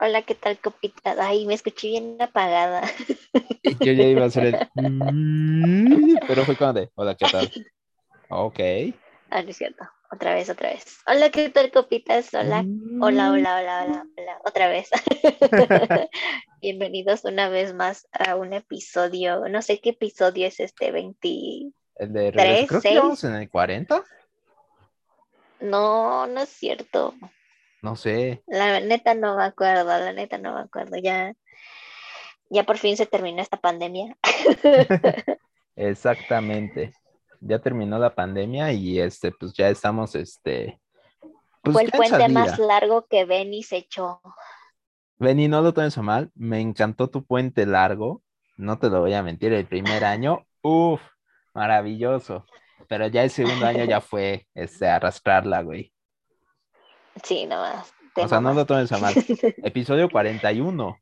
Hola, 0.00 0.22
¿qué 0.22 0.34
tal, 0.34 0.58
copita? 0.58 1.16
Ay, 1.18 1.44
me 1.46 1.54
escuché 1.54 1.88
bien 1.88 2.16
apagada. 2.20 2.82
Yo 3.64 3.92
ya 3.92 4.04
iba 4.04 4.22
a 4.22 4.26
hacer 4.26 4.46
el... 4.46 4.68
mm, 4.74 6.16
Pero 6.26 6.44
fue 6.44 6.56
como 6.56 6.72
de, 6.72 6.90
hola, 6.94 7.14
¿qué 7.16 7.26
tal? 7.30 7.50
Ok. 8.30 8.60
Ah, 9.30 9.42
no 9.42 9.50
es 9.50 9.56
cierto. 9.56 9.84
Otra 10.10 10.34
vez, 10.34 10.48
otra 10.48 10.70
vez. 10.70 10.98
Hola, 11.06 11.30
¿qué 11.30 11.50
tal, 11.50 11.70
copitas? 11.70 12.32
Hola, 12.32 12.64
hola, 13.00 13.30
Mm. 13.30 13.32
hola, 13.32 13.56
hola, 13.58 13.84
hola, 13.84 14.06
hola. 14.16 14.40
Otra 14.44 14.68
vez. 14.68 14.88
Bienvenidos 16.62 17.24
una 17.24 17.48
vez 17.48 17.74
más 17.74 18.08
a 18.12 18.36
un 18.36 18.52
episodio. 18.52 19.48
No 19.48 19.60
sé 19.62 19.80
qué 19.80 19.90
episodio 19.90 20.46
es 20.46 20.60
este, 20.60 20.92
20. 20.92 21.72
El 21.96 22.12
de 22.12 22.30
regreso. 22.30 22.36
Tres, 22.36 22.68
Creo 22.68 22.80
que 22.80 22.88
seis. 22.88 23.00
vamos 23.00 23.24
en 23.24 23.34
el 23.34 23.50
40. 23.50 24.04
No, 25.60 26.26
no 26.26 26.40
es 26.40 26.48
cierto. 26.48 27.14
No 27.88 27.96
sé. 27.96 28.42
La 28.46 28.80
neta 28.80 29.14
no 29.14 29.38
me 29.38 29.44
acuerdo, 29.44 29.86
la 29.86 30.12
neta 30.12 30.36
no 30.36 30.52
me 30.52 30.60
acuerdo. 30.60 30.98
Ya, 30.98 31.32
ya 32.50 32.64
por 32.64 32.76
fin 32.76 32.98
se 32.98 33.06
terminó 33.06 33.40
esta 33.40 33.56
pandemia. 33.56 34.14
Exactamente. 35.74 36.92
Ya 37.40 37.60
terminó 37.60 37.98
la 37.98 38.14
pandemia 38.14 38.72
y 38.72 39.00
este, 39.00 39.32
pues 39.32 39.54
ya 39.54 39.70
estamos, 39.70 40.14
este. 40.16 40.78
Pues 41.62 41.72
Fue 41.72 41.84
el 41.84 41.90
puente 41.90 42.28
más 42.28 42.58
largo 42.58 43.06
que 43.06 43.24
Benny 43.24 43.62
se 43.62 43.78
echó. 43.78 44.20
Benny, 45.16 45.48
no 45.48 45.62
lo 45.62 45.72
tomes 45.72 45.96
a 45.96 46.02
mal. 46.02 46.30
Me 46.34 46.60
encantó 46.60 47.08
tu 47.08 47.24
puente 47.24 47.64
largo. 47.64 48.22
No 48.58 48.78
te 48.78 48.90
lo 48.90 49.00
voy 49.00 49.14
a 49.14 49.22
mentir. 49.22 49.54
El 49.54 49.66
primer 49.66 50.04
año, 50.04 50.46
uff, 50.60 51.00
maravilloso. 51.54 52.44
Pero 52.86 53.06
ya 53.06 53.24
el 53.24 53.30
segundo 53.30 53.64
año 53.64 53.84
ya 53.84 54.02
fue 54.02 54.46
este, 54.52 54.86
arrastrarla, 54.88 55.62
güey. 55.62 55.90
Sí, 57.22 57.46
nomás. 57.46 57.92
O 58.16 58.28
sea, 58.28 58.40
no 58.40 58.52
lo 58.52 58.66
tomes 58.66 58.90
a 58.92 58.98
mal. 58.98 59.14
Episodio 59.62 60.08
41. 60.08 60.98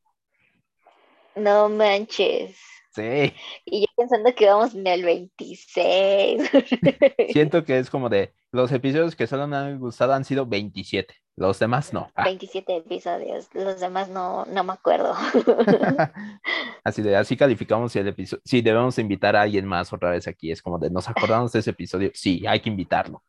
No 1.36 1.68
manches. 1.68 2.56
Sí. 2.92 3.34
Y 3.66 3.82
yo 3.82 3.86
pensando 3.94 4.34
que 4.34 4.44
íbamos 4.44 4.74
en 4.74 4.86
el 4.86 5.04
26. 5.04 6.50
Siento 7.32 7.64
que 7.64 7.78
es 7.78 7.90
como 7.90 8.08
de 8.08 8.32
los 8.52 8.72
episodios 8.72 9.14
que 9.14 9.26
solo 9.26 9.46
me 9.46 9.56
han 9.56 9.78
gustado 9.78 10.14
han 10.14 10.24
sido 10.24 10.46
27. 10.46 11.14
Los 11.36 11.58
demás 11.58 11.92
no. 11.92 12.10
Ah, 12.14 12.24
27 12.24 12.76
episodios. 12.76 13.50
Los 13.52 13.80
demás 13.80 14.08
no, 14.08 14.46
no 14.46 14.64
me 14.64 14.72
acuerdo. 14.72 15.14
así 16.84 17.02
de 17.02 17.16
así 17.16 17.36
calificamos 17.36 17.92
si 17.92 17.98
el 17.98 18.08
episodio. 18.08 18.42
Si 18.46 18.62
debemos 18.62 18.98
invitar 18.98 19.36
a 19.36 19.42
alguien 19.42 19.66
más 19.66 19.92
otra 19.92 20.10
vez 20.10 20.26
aquí. 20.26 20.50
Es 20.50 20.62
como 20.62 20.78
de 20.78 20.88
nos 20.88 21.06
acordamos 21.06 21.52
de 21.52 21.58
ese 21.58 21.70
episodio. 21.70 22.10
Sí, 22.14 22.46
hay 22.46 22.60
que 22.60 22.70
invitarlo. 22.70 23.22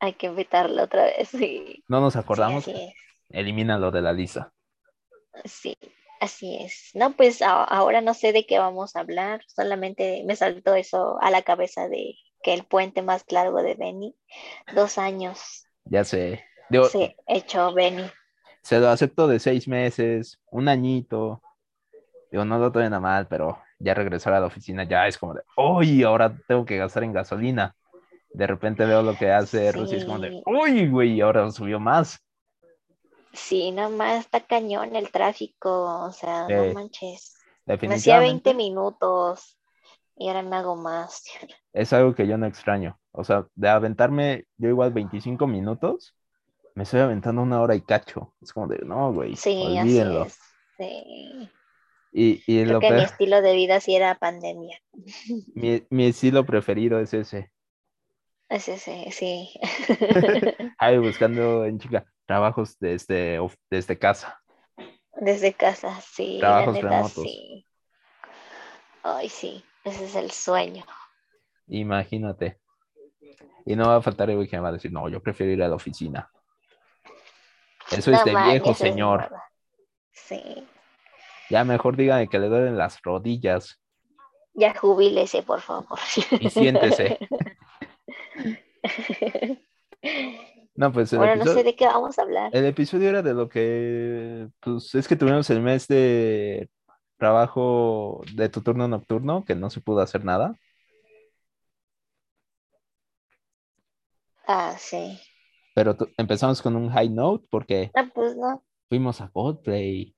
Hay 0.00 0.14
que 0.14 0.26
invitarlo 0.28 0.84
otra 0.84 1.04
vez. 1.04 1.28
Sí, 1.28 1.84
No 1.88 2.00
nos 2.00 2.14
sí, 2.32 2.52
acordamos, 2.54 2.70
así 2.72 2.94
elimínalo 3.30 3.90
de 3.90 4.02
la 4.02 4.12
lista. 4.12 4.52
Sí, 5.44 5.76
así 6.20 6.56
es. 6.62 6.90
No, 6.94 7.12
pues 7.16 7.40
a- 7.42 7.64
ahora 7.64 8.00
no 8.00 8.14
sé 8.14 8.32
de 8.32 8.46
qué 8.46 8.58
vamos 8.58 8.96
a 8.96 9.00
hablar. 9.00 9.42
Solamente 9.48 10.22
me 10.26 10.36
saltó 10.36 10.74
eso 10.74 11.18
a 11.22 11.30
la 11.30 11.42
cabeza 11.42 11.88
de 11.88 12.14
que 12.42 12.54
el 12.54 12.64
puente 12.66 13.02
más 13.02 13.24
largo 13.30 13.62
de 13.62 13.74
Benny. 13.74 14.16
Dos 14.74 14.98
años 14.98 15.66
Ya 15.84 16.04
sé. 16.04 16.44
Digo, 16.68 16.90
se 16.90 17.16
echó 17.26 17.74
Benny. 17.74 18.10
se 18.62 18.80
lo 18.80 18.88
acepto 18.88 19.28
de 19.28 19.38
seis 19.38 19.68
meses, 19.68 20.40
un 20.50 20.68
añito. 20.68 21.42
Digo, 22.30 22.44
no 22.44 22.58
lo 22.58 22.72
tomen 22.72 22.94
a 22.94 23.00
mal, 23.00 23.28
pero 23.28 23.58
ya 23.80 23.94
regresar 23.94 24.34
a 24.34 24.40
la 24.40 24.46
oficina 24.46 24.84
ya 24.84 25.06
es 25.08 25.18
como 25.18 25.34
de, 25.34 25.42
uy, 25.56 26.02
ahora 26.04 26.36
tengo 26.48 26.64
que 26.64 26.76
gastar 26.78 27.04
en 27.04 27.12
gasolina. 27.12 27.76
De 28.36 28.46
repente 28.46 28.86
veo 28.86 29.02
lo 29.02 29.16
que 29.16 29.32
hace 29.32 29.72
Rusia 29.72 29.96
y 29.96 29.98
es 29.98 30.04
como 30.06 30.20
de, 30.20 30.36
Sí. 30.36 30.42
uy, 30.44 30.88
güey, 30.88 31.20
ahora 31.20 31.50
subió 31.50 31.80
más. 31.80 32.20
Sí, 33.32 33.70
nomás 33.72 34.20
está 34.24 34.40
cañón 34.46 34.96
el 34.96 35.10
tráfico. 35.12 35.70
O 36.04 36.12
sea, 36.12 36.50
no 36.50 36.66
Sí. 36.66 36.72
manches. 36.72 37.34
Me 37.84 37.94
hacía 37.94 38.18
20 38.18 38.52
Definitivamente 38.52 38.54
minutos 38.54 39.58
y 40.16 40.28
ahora 40.28 40.42
me 40.42 40.56
hago 40.56 40.76
más. 40.76 41.24
es 41.72 41.92
algo 41.92 42.14
que 42.14 42.26
yo 42.26 42.38
no 42.38 42.46
extraño. 42.46 42.98
O 43.12 43.24
sea, 43.24 43.46
de 43.54 43.68
aventarme 43.68 44.44
yo 44.56 44.68
igual 44.68 44.92
25 44.92 45.46
minutos, 45.46 46.14
me 46.74 46.84
estoy 46.84 47.00
aventando 47.00 47.42
una 47.42 47.60
hora 47.62 47.74
y 47.76 47.82
cacho. 47.82 48.34
Es 48.42 48.52
como 48.52 48.68
de, 48.68 48.78
no, 48.84 49.12
güey, 49.12 49.36
Sí, 49.36 49.76
así 49.78 49.82
olvídenlo. 49.82 50.24
es. 50.26 50.38
Sí. 50.78 51.50
Y, 52.12 52.42
y 52.46 52.64
Creo 52.64 52.74
lo 52.74 52.80
que 52.80 52.90
mi 52.92 53.02
estilo 53.02 53.40
de 53.42 53.54
vida 53.54 53.80
sí 53.80 53.94
era 53.94 54.14
pandemia. 54.18 54.78
mi, 55.54 55.84
mi 55.90 56.06
estilo 56.06 56.46
preferido 56.46 57.00
es 57.00 57.12
ese. 57.14 57.50
Es 58.48 58.68
ese, 58.68 59.10
sí. 59.10 59.50
Ay, 60.78 60.98
buscando 60.98 61.64
en 61.64 61.78
chica 61.78 62.04
trabajos 62.26 62.78
desde, 62.78 63.38
desde 63.70 63.98
casa. 63.98 64.40
Desde 65.20 65.52
casa, 65.54 66.00
sí. 66.00 66.38
La 66.40 66.62
Trabajos 66.62 66.74
neta, 66.74 66.88
remotos. 66.88 67.22
sí. 67.22 67.66
Ay, 69.02 69.28
sí. 69.28 69.64
Ese 69.84 70.04
es 70.04 70.14
el 70.16 70.30
sueño. 70.30 70.84
Imagínate. 71.68 72.58
Y 73.64 73.74
no 73.74 73.88
va 73.88 73.96
a 73.96 74.02
faltar 74.02 74.30
el 74.30 74.48
que 74.48 74.56
me 74.56 74.62
va 74.62 74.68
a 74.68 74.72
decir, 74.72 74.92
no, 74.92 75.08
yo 75.08 75.20
prefiero 75.20 75.52
ir 75.52 75.62
a 75.62 75.68
la 75.68 75.74
oficina. 75.74 76.30
Eso 77.90 78.12
es 78.12 78.24
de 78.24 78.34
viejo, 78.34 78.74
señor. 78.74 79.30
Sí. 80.12 80.66
Ya 81.50 81.64
mejor 81.64 81.96
dígame 81.96 82.28
que 82.28 82.38
le 82.38 82.48
duelen 82.48 82.76
las 82.76 83.00
rodillas 83.02 83.80
Ya 84.54 84.74
jubílese, 84.74 85.42
por 85.42 85.60
favor. 85.60 85.98
y 86.40 86.50
siéntese. 86.50 87.18
No, 90.74 90.92
pues 90.92 91.12
el, 91.12 91.20
Bueno, 91.20 91.36
no 91.36 91.44
sé 91.44 91.60
episodio, 91.60 91.64
de 91.64 91.76
qué 91.76 91.86
vamos 91.86 92.18
a 92.18 92.22
hablar. 92.22 92.52
el 92.52 92.64
episodio 92.66 93.08
era 93.08 93.22
de 93.22 93.32
lo 93.34 93.48
que, 93.48 94.48
pues 94.60 94.94
es 94.94 95.08
que 95.08 95.16
tuvimos 95.16 95.48
el 95.50 95.62
mes 95.62 95.88
de 95.88 96.68
trabajo 97.16 98.20
de 98.34 98.48
tu 98.50 98.60
turno 98.62 98.86
nocturno, 98.86 99.44
que 99.44 99.54
no 99.54 99.70
se 99.70 99.80
pudo 99.80 100.00
hacer 100.00 100.24
nada. 100.24 100.54
Ah, 104.46 104.76
sí. 104.78 105.20
Pero 105.74 105.96
tu- 105.96 106.08
empezamos 106.16 106.62
con 106.62 106.76
un 106.76 106.90
high 106.90 107.08
note 107.10 107.46
porque 107.50 107.90
Ah, 107.94 108.08
pues 108.14 108.36
no. 108.36 108.62
fuimos 108.88 109.20
a 109.20 109.28
Coldplay. 109.30 110.14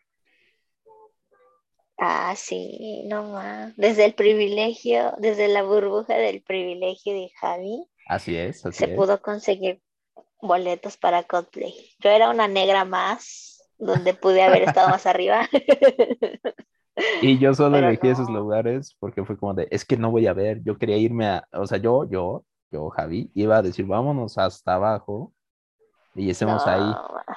Ah, 1.98 2.34
sí, 2.36 3.04
no 3.08 3.24
más. 3.32 3.76
Desde 3.76 4.04
el 4.04 4.14
privilegio, 4.14 5.12
desde 5.18 5.48
la 5.48 5.62
burbuja 5.64 6.14
del 6.16 6.42
privilegio 6.42 7.12
de 7.12 7.30
Javi, 7.40 7.84
Así 8.08 8.36
es, 8.36 8.66
así 8.66 8.86
se 8.86 8.86
es. 8.86 8.96
pudo 8.96 9.22
conseguir 9.22 9.82
boletos 10.40 10.96
para 10.96 11.24
Coldplay. 11.24 11.74
Yo 12.00 12.10
era 12.10 12.30
una 12.30 12.48
negra 12.48 12.84
más, 12.84 13.70
donde 13.78 14.14
pude 14.14 14.42
haber 14.42 14.62
estado 14.62 14.88
más 14.90 15.06
arriba. 15.06 15.48
Y 17.20 17.38
yo 17.38 17.54
solo 17.54 17.78
Pero 17.78 17.88
elegí 17.88 18.08
esos 18.08 18.28
lugares 18.30 18.96
porque 18.98 19.24
fue 19.24 19.38
como 19.38 19.54
de, 19.54 19.68
es 19.70 19.84
que 19.84 19.96
no 19.96 20.10
voy 20.10 20.26
a 20.26 20.32
ver, 20.32 20.62
yo 20.64 20.78
quería 20.78 20.96
irme 20.96 21.26
a, 21.26 21.48
o 21.52 21.66
sea, 21.66 21.78
yo, 21.78 22.08
yo, 22.10 22.44
yo, 22.72 22.90
Javi, 22.90 23.30
iba 23.34 23.56
a 23.58 23.62
decir, 23.62 23.86
vámonos 23.86 24.38
hasta 24.38 24.74
abajo 24.74 25.32
y 26.14 26.30
estemos 26.30 26.66
ahí. 26.66 26.92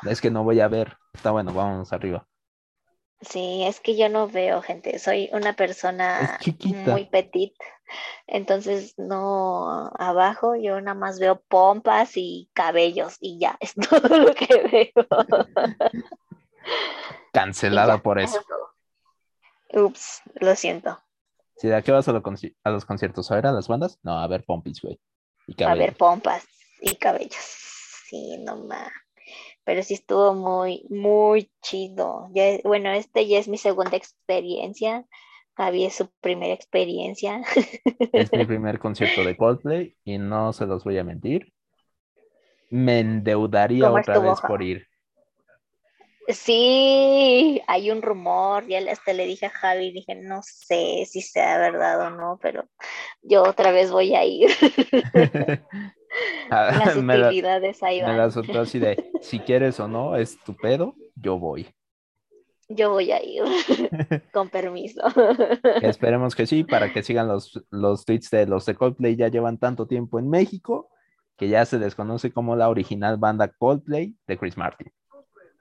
Es 0.09 0.21
que 0.21 0.31
no 0.31 0.43
voy 0.43 0.59
a 0.61 0.67
ver, 0.67 0.97
está 1.13 1.31
bueno, 1.31 1.53
vámonos 1.53 1.93
arriba. 1.93 2.27
sí, 3.21 3.63
es 3.63 3.79
que 3.79 3.95
yo 3.97 4.09
no 4.09 4.27
veo 4.27 4.61
gente, 4.61 4.97
soy 4.99 5.29
una 5.33 5.53
persona 5.53 6.39
muy 6.87 7.05
petit, 7.05 7.53
entonces 8.27 8.93
no 8.97 9.91
abajo, 9.97 10.55
yo 10.55 10.79
nada 10.81 10.95
más 10.97 11.19
veo 11.19 11.41
pompas 11.41 12.11
y 12.15 12.49
cabellos 12.53 13.17
y 13.19 13.39
ya, 13.39 13.57
es 13.59 13.73
todo 13.75 14.17
lo 14.17 14.33
que 14.33 14.91
veo. 14.93 15.07
Cancelada 17.33 17.95
ya, 17.95 18.03
por 18.03 18.19
eso. 18.19 18.39
Ups, 19.73 20.21
lo 20.35 20.55
siento. 20.55 20.97
Si 21.55 21.67
de 21.67 21.75
aquí 21.75 21.91
vas 21.91 22.07
a, 22.07 22.11
lo 22.11 22.23
a 22.63 22.69
los 22.71 22.85
conciertos, 22.85 23.31
a 23.31 23.35
ver 23.35 23.47
a 23.47 23.51
las 23.51 23.67
bandas, 23.67 23.99
no, 24.03 24.19
a 24.19 24.27
ver 24.27 24.43
pompis, 24.45 24.81
güey. 24.81 24.99
Y 25.47 25.63
A 25.63 25.75
ver 25.75 25.95
pompas 25.95 26.45
y 26.81 26.95
cabellos. 26.95 27.35
Sí, 28.07 28.37
no 28.39 28.57
más. 28.57 28.91
Pero 29.63 29.83
sí 29.83 29.93
estuvo 29.93 30.33
muy, 30.33 30.85
muy 30.89 31.51
chido. 31.61 32.29
Ya, 32.33 32.57
bueno, 32.63 32.91
este 32.91 33.27
ya 33.27 33.37
es 33.37 33.47
mi 33.47 33.57
segunda 33.57 33.95
experiencia. 33.95 35.05
Javi 35.61 35.85
es 35.85 35.95
su 35.95 36.09
primera 36.21 36.53
experiencia. 36.53 37.41
Es 38.13 38.33
mi 38.33 38.45
primer 38.45 38.79
concierto 38.79 39.25
de 39.25 39.35
Coldplay 39.35 39.97
y 40.05 40.17
no 40.17 40.53
se 40.53 40.65
los 40.65 40.85
voy 40.85 40.97
a 40.97 41.03
mentir. 41.03 41.51
Me 42.71 42.99
endeudaría 43.01 43.91
¿Cómo 43.91 43.99
otra 43.99 44.17
vez 44.17 44.41
por 44.41 44.63
ir. 44.63 44.87
Sí, 46.27 47.61
hay 47.67 47.91
un 47.91 48.01
rumor, 48.01 48.65
ya 48.67 48.79
hasta 48.91 49.11
le 49.13 49.25
dije 49.25 49.47
a 49.47 49.49
Javi, 49.49 49.91
dije, 49.91 50.15
no 50.15 50.41
sé 50.43 51.05
si 51.09 51.21
sea 51.21 51.57
verdad 51.57 52.07
o 52.07 52.09
no, 52.11 52.39
pero 52.41 52.69
yo 53.21 53.43
otra 53.43 53.71
vez 53.71 53.91
voy 53.91 54.15
a 54.15 54.23
ir. 54.25 54.49
Ah, 56.49 56.71
Las 56.73 56.95
me 56.95 57.17
la- 57.17 57.35
utilidades 57.35 57.83
ahí 57.83 58.01
Me 58.01 58.13
van. 58.13 58.15
la 58.15 58.25
así 58.25 58.79
de, 58.79 59.03
si 59.19 59.43
quieres 59.43 59.79
o 59.79 59.87
no, 59.87 60.15
es 60.17 60.41
tu 60.43 60.57
pedo, 60.59 60.99
yo 61.15 61.39
voy. 61.39 61.67
Yo 62.75 62.91
voy 62.91 63.11
a 63.11 63.23
ir, 63.23 63.43
con 64.33 64.49
permiso. 64.49 65.01
Esperemos 65.81 66.35
que 66.35 66.47
sí, 66.47 66.63
para 66.63 66.93
que 66.93 67.03
sigan 67.03 67.27
los, 67.27 67.63
los 67.69 68.05
tweets 68.05 68.29
de 68.29 68.45
los 68.45 68.65
de 68.65 68.75
Coldplay, 68.75 69.15
ya 69.15 69.27
llevan 69.27 69.57
tanto 69.57 69.87
tiempo 69.87 70.19
en 70.19 70.29
México 70.29 70.89
que 71.37 71.49
ya 71.49 71.65
se 71.65 71.79
desconoce 71.79 72.31
como 72.31 72.55
la 72.55 72.69
original 72.69 73.17
banda 73.17 73.47
Coldplay 73.47 74.15
de 74.27 74.37
Chris 74.37 74.57
Martin. 74.57 74.91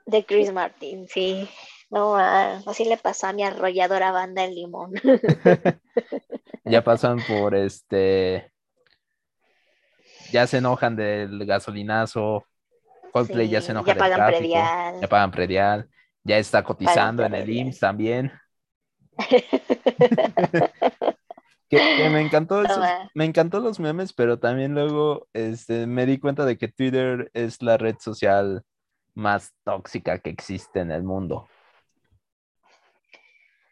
De 0.05 0.25
Chris 0.25 0.53
Martin, 0.53 1.09
sí. 1.09 1.49
No, 1.91 2.17
así 2.17 2.85
le 2.85 2.97
pasó 2.97 3.29
a 3.29 3.33
mi 3.33 3.43
arrolladora 3.43 4.13
banda 4.13 4.45
el 4.45 4.55
limón. 4.55 4.93
ya 6.65 6.85
pasan 6.85 7.19
por 7.27 7.55
este. 7.55 8.53
Ya 10.31 10.47
se 10.47 10.59
enojan 10.59 10.97
del 10.97 11.45
gasolinazo. 11.47 12.45
Coldplay 13.13 13.49
ya 13.49 13.61
se 13.61 13.73
enoja 13.73 13.89
ya 13.89 13.95
del 13.95 14.01
pagan 14.01 14.17
tráfico, 14.19 14.39
predial. 14.39 15.01
Ya 15.01 15.09
pagan 15.09 15.31
predial. 15.33 15.89
Ya 16.25 16.39
está 16.39 16.63
cotizando 16.63 17.25
en 17.25 17.35
el. 17.35 17.49
IMSS 17.51 17.81
también. 17.81 18.33
Que, 21.69 21.77
que 21.97 22.11
me 22.11 22.21
encantó 22.21 22.63
esos- 22.65 22.85
me 23.15 23.25
encantó 23.25 23.61
los 23.61 23.79
memes, 23.81 24.13
pero 24.13 24.39
también 24.39 24.75
luego 24.75 25.29
este, 25.33 25.87
me 25.87 26.07
di 26.07 26.19
cuenta 26.19 26.45
de 26.45 26.59
que 26.59 26.69
Twitter 26.69 27.31
es 27.33 27.63
la 27.63 27.77
red 27.77 27.97
social 28.01 28.63
más 29.15 29.53
tóxica 29.65 30.19
que 30.19 30.31
existe 30.31 30.81
en 30.81 30.91
el 30.91 31.03
mundo. 31.03 31.49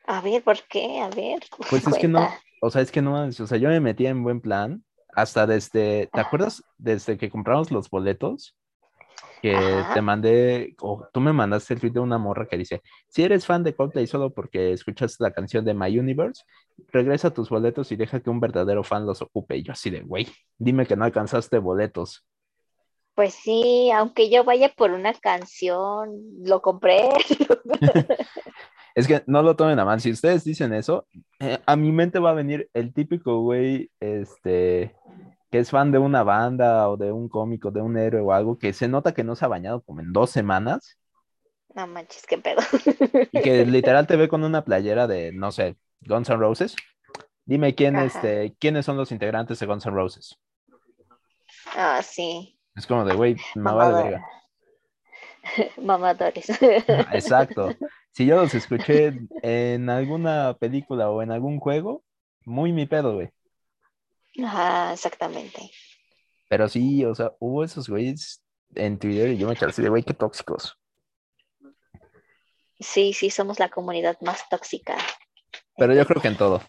A 0.07 0.21
ver, 0.21 0.43
¿por 0.43 0.57
qué? 0.69 1.01
A 1.01 1.09
ver. 1.11 1.41
Pues 1.69 1.87
es 1.87 1.99
que 1.99 2.09
no, 2.09 2.29
o 2.63 2.71
sea, 2.71 2.83
es 2.83 2.91
que 2.91 3.03
no, 3.03 3.27
o 3.27 3.33
sea, 3.33 3.59
yo 3.59 3.69
me 3.69 3.81
metí 3.81 4.07
en 4.07 4.23
buen 4.23 4.41
plan 4.41 4.83
hasta 5.15 5.47
desde, 5.47 6.09
¿te 6.13 6.21
acuerdas? 6.21 6.63
Desde 6.79 7.19
que 7.19 7.29
compramos 7.31 7.71
los 7.71 7.91
boletos, 7.91 8.57
que 9.43 9.55
Ajá. 9.55 9.95
te 9.95 10.03
mandé, 10.03 10.75
o 10.81 11.07
tú 11.13 11.21
me 11.21 11.33
mandaste 11.33 11.75
el 11.75 11.81
tweet 11.81 11.93
de 11.93 12.01
una 12.01 12.19
morra 12.19 12.47
que 12.47 12.57
dice, 12.57 12.83
si 13.09 13.23
eres 13.23 13.47
fan 13.47 13.63
de 13.65 13.75
Coldplay 13.75 14.07
solo 14.07 14.31
porque 14.31 14.73
escuchas 14.73 15.17
la 15.19 15.31
canción 15.31 15.65
de 15.65 15.75
My 15.75 15.99
Universe, 15.99 16.45
regresa 16.93 17.33
tus 17.33 17.49
boletos 17.49 17.93
y 17.93 17.97
deja 17.97 18.21
que 18.21 18.31
un 18.31 18.41
verdadero 18.41 18.83
fan 18.83 19.07
los 19.07 19.23
ocupe. 19.23 19.57
Y 19.57 19.63
yo 19.63 19.73
así 19.73 19.91
de, 19.91 20.01
güey, 20.01 20.27
dime 20.59 20.87
que 20.87 20.97
no 20.97 21.05
alcanzaste 21.05 21.59
boletos. 21.59 22.27
Pues 23.15 23.35
sí, 23.35 23.91
aunque 23.91 24.31
yo 24.31 24.45
vaya 24.45 24.73
por 24.77 24.93
una 24.93 25.13
canción, 25.13 26.11
lo 26.45 26.63
compré. 26.63 27.09
Es 28.99 29.07
que 29.07 29.23
no 29.27 29.43
lo 29.43 29.55
tomen 29.55 29.79
a 29.79 29.85
mal. 29.85 30.01
Si 30.01 30.11
ustedes 30.11 30.43
dicen 30.43 30.75
eso, 30.75 31.07
eh, 31.39 31.59
a 31.65 31.77
mi 31.77 31.93
mente 31.93 32.19
va 32.19 32.31
a 32.31 32.35
venir 32.35 32.69
el 32.75 32.93
típico 32.93 33.43
güey, 33.43 33.93
este, 34.01 34.97
que 35.51 35.59
es 35.61 35.71
fan 35.71 35.93
de 35.93 35.99
una 35.99 36.23
banda 36.25 36.89
o 36.89 36.97
de 36.97 37.13
un 37.13 37.29
cómico, 37.29 37.71
de 37.71 37.81
un 37.83 37.97
héroe 37.99 38.21
o 38.23 38.33
algo, 38.33 38.59
que 38.59 38.73
se 38.73 38.89
nota 38.89 39.15
que 39.15 39.25
no 39.25 39.37
se 39.37 39.45
ha 39.45 39.49
bañado 39.49 39.83
como 39.83 40.01
en 40.01 40.13
dos 40.13 40.31
semanas 40.31 40.99
No 41.75 41.87
manches, 41.87 42.27
qué 42.27 42.39
pedo. 42.39 42.61
y 43.33 43.41
que 43.41 43.65
literal 43.67 44.07
te 44.07 44.17
ve 44.17 44.29
con 44.29 44.45
una 44.45 44.65
playera 44.65 45.07
de, 45.07 45.33
no 45.33 45.53
sé, 45.53 45.77
Guns 46.01 46.29
N' 46.31 46.37
Roses. 46.39 46.77
Dime 47.47 47.75
quién, 47.75 47.99
Ajá. 47.99 48.05
este, 48.05 48.57
quiénes 48.61 48.87
son 48.87 48.97
los 48.97 49.13
integrantes 49.13 49.59
de 49.61 49.67
Guns 49.67 49.87
N' 49.87 49.95
Roses. 49.95 50.39
Ah, 51.75 52.03
sí. 52.03 52.59
Es 52.75 52.87
como 52.87 53.05
de, 53.05 53.13
güey, 53.15 53.37
me 53.55 53.73
va 53.73 53.87
de 53.89 53.95
verga. 53.95 54.27
Mamadores. 55.83 56.49
Exacto. 57.11 57.79
Si 58.13 58.27
yo 58.27 58.37
los 58.37 58.55
escuché 58.55 59.23
en 59.43 59.91
alguna 59.91 60.55
película 60.59 61.11
o 61.11 61.23
en 61.23 61.31
algún 61.31 61.59
juego, 61.61 62.05
muy 62.45 62.73
mi 62.73 62.87
pedo, 62.87 63.15
güey. 63.15 63.31
Ajá, 64.45 64.93
exactamente. 64.93 65.71
Pero 66.49 66.69
sí, 66.69 67.05
o 67.05 67.15
sea, 67.15 67.33
hubo 67.41 67.65
esos 67.65 67.89
güeyes 67.89 68.43
en 68.75 68.99
Twitter 68.99 69.31
y 69.31 69.39
yo 69.39 69.49
me 69.49 69.57
quedé 69.57 69.71
así 69.71 69.83
de, 69.83 69.89
güey, 69.89 70.03
qué 70.03 70.15
tóxicos. 70.15 70.79
Sí, 72.81 73.13
sí, 73.13 73.31
somos 73.31 73.59
la 73.59 73.69
comunidad 73.69 74.17
más 74.21 74.49
tóxica. 74.49 74.97
Pero 75.77 75.95
yo 75.95 76.07
creo 76.07 76.23
que 76.23 76.29
en 76.29 76.37
todo. 76.37 76.63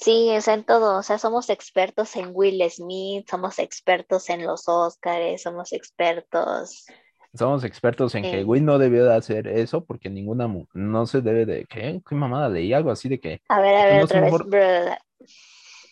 Sí, 0.00 0.30
o 0.36 0.40
sea, 0.40 0.54
en 0.54 0.64
todo, 0.64 0.98
o 0.98 1.02
sea, 1.02 1.18
somos 1.18 1.50
expertos 1.50 2.14
en 2.16 2.30
Will 2.32 2.62
Smith, 2.70 3.28
somos 3.28 3.58
expertos 3.58 4.28
en 4.30 4.46
los 4.46 4.68
Óscares, 4.68 5.42
somos 5.42 5.72
expertos. 5.72 6.86
Somos 7.34 7.64
expertos 7.64 8.14
en 8.14 8.22
que. 8.24 8.44
Will 8.44 8.64
no 8.64 8.78
debió 8.78 9.04
de 9.04 9.14
hacer 9.14 9.46
eso 9.48 9.84
porque 9.84 10.08
ninguna, 10.10 10.46
mu- 10.48 10.66
no 10.74 11.06
se 11.06 11.20
debe 11.20 11.46
de, 11.46 11.64
¿qué? 11.66 12.00
¿Qué 12.08 12.14
mamada? 12.14 12.48
Leí 12.48 12.72
algo 12.72 12.90
así 12.90 13.08
de 13.08 13.20
que 13.20 13.40
A 13.48 13.60
ver, 13.60 13.76
a 13.76 13.84
ver, 13.84 13.98
No 13.98 14.04
otra 14.04 14.20
vez. 14.20 14.32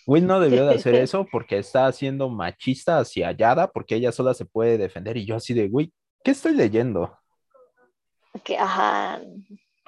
Will 0.08 0.26
no 0.26 0.40
debió 0.40 0.64
de 0.64 0.76
hacer 0.76 0.94
eso 0.94 1.26
porque 1.30 1.58
está 1.58 1.92
siendo 1.92 2.30
machista 2.30 2.98
hacia 2.98 3.30
Yada 3.32 3.70
porque 3.70 3.94
ella 3.94 4.10
sola 4.10 4.32
se 4.32 4.46
puede 4.46 4.78
defender 4.78 5.18
y 5.18 5.26
yo 5.26 5.36
así 5.36 5.52
de, 5.52 5.68
güey, 5.68 5.92
¿qué 6.24 6.30
estoy 6.30 6.54
leyendo? 6.54 7.14
Que, 8.42 8.56
ajá, 8.56 9.20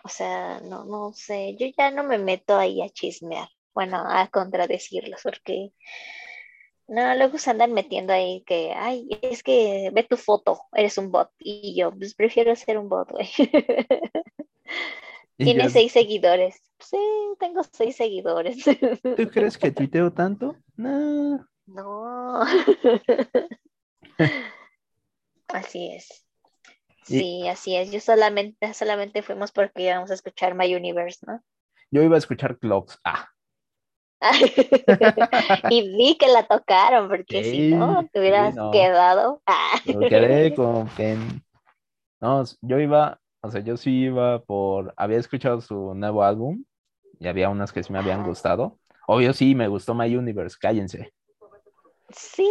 o 0.04 0.08
sea, 0.10 0.60
no, 0.60 0.84
no 0.84 1.14
sé, 1.14 1.56
yo 1.58 1.66
ya 1.74 1.90
no 1.90 2.04
me 2.04 2.18
meto 2.18 2.58
ahí 2.58 2.82
a 2.82 2.90
chismear, 2.90 3.48
bueno, 3.72 3.96
a 4.06 4.28
contradecirlos, 4.28 5.22
porque 5.22 5.72
no, 6.86 7.14
luego 7.14 7.38
se 7.38 7.50
andan 7.52 7.72
metiendo 7.72 8.12
ahí 8.12 8.44
que, 8.46 8.74
ay, 8.76 9.08
es 9.22 9.42
que 9.42 9.90
ve 9.90 10.02
tu 10.02 10.18
foto, 10.18 10.60
eres 10.74 10.98
un 10.98 11.10
bot, 11.10 11.30
y 11.38 11.74
yo, 11.74 11.92
pues 11.92 12.14
prefiero 12.14 12.54
ser 12.56 12.76
un 12.76 12.90
bot, 12.90 13.10
güey. 13.10 13.30
Tiene 15.44 15.64
yo, 15.64 15.70
seis 15.70 15.92
seguidores. 15.92 16.62
Sí, 16.78 16.98
tengo 17.38 17.62
seis 17.72 17.96
seguidores. 17.96 18.64
¿Tú 19.16 19.28
crees 19.30 19.56
que 19.58 19.70
tuiteo 19.70 20.12
tanto? 20.12 20.56
No. 20.76 21.46
No. 21.66 22.40
Así 25.48 25.92
es. 25.94 26.26
Y- 27.08 27.18
Sí, 27.18 27.48
así 27.48 27.74
es. 27.74 27.90
Yo 27.90 27.98
solamente, 27.98 28.72
solamente 28.74 29.22
fuimos 29.22 29.50
porque 29.52 29.82
íbamos 29.82 30.10
a 30.10 30.14
escuchar 30.14 30.54
My 30.54 30.72
Universe, 30.74 31.24
¿no? 31.26 31.42
Yo 31.90 32.02
iba 32.02 32.14
a 32.14 32.18
escuchar 32.18 32.58
Clocks. 32.58 33.00
Ah, 33.02 33.28
y 35.70 35.96
vi 35.96 36.16
que 36.18 36.28
la 36.28 36.46
tocaron, 36.46 37.08
porque 37.08 37.42
si 37.42 37.70
no, 37.70 38.06
te 38.12 38.20
hubieras 38.20 38.54
sí, 38.54 38.60
no. 38.60 38.70
quedado. 38.70 39.42
Me 39.86 40.08
quedé 40.08 40.54
con 40.54 40.88
que... 40.90 41.16
No, 42.20 42.44
yo 42.60 42.78
iba, 42.78 43.18
o 43.42 43.50
sea, 43.50 43.60
yo 43.62 43.76
sí 43.76 43.90
iba 44.04 44.42
por... 44.42 44.92
Había 44.96 45.18
escuchado 45.18 45.60
su 45.60 45.94
nuevo 45.94 46.22
álbum 46.24 46.64
y 47.18 47.28
había 47.28 47.48
unas 47.48 47.72
que 47.72 47.82
sí 47.82 47.92
me 47.92 47.98
habían 47.98 48.24
gustado. 48.24 48.78
Obvio 49.06 49.32
sí, 49.32 49.54
me 49.54 49.68
gustó 49.68 49.94
My 49.94 50.14
Universe, 50.14 50.56
cállense. 50.60 51.12
Sí. 52.10 52.48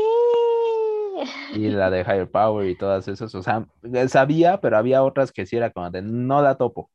Y 1.53 1.69
la 1.69 1.89
de 1.89 2.01
Higher 2.01 2.29
Power 2.29 2.67
y 2.67 2.77
todas 2.77 3.07
esas, 3.07 3.33
o 3.35 3.43
sea, 3.43 3.65
sabía, 4.07 4.59
pero 4.61 4.77
había 4.77 5.03
otras 5.03 5.31
que 5.31 5.45
sí 5.45 5.57
era 5.57 5.69
como 5.71 5.89
de 5.89 6.01
no 6.01 6.41
la 6.41 6.55
topo. 6.55 6.89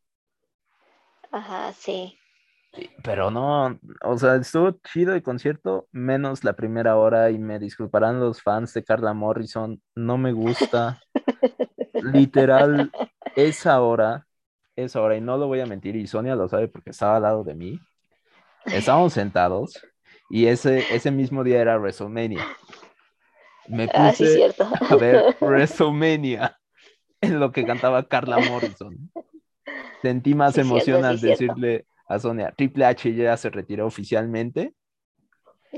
Ajá, 1.30 1.72
sí. 1.72 2.18
Pero 3.02 3.30
no, 3.30 3.78
o 4.02 4.18
sea, 4.18 4.36
estuvo 4.36 4.72
chido 4.92 5.14
el 5.14 5.22
concierto, 5.22 5.86
menos 5.92 6.42
la 6.42 6.54
primera 6.54 6.96
hora, 6.96 7.30
y 7.30 7.38
me 7.38 7.58
disculparán 7.58 8.20
los 8.20 8.42
fans 8.42 8.72
de 8.74 8.82
Carla 8.82 9.14
Morrison, 9.14 9.80
no 9.94 10.18
me 10.18 10.32
gusta. 10.32 11.00
Literal, 11.94 12.90
esa 13.36 13.80
hora, 13.82 14.26
esa 14.76 15.00
hora, 15.02 15.16
y 15.16 15.20
no 15.20 15.36
lo 15.38 15.46
voy 15.48 15.60
a 15.60 15.66
mentir, 15.66 15.96
y 15.96 16.06
Sonia 16.06 16.36
lo 16.36 16.48
sabe 16.48 16.68
porque 16.68 16.90
estaba 16.90 17.16
al 17.16 17.22
lado 17.22 17.44
de 17.44 17.54
mí. 17.54 17.80
Estábamos 18.70 19.14
sentados, 19.14 19.86
y 20.28 20.46
ese, 20.46 20.86
ese 20.90 21.10
mismo 21.10 21.44
día 21.44 21.60
era 21.62 21.78
WrestleMania. 21.78 22.52
Me 23.66 23.88
Ah, 23.94 24.12
sí, 24.12 24.26
puse 24.26 24.26
cierto. 24.26 24.68
a 24.88 24.96
ver 24.96 25.28
WrestleMania 25.40 26.58
en 27.20 27.40
lo 27.40 27.52
que 27.52 27.66
cantaba 27.66 28.08
Carla 28.08 28.40
Morrison. 28.40 29.12
Sentí 30.02 30.34
más 30.34 30.56
Sí, 30.56 30.62
cierto, 30.62 30.62
emoción 30.62 31.04
sí, 31.04 31.16
al 31.16 31.18
cierto. 31.18 31.54
decirle 31.54 31.86
a 32.08 32.18
Sonia, 32.20 32.52
Triple 32.56 32.86
H 32.86 33.14
ya 33.14 33.36
se 33.36 33.50
retiró 33.50 33.86
oficialmente, 33.86 34.74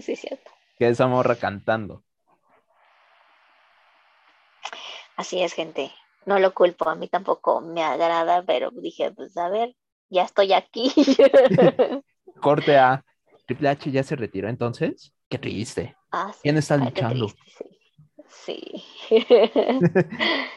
Sí, 0.00 0.12
es 0.12 0.20
cierto. 0.20 0.50
que 0.78 0.88
esa 0.88 1.06
morra 1.06 1.36
cantando. 1.38 2.04
Así 5.16 5.42
es, 5.42 5.52
gente. 5.54 5.92
No 6.26 6.38
lo 6.38 6.52
culpo, 6.52 6.88
a 6.88 6.94
mí 6.94 7.08
tampoco 7.08 7.60
me 7.60 7.82
agrada, 7.82 8.44
pero 8.44 8.70
dije, 8.70 9.12
pues 9.12 9.36
a 9.36 9.48
ver, 9.48 9.74
ya 10.10 10.24
estoy 10.24 10.52
aquí. 10.52 10.92
Corte 12.42 12.76
a 12.76 13.04
Triple 13.46 13.68
H 13.70 13.90
ya 13.90 14.02
se 14.02 14.16
retiró 14.16 14.48
entonces. 14.48 15.14
Qué 15.28 15.38
triste. 15.38 15.96
Ah, 16.12 16.30
sí. 16.32 16.40
¿Quién 16.42 16.58
está 16.58 16.76
luchando? 16.76 17.28
sí. 18.28 18.70
Sí. 19.08 19.24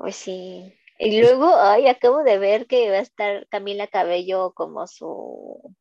Pues 0.00 0.16
sí. 0.16 0.72
Y 0.98 1.20
luego, 1.20 1.54
ay, 1.56 1.86
acabo 1.86 2.22
de 2.22 2.38
ver 2.38 2.66
que 2.66 2.90
va 2.90 2.96
a 2.96 3.00
estar 3.00 3.46
Camila 3.48 3.86
Cabello 3.86 4.52
como 4.54 4.86
su 4.86 5.76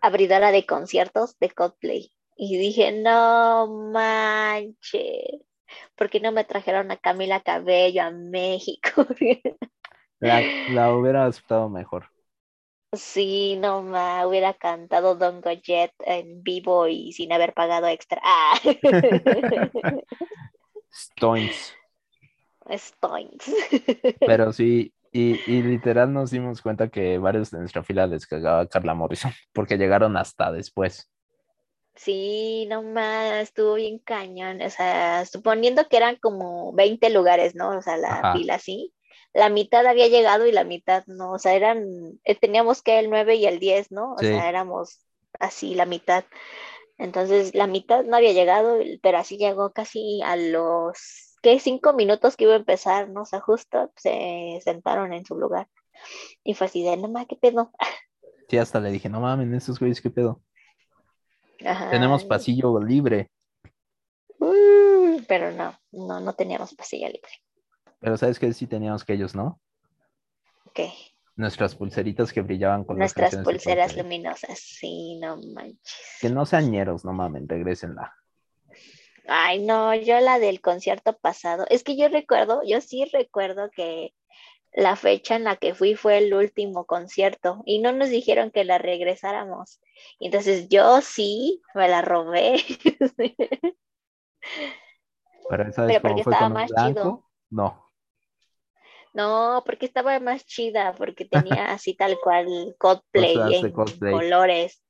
abridora 0.00 0.50
de 0.50 0.66
conciertos 0.66 1.38
de 1.38 1.50
Coldplay. 1.50 2.10
Y 2.36 2.58
dije, 2.58 2.90
no 2.90 3.68
manches, 3.92 5.42
¿por 5.94 6.10
qué 6.10 6.20
no 6.20 6.32
me 6.32 6.44
trajeron 6.44 6.90
a 6.90 6.96
Camila 6.96 7.40
Cabello 7.40 8.02
a 8.02 8.10
México? 8.10 9.06
La, 10.20 10.42
la 10.70 10.94
hubiera 10.94 11.26
aceptado 11.26 11.68
mejor. 11.68 12.06
Sí, 12.92 13.56
no 13.56 13.82
me 13.82 14.24
hubiera 14.24 14.54
cantado 14.54 15.16
Don 15.16 15.42
Jet 15.42 15.92
en 16.06 16.42
vivo 16.42 16.86
y 16.86 17.12
sin 17.12 17.32
haber 17.32 17.52
pagado 17.52 17.88
extra. 17.88 18.20
Ah. 18.24 18.58
Stoins. 20.90 21.74
Stoinks. 22.70 23.52
Pero 24.20 24.52
sí, 24.52 24.94
y, 25.12 25.38
y 25.46 25.62
literal 25.62 26.12
nos 26.12 26.30
dimos 26.30 26.62
cuenta 26.62 26.88
que 26.88 27.18
varios 27.18 27.50
de 27.50 27.58
nuestra 27.58 27.82
fila 27.82 28.06
les 28.06 28.26
cagaba 28.26 28.66
Carla 28.66 28.94
Morrison 28.94 29.32
porque 29.52 29.76
llegaron 29.76 30.16
hasta 30.16 30.52
después. 30.52 31.10
Sí, 31.96 32.66
nomás, 32.68 33.42
estuvo 33.44 33.74
bien 33.74 33.98
cañón. 33.98 34.60
O 34.62 34.70
sea, 34.70 35.24
suponiendo 35.26 35.88
que 35.88 35.96
eran 35.96 36.16
como 36.16 36.72
20 36.72 37.10
lugares, 37.10 37.54
¿no? 37.54 37.70
O 37.78 37.82
sea, 37.82 37.96
la 37.96 38.20
Ajá. 38.20 38.32
fila 38.32 38.54
así. 38.56 38.92
La 39.32 39.48
mitad 39.48 39.86
había 39.86 40.08
llegado 40.08 40.46
y 40.46 40.52
la 40.52 40.64
mitad 40.64 41.04
no. 41.06 41.32
O 41.32 41.38
sea, 41.38 41.54
eran, 41.54 41.84
eh, 42.24 42.34
teníamos 42.34 42.82
que 42.82 42.98
el 42.98 43.10
9 43.10 43.36
y 43.36 43.46
el 43.46 43.58
10, 43.60 43.90
¿no? 43.92 44.14
O 44.14 44.18
Sí. 44.18 44.26
sea, 44.26 44.48
éramos 44.48 45.00
así 45.40 45.74
la 45.74 45.86
mitad. 45.86 46.24
Entonces, 46.98 47.54
la 47.54 47.66
mitad 47.66 48.04
no 48.04 48.16
había 48.16 48.32
llegado, 48.32 48.78
pero 49.02 49.18
así 49.18 49.38
llegó 49.38 49.72
casi 49.72 50.22
a 50.22 50.36
los, 50.36 51.36
¿qué? 51.42 51.60
Cinco 51.60 51.92
minutos 51.94 52.36
que 52.36 52.44
iba 52.44 52.54
a 52.54 52.56
empezar, 52.56 53.08
¿no? 53.10 53.22
O 53.22 53.26
sea, 53.26 53.40
justo 53.40 53.92
se 53.96 54.60
sentaron 54.64 55.12
en 55.12 55.24
su 55.26 55.36
lugar. 55.36 55.68
Y 56.44 56.54
fue 56.54 56.68
así 56.68 56.82
de, 56.84 56.96
no 56.96 57.08
más, 57.08 57.26
¿qué 57.26 57.36
pedo? 57.36 57.72
Sí, 58.48 58.58
hasta 58.58 58.80
le 58.80 58.90
dije, 58.90 59.08
no 59.08 59.20
mames, 59.20 59.52
estos 59.52 59.78
güeyes, 59.78 60.00
¿qué 60.00 60.10
pedo? 60.10 60.42
Ajá. 61.64 61.90
Tenemos 61.90 62.24
pasillo 62.24 62.80
libre. 62.80 63.30
Uh, 64.38 65.20
pero 65.28 65.52
no, 65.52 65.78
no, 65.92 66.20
no 66.20 66.32
teníamos 66.34 66.74
pasillo 66.74 67.06
libre. 67.08 67.30
Pero 68.00 68.16
¿sabes 68.16 68.38
qué? 68.38 68.52
Sí 68.52 68.66
teníamos 68.66 69.04
que 69.04 69.14
ellos, 69.14 69.34
¿no? 69.34 69.60
Ok. 70.66 70.80
Nuestras 71.36 71.74
pulseritas 71.74 72.32
que 72.32 72.42
brillaban 72.42 72.84
con 72.84 72.98
Nuestras 72.98 73.36
pulseras 73.36 73.96
luminosas, 73.96 74.58
sí, 74.58 75.16
no 75.16 75.36
manches. 75.36 76.18
Que 76.20 76.30
no 76.30 76.46
sean 76.46 76.70
ñeros, 76.70 77.04
no 77.04 77.12
mames, 77.12 77.48
regrésenla. 77.48 78.14
Ay, 79.26 79.64
no, 79.64 79.94
yo 79.94 80.20
la 80.20 80.38
del 80.38 80.60
concierto 80.60 81.16
pasado, 81.16 81.64
es 81.70 81.82
que 81.82 81.96
yo 81.96 82.08
recuerdo, 82.08 82.62
yo 82.64 82.80
sí 82.80 83.04
recuerdo 83.12 83.70
que 83.70 84.12
la 84.74 84.96
fecha 84.96 85.36
en 85.36 85.44
la 85.44 85.56
que 85.56 85.74
fui 85.74 85.94
fue 85.94 86.18
el 86.18 86.34
último 86.34 86.84
concierto 86.84 87.62
y 87.64 87.80
no 87.80 87.92
nos 87.92 88.10
dijeron 88.10 88.50
que 88.50 88.64
la 88.64 88.78
regresáramos. 88.78 89.80
Entonces 90.20 90.68
yo 90.68 91.00
sí 91.00 91.62
me 91.74 91.88
la 91.88 92.02
robé. 92.02 92.56
Pero 95.48 95.72
¿sabes 95.72 95.96
Pero 95.96 96.02
cómo 96.02 96.14
porque 96.14 96.24
fue 96.24 96.32
estaba 96.32 96.48
más 96.48 96.70
blanco? 96.70 97.00
chido. 97.00 97.24
No. 97.50 97.84
No, 99.14 99.62
porque 99.64 99.86
estaba 99.86 100.18
más 100.18 100.44
chida, 100.44 100.92
porque 100.94 101.24
tenía 101.24 101.72
así 101.72 101.94
tal 101.94 102.18
cual 102.20 102.46
en 102.48 102.74
Coldplay. 102.78 103.72
colores. 104.10 104.83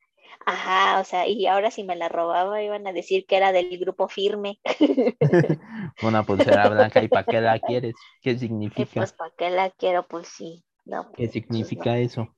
Ajá, 0.47 1.01
o 1.01 1.05
sea, 1.05 1.27
y 1.29 1.47
ahora 1.47 1.71
si 1.71 1.85
me 1.85 1.97
la 1.97 2.09
robaba 2.09 2.63
iban 2.63 2.87
a 2.87 2.93
decir 2.93 3.27
que 3.27 3.37
era 3.37 3.53
del 3.53 3.79
grupo 3.79 4.09
firme. 4.09 4.61
Una 6.01 6.25
pulsera 6.27 6.69
blanca, 6.69 7.03
¿y 7.03 7.09
para 7.09 7.27
qué 7.27 7.41
la 7.41 7.59
quieres? 7.61 7.97
¿Qué 8.21 8.39
Y 8.77 8.85
significa? 8.87 8.87
pues, 8.87 9.13
¿para 9.13 9.33
qué 9.37 9.51
la 9.51 9.71
quiero? 9.71 10.07
Pues 10.07 10.29
sí. 10.29 10.65
No, 10.85 11.11
¿Qué 11.17 11.27
pues, 11.27 11.29
significa 11.29 11.99
eso? 11.99 12.37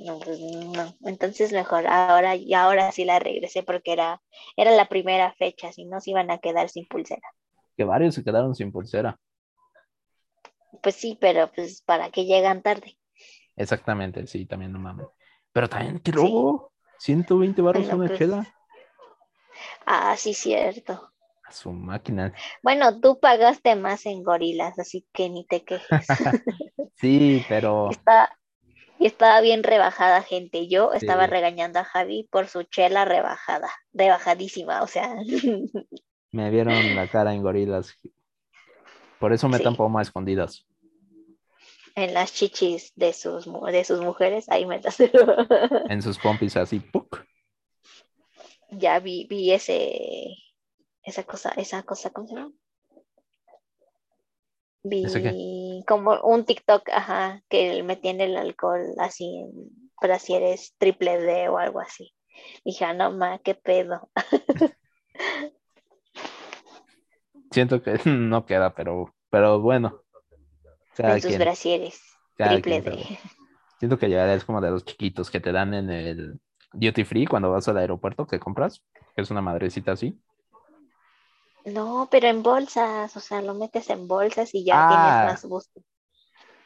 no, 0.00 0.18
pues 0.18 0.40
no. 0.40 0.96
Entonces 1.04 1.52
mejor 1.52 1.86
ahora 1.86 2.34
y 2.36 2.54
ahora 2.54 2.90
sí 2.92 3.04
la 3.04 3.18
regresé 3.20 3.62
porque 3.62 3.92
era, 3.92 4.20
era 4.56 4.72
la 4.72 4.88
primera 4.88 5.32
fecha, 5.34 5.72
si 5.72 5.84
no 5.84 6.00
se 6.00 6.10
iban 6.10 6.30
a 6.30 6.38
quedar 6.38 6.68
sin 6.68 6.86
pulsera. 6.86 7.22
Que 7.76 7.82
varios 7.84 8.14
se 8.14 8.22
quedaron 8.22 8.54
sin 8.54 8.70
pulsera. 8.70 9.18
Pues 10.82 10.96
sí, 10.96 11.16
pero 11.20 11.50
pues 11.52 11.80
para 11.82 12.10
que 12.10 12.26
llegan 12.26 12.60
tarde. 12.62 12.98
Exactamente, 13.56 14.26
sí, 14.26 14.46
también 14.46 14.72
no 14.72 14.78
mames. 14.78 15.06
Pero 15.52 15.68
también, 15.68 15.98
qué 16.00 16.12
robo. 16.12 16.72
120 17.00 17.62
baros 17.62 17.82
Bueno, 17.82 17.96
una 17.96 18.08
pues, 18.08 18.18
chela. 18.18 18.46
Ah, 19.86 20.14
sí, 20.16 20.34
cierto. 20.34 21.10
A 21.44 21.52
su 21.52 21.72
máquina. 21.72 22.32
Bueno, 22.62 23.00
tú 23.00 23.18
pagaste 23.18 23.74
más 23.74 24.06
en 24.06 24.22
gorilas, 24.22 24.78
así 24.78 25.06
que 25.12 25.28
ni 25.28 25.44
te 25.46 25.64
quejes. 25.64 26.06
Sí, 26.96 27.42
pero 27.48 27.88
Está, 27.88 28.38
y 28.98 29.06
estaba 29.06 29.40
bien 29.40 29.62
rebajada, 29.62 30.22
gente. 30.22 30.68
Yo 30.68 30.92
estaba 30.92 31.26
regañando 31.26 31.78
a 31.78 31.84
Javi 31.84 32.28
por 32.30 32.46
su 32.46 32.64
chela 32.64 33.06
rebajada, 33.06 33.70
rebajadísima, 33.94 34.82
o 34.82 34.86
sea, 34.86 35.16
me 36.32 36.50
vieron 36.50 36.94
la 36.94 37.08
cara 37.08 37.34
en 37.34 37.42
gorilas. 37.42 37.96
Por 39.18 39.32
eso 39.32 39.48
metan 39.48 39.72
Sí. 39.72 39.78
poma 39.78 40.00
a 40.00 40.02
escondidas. 40.02 40.66
En 42.00 42.14
las 42.14 42.32
chichis 42.32 42.92
de 42.96 43.12
sus, 43.12 43.46
de 43.72 43.84
sus 43.84 44.00
mujeres, 44.00 44.48
ahí 44.48 44.66
me 44.66 44.80
En 45.88 46.02
sus 46.02 46.18
pompis 46.18 46.56
así, 46.56 46.80
¡puc! 46.80 47.24
ya 48.70 49.00
vi, 49.00 49.26
vi 49.28 49.52
ese, 49.52 50.36
esa 51.02 51.24
cosa, 51.24 51.50
esa 51.56 51.82
cosa, 51.82 52.10
¿cómo 52.10 52.28
se 52.28 52.34
llama? 52.34 52.52
¿Ese 54.82 55.20
Vi 55.20 55.84
como 55.86 56.18
un 56.22 56.44
TikTok, 56.44 56.88
ajá, 56.90 57.42
que 57.48 57.82
metían 57.82 58.20
el 58.20 58.36
alcohol 58.36 58.94
así 58.98 59.40
en 59.40 59.50
brasieres 60.00 60.74
triple 60.78 61.18
D 61.18 61.48
o 61.50 61.58
algo 61.58 61.80
así. 61.80 62.14
Dije, 62.64 62.86
ah, 62.86 62.94
no 62.94 63.10
ma, 63.12 63.38
qué 63.40 63.54
pedo. 63.54 64.10
Siento 67.50 67.82
que 67.82 67.98
no 68.06 68.46
queda, 68.46 68.74
pero, 68.74 69.14
pero 69.28 69.60
bueno. 69.60 70.02
Sus 70.96 71.26
quien, 71.26 71.38
brasieres 71.38 72.00
triple 72.36 72.82
quien, 72.82 72.96
D. 72.96 73.18
Siento 73.78 73.98
que 73.98 74.10
ya 74.10 74.32
es 74.34 74.44
como 74.44 74.60
de 74.60 74.70
los 74.70 74.84
chiquitos 74.84 75.30
que 75.30 75.40
te 75.40 75.52
dan 75.52 75.74
en 75.74 75.90
el 75.90 76.40
duty 76.72 77.04
free 77.04 77.26
cuando 77.26 77.50
vas 77.50 77.68
al 77.68 77.78
aeropuerto 77.78 78.26
que 78.26 78.38
compras, 78.38 78.82
que 79.14 79.22
es 79.22 79.30
una 79.30 79.40
madrecita 79.40 79.92
así. 79.92 80.20
No, 81.64 82.08
pero 82.10 82.26
en 82.28 82.42
bolsas, 82.42 83.16
o 83.16 83.20
sea, 83.20 83.40
lo 83.42 83.54
metes 83.54 83.88
en 83.90 84.06
bolsas 84.08 84.54
y 84.54 84.64
ya 84.64 84.76
Ah. 84.76 84.88
tienes 84.88 85.22
más 85.22 85.44
gusto. 85.44 85.80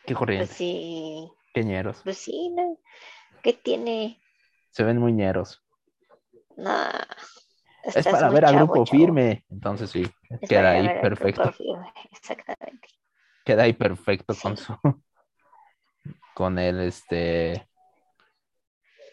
Qué 0.07 0.15
Pues 0.15 0.19
corriente, 0.19 0.55
sí, 0.55 1.31
qué 1.53 1.65
ñeros. 1.65 2.03
pues 2.05 2.19
sí, 2.19 2.51
¿no? 2.51 2.79
¿Qué 3.43 3.53
tiene? 3.55 4.19
Se 4.71 4.83
ven 4.85 4.99
muy 4.99 5.13
ñeros. 5.13 5.63
No, 6.57 6.77
Es 7.85 8.07
para 8.07 8.29
ver 8.31 8.45
a 8.45 8.51
chavo, 8.51 8.67
grupo 8.67 8.85
chavo. 8.85 9.01
firme. 9.01 9.45
Entonces 9.51 9.91
sí, 9.91 10.05
Es 10.41 10.49
queda 10.49 10.71
ahí 10.71 10.87
al 10.87 11.01
perfecto. 11.01 11.53
Exactamente. 12.13 12.89
Queda 13.45 13.65
ahí 13.65 13.73
perfecto 13.75 14.35
con 14.41 14.57
su 14.57 14.75
con 16.35 16.59
el 16.59 16.81
este 16.81 17.69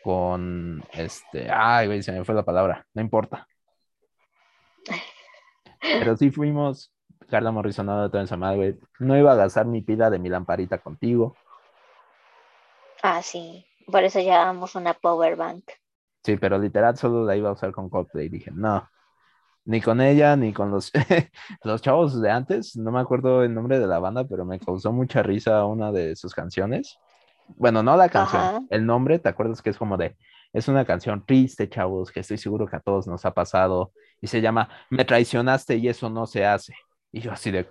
con 0.03 0.83
este 0.93 1.51
ay 1.51 1.87
güey 1.87 2.01
se 2.01 2.11
me 2.11 2.23
fue 2.25 2.33
la 2.33 2.43
palabra 2.43 2.85
no 2.93 3.01
importa 3.01 3.47
pero 5.81 6.17
sí 6.17 6.31
fuimos 6.31 6.91
Carla 7.29 7.51
Morrison 7.51 7.85
no 7.85 8.09
toda 8.09 8.23
esa 8.23 8.37
madre 8.37 8.57
güey 8.57 8.79
no 8.99 9.17
iba 9.17 9.31
a 9.33 9.35
gastar 9.35 9.65
mi 9.67 9.81
pila 9.81 10.09
de 10.09 10.19
mi 10.19 10.29
lamparita 10.29 10.79
contigo 10.79 11.35
Ah, 13.03 13.23
sí. 13.23 13.65
Por 13.87 14.03
eso 14.03 14.19
llevamos 14.19 14.75
una 14.75 14.93
power 14.93 15.35
bank. 15.35 15.63
sí 16.23 16.37
pero 16.37 16.57
literal 16.57 16.97
solo 16.97 17.25
la 17.25 17.35
iba 17.35 17.49
a 17.49 17.53
usar 17.53 17.71
con 17.71 17.89
Coldplay 17.89 18.29
dije 18.29 18.51
no 18.51 18.87
ni 19.65 19.81
con 19.81 20.01
ella 20.01 20.35
ni 20.35 20.53
con 20.53 20.71
los 20.71 20.91
los 21.63 21.81
chavos 21.81 22.19
de 22.21 22.31
antes 22.31 22.75
no 22.75 22.91
me 22.91 22.99
acuerdo 22.99 23.43
el 23.43 23.53
nombre 23.53 23.79
de 23.79 23.87
la 23.87 23.99
banda 23.99 24.25
pero 24.25 24.45
me 24.45 24.59
causó 24.59 24.91
mucha 24.91 25.21
risa 25.23 25.65
una 25.65 25.91
de 25.91 26.15
sus 26.15 26.33
canciones 26.33 26.97
bueno, 27.57 27.83
no 27.83 27.97
la 27.97 28.09
canción, 28.09 28.41
Ajá. 28.41 28.59
el 28.69 28.85
nombre, 28.85 29.19
¿te 29.19 29.29
acuerdas 29.29 29.61
que 29.61 29.69
es 29.69 29.77
como 29.77 29.97
de, 29.97 30.15
es 30.53 30.67
una 30.67 30.85
canción 30.85 31.25
triste, 31.25 31.69
chavos, 31.69 32.11
que 32.11 32.21
estoy 32.21 32.37
seguro 32.37 32.67
que 32.67 32.75
a 32.75 32.79
todos 32.79 33.07
nos 33.07 33.25
ha 33.25 33.33
pasado, 33.33 33.91
y 34.21 34.27
se 34.27 34.41
llama 34.41 34.69
Me 34.89 35.05
traicionaste 35.05 35.77
y 35.77 35.87
eso 35.87 36.09
no 36.09 36.25
se 36.25 36.45
hace. 36.45 36.73
Y 37.11 37.21
yo 37.21 37.31
así 37.31 37.51
de, 37.51 37.69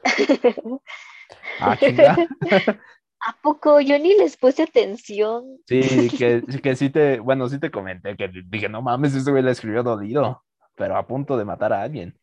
ah. 1.60 1.76
¿A 3.22 3.36
poco? 3.42 3.80
Yo 3.80 3.98
ni 3.98 4.16
les 4.16 4.38
puse 4.38 4.62
atención. 4.62 5.44
Sí, 5.66 6.08
que, 6.16 6.42
que 6.62 6.76
sí 6.76 6.88
te, 6.88 7.20
bueno, 7.20 7.48
sí 7.48 7.58
te 7.60 7.70
comenté, 7.70 8.16
que 8.16 8.30
dije, 8.46 8.68
no 8.68 8.80
mames, 8.80 9.14
ese 9.14 9.30
güey 9.30 9.42
la 9.42 9.50
escribió 9.50 9.82
dolido, 9.82 10.42
pero 10.80 10.96
a 10.96 11.06
punto 11.06 11.36
de 11.36 11.44
matar 11.44 11.74
a 11.74 11.82
alguien. 11.82 12.18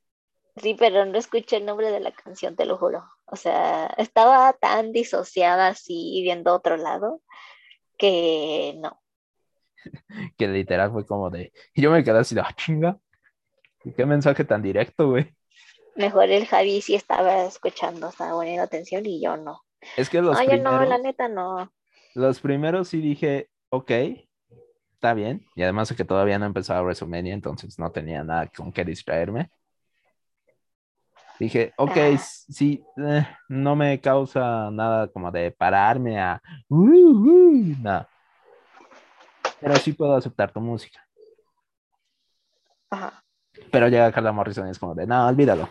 Sí, 0.56 0.76
pero 0.80 1.06
no 1.06 1.16
escuché 1.16 1.58
el 1.58 1.66
nombre 1.68 1.92
de 1.92 2.00
la 2.00 2.12
canción, 2.12 2.56
te 2.56 2.66
lo 2.66 2.76
juro. 2.76 3.06
O 3.28 3.36
sea, 3.36 3.86
estaba 3.98 4.52
tan 4.54 4.92
disociada 4.92 5.68
así 5.68 6.22
viendo 6.24 6.56
otro 6.56 6.76
lado 6.76 7.22
que 8.00 8.74
no. 8.80 9.00
Que 10.40 10.48
literal 10.48 10.92
fue 10.92 11.06
como 11.06 11.30
de, 11.30 11.54
y 11.76 11.84
yo 11.84 11.92
me 11.92 12.04
quedé 12.04 12.18
así 12.18 12.34
de, 12.34 12.42
ah, 12.42 12.52
chinga. 12.56 12.98
Qué 13.96 14.08
mensaje 14.08 14.44
tan 14.44 14.64
directo, 14.64 15.08
güey. 15.08 15.32
Mejor 15.96 16.32
el 16.32 16.48
Javi 16.48 16.82
sí 16.82 16.96
estaba 16.96 17.44
escuchando, 17.44 18.10
estaba 18.10 18.32
poniendo 18.32 18.64
atención 18.64 19.06
y 19.06 19.22
yo 19.22 19.38
no. 19.38 19.62
Es 19.96 20.10
que 20.10 20.20
los 20.20 20.36
yo 20.40 20.46
primeros, 20.48 20.64
no, 20.64 20.84
la 20.84 20.98
neta 20.98 21.28
no. 21.28 21.72
los 22.16 22.40
primeros 22.40 22.88
sí 22.88 23.02
dije, 23.02 23.52
ok, 23.70 23.92
está 24.98 25.14
bien. 25.14 25.46
Y 25.56 25.62
además 25.62 25.90
de 25.90 25.96
que 25.96 26.04
todavía 26.04 26.40
no 26.40 26.46
empezaba 26.48 26.82
WrestleMania, 26.82 27.34
entonces 27.34 27.78
no 27.78 27.92
tenía 27.92 28.24
nada 28.24 28.48
con 28.48 28.72
qué 28.72 28.84
distraerme. 28.84 29.52
Dije, 31.40 31.72
ok, 31.78 31.92
Ah. 31.96 32.18
sí, 32.18 32.84
eh, 32.98 33.28
no 33.48 33.76
me 33.76 34.02
causa 34.02 34.72
nada 34.72 35.08
como 35.08 35.32
de 35.32 35.52
pararme 35.52 36.20
a... 36.20 36.42
"Uh, 36.68 36.80
uh". 37.12 38.06
Pero 39.60 39.76
sí 39.76 39.94
puedo 39.94 40.16
aceptar 40.16 40.52
tu 40.52 40.60
música. 40.60 41.00
Ajá. 42.90 43.24
Pero 43.72 43.88
llega 43.90 44.12
Carla 44.12 44.32
Morrison 44.32 44.68
y 44.68 44.72
es 44.72 44.80
como 44.80 44.96
de, 44.96 45.06
no, 45.06 45.28
olvídalo. 45.28 45.70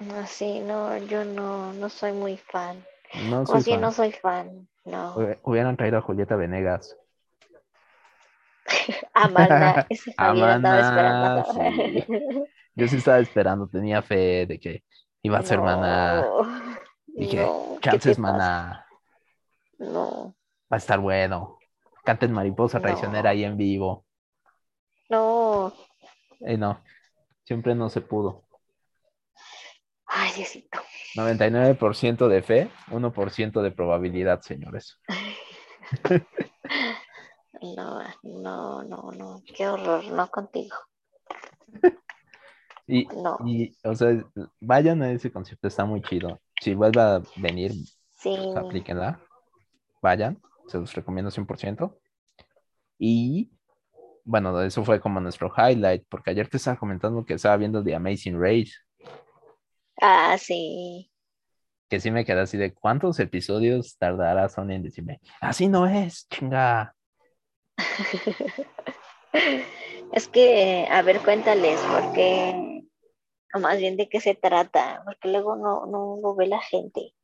No, 0.00 0.26
sí, 0.26 0.58
no, 0.58 0.96
yo 0.98 1.24
no, 1.24 1.72
no 1.72 1.88
soy 1.88 2.12
muy 2.12 2.36
fan. 2.36 2.84
No 3.30 3.42
O 3.42 3.46
fan. 3.46 3.80
no 3.80 3.92
soy 3.92 4.10
fan, 4.10 4.68
no. 4.84 5.14
Hubi- 5.14 5.38
Hubieran 5.44 5.76
traído 5.76 5.98
a 5.98 6.02
Julieta 6.02 6.34
Venegas. 6.34 6.96
Amanda, 9.14 9.86
ese 9.88 10.12
Javier 10.14 10.44
andaba 10.48 10.88
Amanda, 10.88 11.40
esperando. 11.42 12.46
Yo 12.74 12.88
sí 12.88 12.96
estaba 12.96 13.18
esperando, 13.18 13.68
tenía 13.68 14.02
fe 14.02 14.46
de 14.46 14.58
que 14.58 14.82
iba 15.22 15.38
a 15.38 15.42
ser 15.42 15.60
maná. 15.60 16.24
Dije, 17.06 17.42
no, 17.42 17.76
¿qué 17.80 17.90
chances 17.90 18.18
maná, 18.18 18.86
No, 19.78 20.34
va 20.72 20.76
a 20.76 20.78
estar 20.78 20.98
bueno. 20.98 21.58
Canten 22.04 22.32
mariposa 22.32 22.78
No. 22.78 22.82
traicionera 22.82 23.30
ahí 23.30 23.44
en 23.44 23.56
vivo. 23.56 24.04
no. 25.08 25.72
Y 26.40 26.56
no, 26.56 26.80
siempre 27.44 27.74
no 27.74 27.88
se 27.88 28.00
pudo. 28.00 28.42
Ay, 30.06 30.32
Diosito. 30.34 30.80
99% 31.14 32.26
de 32.28 32.42
fe, 32.42 32.70
1% 32.90 33.62
de 33.62 33.70
probabilidad, 33.70 34.40
señores. 34.40 34.98
No, 37.62 38.00
no, 38.22 38.82
no, 38.82 39.10
no. 39.12 39.42
Qué 39.56 39.68
horror, 39.68 40.04
no 40.12 40.28
contigo. 40.28 40.76
Y, 42.86 43.06
No. 43.06 43.38
y, 43.46 43.74
o 43.84 43.94
sea, 43.94 44.24
vayan 44.60 45.02
a 45.02 45.12
ese 45.12 45.30
concierto, 45.32 45.68
está 45.68 45.84
muy 45.84 46.02
chido. 46.02 46.40
Si 46.60 46.74
vuelve 46.74 47.00
a 47.00 47.22
venir, 47.36 47.72
Sí. 48.16 48.36
pues, 48.36 48.56
aplíquenla. 48.56 49.20
Vayan, 50.02 50.40
se 50.66 50.78
los 50.78 50.92
recomiendo 50.94 51.30
100%. 51.30 51.96
Y 52.98 53.50
bueno, 54.24 54.60
eso 54.62 54.84
fue 54.84 55.00
como 55.00 55.20
nuestro 55.20 55.52
highlight, 55.56 56.04
porque 56.08 56.30
ayer 56.30 56.48
te 56.48 56.56
estaba 56.56 56.76
comentando 56.76 57.24
que 57.24 57.34
estaba 57.34 57.56
viendo 57.56 57.82
The 57.82 57.94
Amazing 57.94 58.40
Race, 58.40 58.72
Ah, 60.00 60.36
sí. 60.38 61.08
que 61.88 62.00
sí 62.00 62.10
me 62.10 62.24
quedé 62.24 62.40
así 62.40 62.56
de 62.56 62.72
cuántos 62.74 63.20
episodios 63.20 63.96
tardará 63.98 64.48
Sony 64.48 64.70
en 64.72 64.82
decirme, 64.82 65.20
así 65.40 65.68
no 65.68 65.86
es, 65.86 66.26
chinga. 66.28 66.94
Es 70.12 70.28
que, 70.28 70.86
a 70.90 71.00
ver, 71.00 71.20
cuéntales, 71.20 71.80
porque, 71.90 72.84
o 73.54 73.58
más 73.58 73.78
bien 73.78 73.96
de 73.96 74.10
qué 74.10 74.20
se 74.20 74.34
trata, 74.34 75.02
porque 75.06 75.30
luego 75.30 75.56
no, 75.56 75.86
no 75.86 76.18
lo 76.20 76.34
ve 76.34 76.46
la 76.46 76.60
gente. 76.60 77.14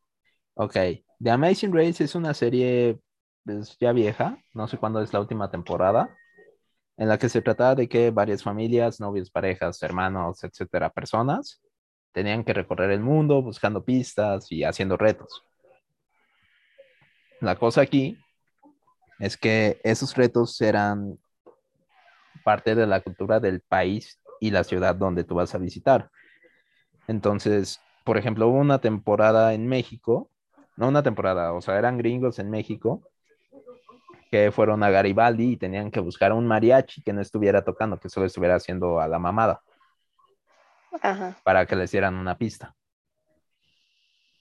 Ok, 0.55 0.75
The 1.21 1.31
Amazing 1.31 1.75
Race 1.75 2.03
es 2.03 2.15
una 2.15 2.33
serie 2.33 2.99
pues, 3.45 3.77
ya 3.79 3.93
vieja, 3.93 4.39
no 4.55 4.67
sé 4.69 4.79
cuándo 4.79 5.03
es 5.03 5.13
la 5.13 5.21
última 5.21 5.51
temporada, 5.51 6.17
en 6.97 7.09
la 7.09 7.19
que 7.19 7.29
se 7.29 7.43
trataba 7.43 7.75
de 7.75 7.89
que 7.91 8.11
varias 8.11 8.43
familias, 8.43 9.01
novios, 9.01 9.31
parejas, 9.31 9.83
hermanos, 9.83 10.43
etcétera, 10.43 10.91
personas, 10.91 11.61
tenían 12.13 12.43
que 12.43 12.55
recorrer 12.55 12.91
el 12.91 13.01
mundo 13.01 13.43
buscando 13.43 13.85
pistas 13.85 14.51
y 14.51 14.65
haciendo 14.65 14.97
retos. 14.97 15.43
La 17.41 17.57
cosa 17.57 17.83
aquí 17.83 18.19
es 19.19 19.37
que 19.37 19.81
esos 19.85 20.17
retos 20.17 20.61
eran 20.61 21.19
parte 22.45 22.75
de 22.75 22.87
la 22.87 23.01
cultura 23.01 23.41
del 23.41 23.61
país 23.61 24.19
y 24.41 24.51
la 24.51 24.65
ciudad 24.65 24.95
donde 24.95 25.25
tú 25.25 25.35
vas 25.35 25.55
a 25.55 25.59
visitar. 25.59 26.11
Entonces, 27.07 27.81
por 28.05 28.17
ejemplo, 28.17 28.49
hubo 28.49 28.59
una 28.59 28.81
temporada 28.81 29.55
en 29.55 29.67
México, 29.67 30.31
no 30.77 30.89
una 30.89 31.03
temporada, 31.03 31.53
o 31.53 31.61
sea, 31.61 31.79
eran 31.79 31.99
gringos 31.99 32.39
en 32.39 32.51
México 32.51 33.03
que 34.31 34.53
fueron 34.53 34.83
a 34.83 34.91
Garibaldi 34.91 35.53
y 35.53 35.57
tenían 35.57 35.91
que 35.91 36.01
buscar 36.01 36.33
un 36.33 36.47
mariachi 36.47 37.03
que 37.03 37.13
no 37.13 37.21
estuviera 37.21 37.65
tocando, 37.65 37.99
que 37.99 38.11
solo 38.11 38.27
estuviera 38.27 38.57
haciendo 38.57 39.01
a 39.01 39.09
la 39.09 39.19
mamada 39.19 39.63
Ajá. 41.01 41.37
para 41.43 41.67
que 41.67 41.77
les 41.77 41.91
dieran 41.91 42.15
una 42.15 42.37
pista. 42.37 42.75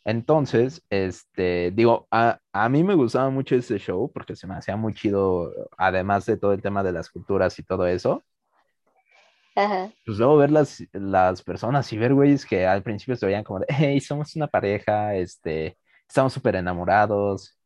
Entonces, 0.08 0.82
este, 0.90 1.72
digo, 1.72 2.08
a, 2.12 2.40
a 2.54 2.70
mí 2.70 2.82
me 2.82 2.96
gustaba 2.96 3.30
mucho 3.30 3.56
ese 3.56 3.78
show 3.78 4.10
porque 4.10 4.38
se 4.38 4.48
me 4.48 4.56
hacía 4.56 4.78
muy 4.78 4.94
chido, 4.94 5.52
además 5.78 6.26
de 6.26 6.38
todo 6.38 6.54
el 6.54 6.62
tema 6.62 6.82
de 6.82 6.94
las 6.94 7.10
culturas 7.10 7.60
y 7.60 7.64
todo 7.64 7.86
eso. 7.86 8.24
Ajá. 9.54 9.92
Pues 10.06 10.18
luego 10.18 10.38
ver 10.38 10.50
las, 10.50 10.82
las 10.94 11.44
personas 11.44 11.92
y 11.92 11.98
ver, 11.98 12.14
güeyes, 12.14 12.46
que 12.46 12.66
al 12.66 12.84
principio 12.84 13.18
se 13.18 13.26
veían 13.26 13.44
como 13.44 13.60
de, 13.60 13.66
hey, 13.68 14.00
somos 14.00 14.34
una 14.38 14.48
pareja, 14.48 15.14
este, 15.14 15.78
estamos 16.08 16.32
súper 16.32 16.56
enamorados, 16.56 17.60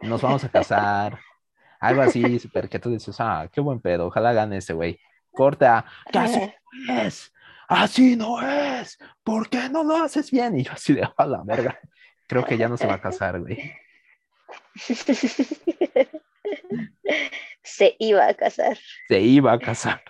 nos 0.00 0.22
vamos 0.22 0.42
a 0.42 0.48
casar, 0.48 1.20
algo 1.78 2.02
así, 2.02 2.40
súper, 2.40 2.68
que 2.68 2.80
tú 2.80 2.90
dices, 2.90 3.14
ah, 3.20 3.48
qué 3.52 3.60
buen 3.60 3.80
pedo, 3.80 4.08
ojalá 4.08 4.32
gane 4.32 4.56
ese 4.56 4.72
güey. 4.72 4.98
Corta, 5.30 5.84
¿qué 6.10 6.18
así 6.18 6.52
no 6.88 7.00
es? 7.00 7.32
Así 7.70 8.16
no 8.16 8.40
es, 8.42 8.98
¿por 9.22 9.48
qué 9.48 9.68
no 9.70 9.84
lo 9.84 9.96
haces 9.96 10.30
bien? 10.30 10.58
Y 10.58 10.64
yo 10.64 10.72
así 10.72 10.92
de, 10.92 11.08
a 11.16 11.26
la 11.26 11.42
verga, 11.44 11.78
creo 12.26 12.44
que 12.44 12.58
ya 12.58 12.68
no 12.68 12.76
se 12.76 12.86
va 12.86 12.94
a 12.94 13.00
casar, 13.00 13.40
güey. 13.40 13.72
Se 17.62 17.94
iba 17.98 18.26
a 18.26 18.34
casar, 18.34 18.78
Se 19.08 19.20
iba 19.20 19.52
a 19.52 19.58
casar. 19.58 20.02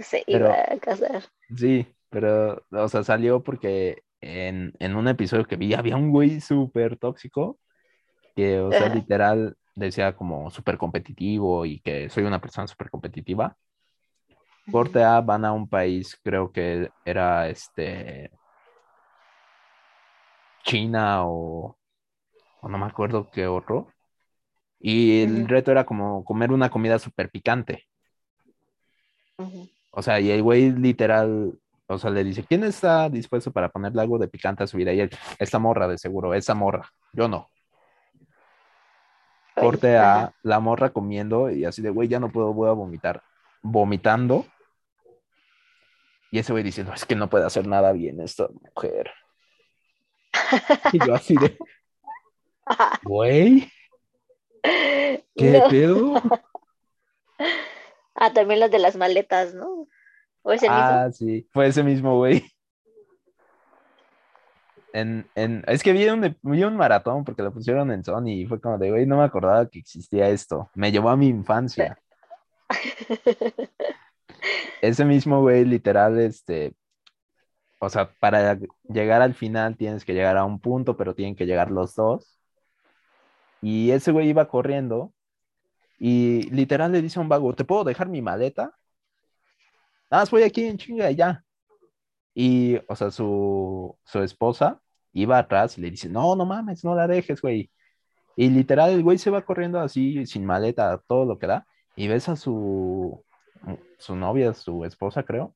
se 0.00 0.22
Pero- 0.26 0.46
iba 0.46 0.54
a 0.68 0.78
casar. 0.78 1.22
Sí, 1.56 1.86
pero, 2.08 2.64
o 2.70 2.88
sea, 2.88 3.02
salió 3.02 3.42
porque 3.42 4.02
en, 4.20 4.72
en 4.78 4.96
un 4.96 5.08
episodio 5.08 5.44
que 5.44 5.56
vi 5.56 5.74
había 5.74 5.96
un 5.96 6.10
güey 6.10 6.40
súper 6.40 6.96
tóxico 6.96 7.58
que, 8.36 8.60
o 8.60 8.70
sea, 8.70 8.86
Ajá. 8.86 8.94
literal 8.94 9.56
decía 9.74 10.14
como 10.16 10.50
súper 10.50 10.78
competitivo 10.78 11.66
y 11.66 11.80
que 11.80 12.08
soy 12.08 12.24
una 12.24 12.40
persona 12.40 12.66
súper 12.66 12.90
competitiva. 12.90 13.56
Corte 14.70 15.02
A 15.02 15.20
van 15.20 15.44
a 15.44 15.52
un 15.52 15.68
país, 15.68 16.18
creo 16.22 16.52
que 16.52 16.90
era 17.04 17.48
este 17.48 18.30
China 20.64 21.26
o, 21.26 21.76
o 22.60 22.68
no 22.68 22.78
me 22.78 22.86
acuerdo 22.86 23.30
qué 23.30 23.46
otro. 23.46 23.88
Y 24.78 25.22
el 25.22 25.46
reto 25.48 25.70
era 25.70 25.84
como 25.84 26.24
comer 26.24 26.52
una 26.52 26.70
comida 26.70 26.98
súper 26.98 27.30
picante. 27.30 27.86
O 29.90 30.02
sea, 30.02 30.20
y 30.20 30.30
el 30.30 30.42
güey 30.42 30.70
literal, 30.70 31.58
o 31.86 31.98
sea, 31.98 32.10
le 32.10 32.24
dice, 32.24 32.44
¿quién 32.44 32.64
está 32.64 33.08
dispuesto 33.08 33.52
para 33.52 33.68
ponerle 33.68 34.00
algo 34.00 34.18
de 34.18 34.28
picante 34.28 34.64
a 34.64 34.66
su 34.66 34.76
vida? 34.76 34.92
Y 34.92 35.00
él, 35.00 35.10
esta 35.38 35.58
morra, 35.58 35.88
de 35.88 35.98
seguro, 35.98 36.32
esa 36.34 36.54
morra. 36.54 36.88
Yo 37.12 37.28
no. 37.28 37.50
Corte 39.54 39.98
a 39.98 40.32
la 40.42 40.60
morra 40.60 40.90
comiendo 40.90 41.50
y 41.50 41.64
así 41.66 41.82
de, 41.82 41.90
güey, 41.90 42.08
ya 42.08 42.20
no 42.20 42.30
puedo, 42.30 42.54
voy 42.54 42.68
a 42.68 42.72
vomitar. 42.72 43.22
Vomitando. 43.62 44.46
Y 46.30 46.38
ese 46.38 46.52
güey 46.52 46.62
diciendo, 46.64 46.92
es 46.94 47.04
que 47.04 47.16
no 47.16 47.28
puede 47.28 47.44
hacer 47.46 47.66
nada 47.66 47.92
bien 47.92 48.20
esta 48.20 48.48
mujer. 48.48 49.10
Y 50.92 51.04
yo 51.04 51.14
así 51.14 51.34
de, 51.36 51.58
güey, 53.02 53.70
¿qué 54.62 55.24
No. 55.58 55.68
pedo? 55.68 56.14
Ah, 58.14 58.32
también 58.32 58.60
las 58.60 58.70
de 58.70 58.78
las 58.78 58.96
maletas, 58.96 59.54
¿no? 59.54 59.88
¿O 60.42 60.52
es 60.52 60.62
el 60.62 60.70
mismo? 60.70 60.84
Ah, 60.86 61.10
sí, 61.12 61.48
fue 61.52 61.66
ese 61.66 61.82
mismo 61.82 62.16
güey. 62.16 62.44
En, 64.92 65.28
en, 65.36 65.62
es 65.68 65.82
que 65.82 65.92
vi 65.92 66.08
un, 66.08 66.36
vi 66.42 66.64
un 66.64 66.76
maratón 66.76 67.24
porque 67.24 67.42
lo 67.42 67.52
pusieron 67.52 67.90
en 67.92 68.02
Sony 68.04 68.28
y 68.30 68.46
fue 68.46 68.60
como 68.60 68.76
de, 68.76 68.90
güey, 68.90 69.06
no 69.06 69.16
me 69.18 69.24
acordaba 69.24 69.68
que 69.68 69.78
existía 69.78 70.28
esto. 70.28 70.68
Me 70.74 70.90
llevó 70.92 71.10
a 71.10 71.16
mi 71.16 71.28
infancia. 71.28 71.98
Ese 74.82 75.04
mismo 75.04 75.40
güey, 75.40 75.64
literal, 75.64 76.18
este, 76.20 76.74
o 77.78 77.88
sea, 77.88 78.12
para 78.20 78.58
llegar 78.88 79.22
al 79.22 79.34
final 79.34 79.76
tienes 79.76 80.04
que 80.04 80.14
llegar 80.14 80.36
a 80.36 80.44
un 80.44 80.60
punto, 80.60 80.96
pero 80.96 81.14
tienen 81.14 81.36
que 81.36 81.46
llegar 81.46 81.70
los 81.70 81.94
dos. 81.94 82.38
Y 83.62 83.90
ese 83.90 84.12
güey 84.12 84.28
iba 84.28 84.48
corriendo 84.48 85.12
y 85.98 86.50
literal 86.50 86.92
le 86.92 87.02
dice 87.02 87.18
a 87.18 87.22
un 87.22 87.28
vago, 87.28 87.54
¿te 87.54 87.64
puedo 87.64 87.84
dejar 87.84 88.08
mi 88.08 88.22
maleta? 88.22 88.74
Más 90.10 90.30
voy 90.30 90.42
aquí 90.42 90.64
en 90.64 90.76
chinga 90.78 91.10
ya. 91.10 91.44
Y, 92.34 92.78
o 92.88 92.96
sea, 92.96 93.10
su, 93.10 93.98
su 94.04 94.22
esposa 94.22 94.80
iba 95.12 95.38
atrás 95.38 95.78
y 95.78 95.82
le 95.82 95.90
dice, 95.90 96.08
no, 96.08 96.36
no 96.36 96.46
mames, 96.46 96.84
no 96.84 96.94
la 96.94 97.06
dejes, 97.06 97.40
güey. 97.42 97.70
Y 98.36 98.50
literal, 98.50 98.90
el 98.90 99.02
güey 99.02 99.18
se 99.18 99.30
va 99.30 99.44
corriendo 99.44 99.80
así, 99.80 100.26
sin 100.26 100.44
maleta, 100.46 101.02
todo 101.06 101.24
lo 101.26 101.38
que 101.38 101.46
da, 101.46 101.66
y 101.96 102.08
ves 102.08 102.28
a 102.28 102.36
su, 102.36 103.24
su 104.00 104.16
novia, 104.16 104.54
su 104.54 104.84
esposa, 104.84 105.22
creo. 105.22 105.54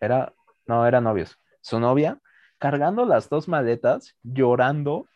Era, 0.00 0.34
no, 0.66 0.86
eran 0.86 1.04
novios. 1.04 1.38
Su 1.60 1.78
novia, 1.78 2.18
cargando 2.58 3.04
las 3.04 3.28
dos 3.28 3.46
maletas, 3.46 4.16
llorando, 4.22 5.06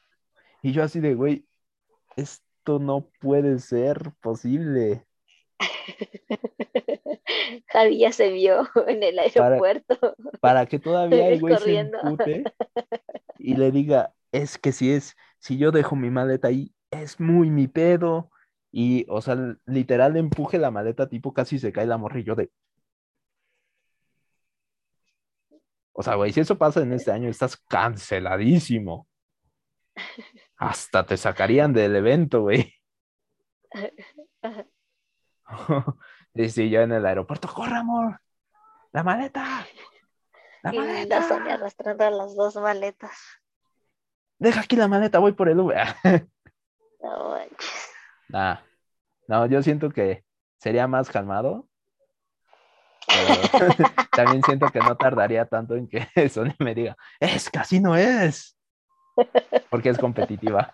y 0.63 0.73
yo 0.73 0.85
así 0.85 1.01
de, 1.01 1.15
güey, 1.15 1.47
esto 2.17 2.79
no 2.79 3.09
puede 3.21 3.59
ser 3.59 4.13
posible. 4.21 5.07
Javi 7.69 7.99
ya 7.99 8.13
se 8.13 8.31
vio 8.31 8.69
en 8.87 9.03
el 9.03 9.19
aeropuerto. 9.19 9.99
Para 10.41 10.67
que 10.67 10.79
todavía 10.79 11.29
el 11.29 11.41
güey 11.41 11.57
se 11.57 11.79
empute 11.79 12.45
y 13.39 13.57
le 13.57 13.71
diga, 13.71 14.13
es 14.33 14.59
que 14.59 14.73
si 14.73 14.93
es, 14.93 15.17
si 15.39 15.59
yo 15.59 15.73
dejo 15.73 15.97
mi 15.97 16.11
maleta 16.11 16.49
ahí, 16.49 16.75
es 16.91 17.19
muy 17.19 17.51
mi 17.51 17.69
pedo. 17.69 18.31
Y, 18.79 19.07
o 19.09 19.23
sea, 19.23 19.35
literal 19.65 20.19
empuje 20.19 20.59
la 20.59 20.71
maleta, 20.71 21.09
tipo 21.09 21.33
casi 21.33 21.59
se 21.59 21.73
cae 21.73 21.87
la 21.87 21.97
morrillo 21.97 22.35
de. 22.35 22.53
O 25.93 26.03
sea, 26.03 26.17
güey, 26.17 26.31
si 26.31 26.41
eso 26.41 26.59
pasa 26.59 26.83
en 26.83 26.93
este 26.93 27.11
año, 27.11 27.31
estás 27.31 27.57
canceladísimo. 27.57 29.09
Hasta 30.59 31.07
te 31.07 31.17
sacarían 31.17 31.73
del 31.73 31.97
evento, 31.97 32.43
güey. 32.43 32.75
sí, 36.51 36.69
yo 36.69 36.83
en 36.83 36.93
el 36.93 37.07
aeropuerto, 37.07 37.49
corre, 37.49 37.77
amor, 37.77 38.21
la 38.93 39.03
maleta, 39.03 39.67
la 40.63 40.75
Y 40.75 40.79
maleta. 40.79 41.27
Sonia 41.27 41.55
arrastrando 41.55 42.11
las 42.11 42.37
dos 42.37 42.57
maletas. 42.57 43.19
Deja 44.39 44.61
aquí 44.61 44.77
la 44.77 44.87
maleta, 44.87 45.19
voy 45.19 45.33
por 45.33 45.49
el 45.49 45.61
Uber. 45.61 45.97
No 46.99 47.31
manches. 47.31 47.91
Nah, 48.29 48.59
no, 49.29 49.47
yo 49.47 49.63
siento 49.63 49.91
que 49.91 50.25
sería 50.59 50.87
más 50.87 51.11
calmado. 51.11 51.69
pero 53.53 53.69
también 54.13 54.43
siento 54.43 54.69
que 54.69 54.81
no 54.81 54.97
tardaría 54.97 55.47
tanto 55.47 55.77
en 55.77 55.89
que 55.89 56.07
Sony 56.29 56.55
me 56.59 56.75
diga, 56.75 56.97
es 57.21 57.51
así 57.59 57.81
no 57.81 57.97
es. 57.97 58.57
Porque 59.71 59.89
es 59.89 59.99
competitiva. 59.99 60.73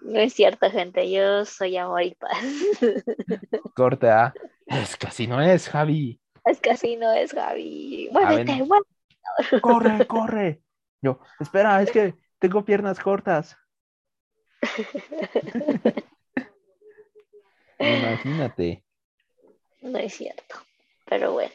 No 0.00 0.20
es 0.20 0.34
cierto, 0.34 0.70
gente. 0.70 1.10
Yo 1.10 1.46
soy 1.46 1.76
amor 1.78 2.02
y 2.02 2.14
paz. 2.14 2.44
Corte 3.74 4.10
A, 4.10 4.34
es 4.66 4.96
que 4.96 5.06
así 5.06 5.26
no 5.26 5.40
es, 5.40 5.68
Javi. 5.68 6.20
Es 6.44 6.60
que 6.60 6.70
así 6.70 6.96
no 6.96 7.10
es, 7.12 7.32
Javi. 7.32 8.08
A 8.10 8.12
Muévete, 8.12 8.62
muévete. 8.62 9.60
Corre, 9.62 10.06
corre. 10.06 10.62
Yo, 11.00 11.20
espera, 11.40 11.80
es 11.82 11.90
que 11.90 12.14
tengo 12.38 12.64
piernas 12.64 13.00
cortas. 13.00 13.56
Imagínate. 17.78 18.84
No 19.82 19.98
es 19.98 20.14
cierto. 20.14 20.56
Pero 21.06 21.32
bueno. 21.32 21.54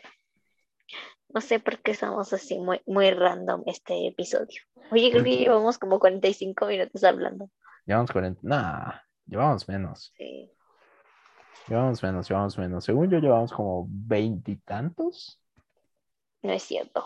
No 1.30 1.42
sé 1.42 1.60
por 1.60 1.80
qué 1.80 1.92
estamos 1.92 2.34
así 2.34 2.58
muy, 2.58 2.82
muy 2.88 3.12
random 3.12 3.64
este 3.68 4.08
episodio. 4.08 4.62
Oye, 4.92 5.12
creo 5.12 5.24
que 5.24 5.38
llevamos 5.38 5.78
como 5.78 6.00
45 6.00 6.66
minutos 6.66 7.04
hablando. 7.04 7.50
Llevamos 7.86 8.12
40. 8.12 8.40
Nah, 8.44 8.94
llevamos 9.28 9.68
menos. 9.68 10.12
Sí. 10.18 10.52
Llevamos 11.68 12.02
menos, 12.02 12.28
llevamos 12.28 12.58
menos. 12.58 12.84
Según 12.84 13.12
yo, 13.12 13.20
llevamos 13.20 13.54
como 13.54 13.86
veintitantos. 13.90 15.40
No 16.42 16.52
es 16.52 16.64
cierto. 16.64 17.06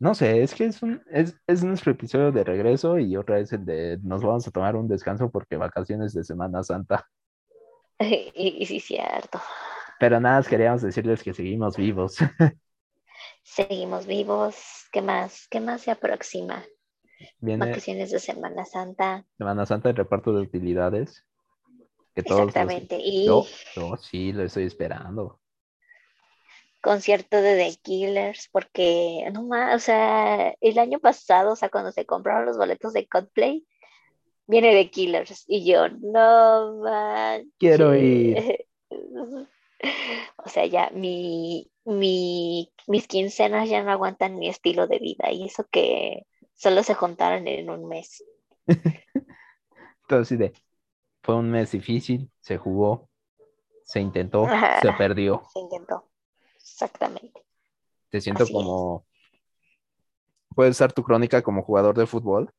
No 0.00 0.14
sé, 0.14 0.42
es 0.42 0.54
que 0.54 0.66
es, 0.66 0.80
un, 0.82 1.02
es, 1.10 1.36
es 1.46 1.64
nuestro 1.64 1.90
episodio 1.92 2.30
de 2.30 2.44
regreso 2.44 2.98
y 2.98 3.16
otra 3.16 3.36
vez 3.36 3.52
el 3.52 3.64
de 3.64 3.98
nos 4.02 4.22
vamos 4.22 4.46
a 4.46 4.50
tomar 4.52 4.76
un 4.76 4.86
descanso 4.86 5.30
porque 5.30 5.56
vacaciones 5.56 6.14
de 6.14 6.24
Semana 6.24 6.62
Santa. 6.62 7.06
Y, 8.00 8.58
y 8.60 8.66
sí, 8.66 8.78
cierto. 8.78 9.40
Pero 9.98 10.20
nada, 10.20 10.40
queríamos 10.44 10.82
decirles 10.82 11.20
que 11.20 11.34
seguimos 11.34 11.76
vivos. 11.76 12.18
Seguimos 13.42 14.06
vivos. 14.06 14.54
¿Qué 14.92 15.02
más? 15.02 15.48
¿Qué 15.50 15.58
más 15.58 15.82
se 15.82 15.90
aproxima? 15.90 16.62
Viene 17.40 17.66
Vacaciones 17.66 18.12
de 18.12 18.20
Semana 18.20 18.64
Santa. 18.64 19.26
Semana 19.36 19.66
Santa 19.66 19.90
el 19.90 19.96
reparto 19.96 20.32
de 20.32 20.42
utilidades. 20.42 21.26
Que 22.14 22.22
todos 22.22 22.42
los- 22.42 22.48
Exactamente. 22.50 22.98
Y 23.02 23.26
Yo, 23.26 23.44
yo 23.74 23.96
sí, 23.96 24.32
lo 24.32 24.44
estoy 24.44 24.64
esperando. 24.66 25.40
Concierto 26.80 27.40
de 27.40 27.56
The 27.56 27.76
Killers, 27.82 28.48
porque 28.52 29.28
no 29.32 29.44
más, 29.44 29.76
o 29.76 29.78
sea, 29.78 30.54
el 30.60 30.78
año 30.78 30.98
pasado, 31.00 31.52
o 31.52 31.56
sea, 31.56 31.68
cuando 31.68 31.92
se 31.92 32.06
compraron 32.06 32.46
los 32.46 32.56
boletos 32.56 32.92
de 32.92 33.06
Coldplay, 33.06 33.66
viene 34.46 34.72
The 34.72 34.90
Killers. 34.90 35.44
Y 35.46 35.64
yo, 35.64 35.88
no 35.88 36.80
manches. 36.82 37.52
Quiero 37.58 37.94
ir. 37.94 38.66
O 40.44 40.48
sea, 40.48 40.66
ya 40.66 40.90
mi, 40.92 41.70
mi, 41.84 42.72
mis 42.88 43.06
quincenas 43.06 43.68
ya 43.68 43.82
no 43.82 43.92
aguantan 43.92 44.36
mi 44.36 44.48
estilo 44.48 44.88
de 44.88 44.98
vida. 44.98 45.30
Y 45.30 45.44
eso 45.44 45.66
que 45.70 46.26
solo 46.54 46.82
se 46.82 46.94
juntaron 46.94 47.46
en 47.46 47.70
un 47.70 47.86
mes. 47.86 48.24
Entonces, 50.02 50.52
fue 51.22 51.36
un 51.36 51.50
mes 51.50 51.70
difícil, 51.70 52.30
se 52.40 52.56
jugó, 52.56 53.08
se 53.84 54.00
intentó, 54.00 54.46
se 54.82 54.92
perdió. 54.94 55.42
Se 55.52 55.60
intentó. 55.60 56.07
Exactamente. 56.72 57.44
Te 58.10 58.20
siento 58.20 58.44
Así 58.44 58.52
es. 58.52 58.56
como. 58.56 59.06
Puedes 60.54 60.78
dar 60.78 60.92
tu 60.92 61.02
crónica 61.02 61.42
como 61.42 61.62
jugador 61.62 61.96
de 61.96 62.06
fútbol. 62.06 62.50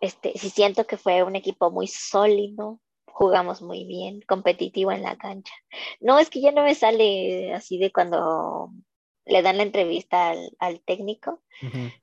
Este, 0.00 0.36
sí 0.36 0.50
siento 0.50 0.84
que 0.84 0.96
fue 0.96 1.22
un 1.22 1.36
equipo 1.36 1.70
muy 1.70 1.86
sólido, 1.86 2.80
jugamos 3.06 3.62
muy 3.62 3.84
bien, 3.84 4.20
competitivo 4.26 4.90
en 4.90 5.02
la 5.02 5.16
cancha. 5.16 5.54
No, 6.00 6.18
es 6.18 6.28
que 6.28 6.40
ya 6.40 6.50
no 6.50 6.64
me 6.64 6.74
sale 6.74 7.54
así 7.54 7.78
de 7.78 7.92
cuando 7.92 8.72
le 9.24 9.42
dan 9.42 9.58
la 9.58 9.62
entrevista 9.62 10.30
al, 10.30 10.50
al 10.58 10.80
técnico. 10.80 11.42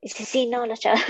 Dice, 0.01 0.23
sí, 0.23 0.47
no, 0.47 0.65
los 0.65 0.79
chavos. 0.79 1.01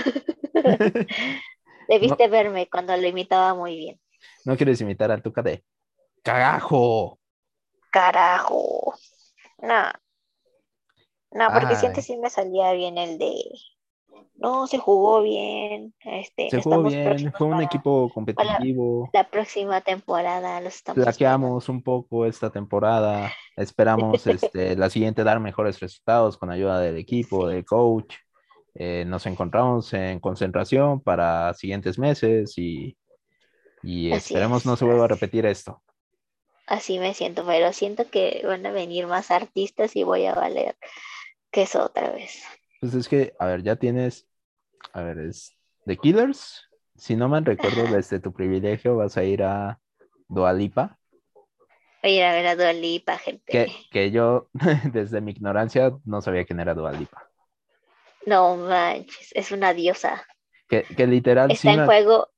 Debiste 1.88 2.28
verme 2.28 2.68
cuando 2.68 2.96
lo 2.96 3.06
imitaba 3.06 3.54
muy 3.54 3.76
bien. 3.76 4.00
No 4.44 4.56
quieres 4.56 4.80
imitar 4.80 5.12
al 5.12 5.22
Tuca 5.22 5.42
de 5.42 5.64
cagajo. 6.22 7.19
Carajo. 7.90 8.94
No. 9.58 9.90
No, 11.32 11.46
porque 11.52 11.74
Ay. 11.76 11.86
antes 11.86 12.04
sí 12.06 12.16
me 12.16 12.30
salía 12.30 12.72
bien 12.72 12.98
el 12.98 13.18
de. 13.18 13.34
No, 14.34 14.66
se 14.66 14.78
jugó 14.78 15.22
bien. 15.22 15.94
Este, 16.00 16.48
Se 16.50 16.62
jugó 16.62 16.82
bien, 16.82 17.30
fue 17.36 17.46
un 17.46 17.52
para 17.54 17.64
equipo 17.64 18.10
competitivo. 18.12 19.10
La 19.12 19.28
próxima 19.28 19.80
temporada 19.82 20.60
los 20.60 20.74
estamos 20.76 20.96
esperando. 20.98 21.12
Flaqueamos 21.12 21.68
un 21.68 21.82
poco 21.82 22.24
esta 22.26 22.50
temporada. 22.50 23.30
Esperamos 23.56 24.26
este, 24.26 24.76
la 24.76 24.88
siguiente 24.88 25.24
dar 25.24 25.40
mejores 25.40 25.78
resultados 25.78 26.38
con 26.38 26.50
ayuda 26.50 26.80
del 26.80 26.96
equipo, 26.96 27.46
Sí. 27.48 27.54
del 27.54 27.64
coach. 27.64 28.14
Eh, 28.74 29.04
nos 29.06 29.26
encontramos 29.26 29.92
en 29.92 30.20
concentración 30.20 31.00
para 31.00 31.52
siguientes 31.54 31.98
meses 31.98 32.56
y, 32.56 32.96
y 33.82 34.10
esperemos 34.12 34.62
es. 34.62 34.66
no 34.66 34.76
se 34.76 34.84
vuelva 34.84 35.04
a 35.04 35.08
repetir 35.08 35.44
esto. 35.44 35.82
Así 36.70 36.98
me 36.98 37.12
siento, 37.12 37.44
pero 37.46 37.70
siento 37.74 38.08
que 38.10 38.40
van 38.46 38.64
a 38.64 38.72
venir 38.72 39.06
más 39.06 39.30
artistas 39.30 39.94
y 39.94 40.04
voy 40.04 40.24
a 40.24 40.34
valer 40.34 40.74
que 41.52 41.62
eso 41.62 41.84
otra 41.84 42.10
vez. 42.12 42.42
Pues 42.78 42.94
es 42.94 43.08
que, 43.08 43.34
a 43.38 43.46
ver, 43.46 43.62
ya 43.62 43.76
tienes, 43.76 44.26
a 44.92 45.02
ver, 45.02 45.18
es 45.20 45.56
The 45.86 45.98
Killers. 45.98 46.62
Si 46.96 47.16
no 47.16 47.28
me 47.28 47.40
recuerdo, 47.40 47.86
Ajá. 47.86 47.88
desde 47.88 48.20
tu 48.20 48.32
privilegio 48.34 48.96
vas 48.96 49.16
a 49.18 49.24
ir 49.24 49.42
a 49.42 49.80
Dualipa, 50.28 50.98
Voy 52.02 52.12
a 52.12 52.16
ir 52.18 52.24
a 52.24 52.32
ver 52.34 52.46
a 52.46 52.56
Dua 52.56 52.72
Lipa, 52.74 53.16
gente. 53.18 53.48
que, 53.48 53.78
que 53.90 54.10
yo 54.10 54.48
desde 54.92 55.20
mi 55.20 55.32
ignorancia 55.32 55.92
no 56.04 56.20
sabía 56.22 56.44
quién 56.44 56.60
era 56.60 56.74
Dualipa. 56.74 57.30
No 58.24 58.56
manches, 58.56 59.30
es 59.34 59.52
una 59.52 59.74
diosa. 59.74 60.26
Que, 60.68 60.86
que 60.96 61.06
literal 61.06 61.54
Está 61.54 61.56
sí 61.56 61.72
en 61.74 61.80
me- 61.80 61.82
juego, 61.82 62.30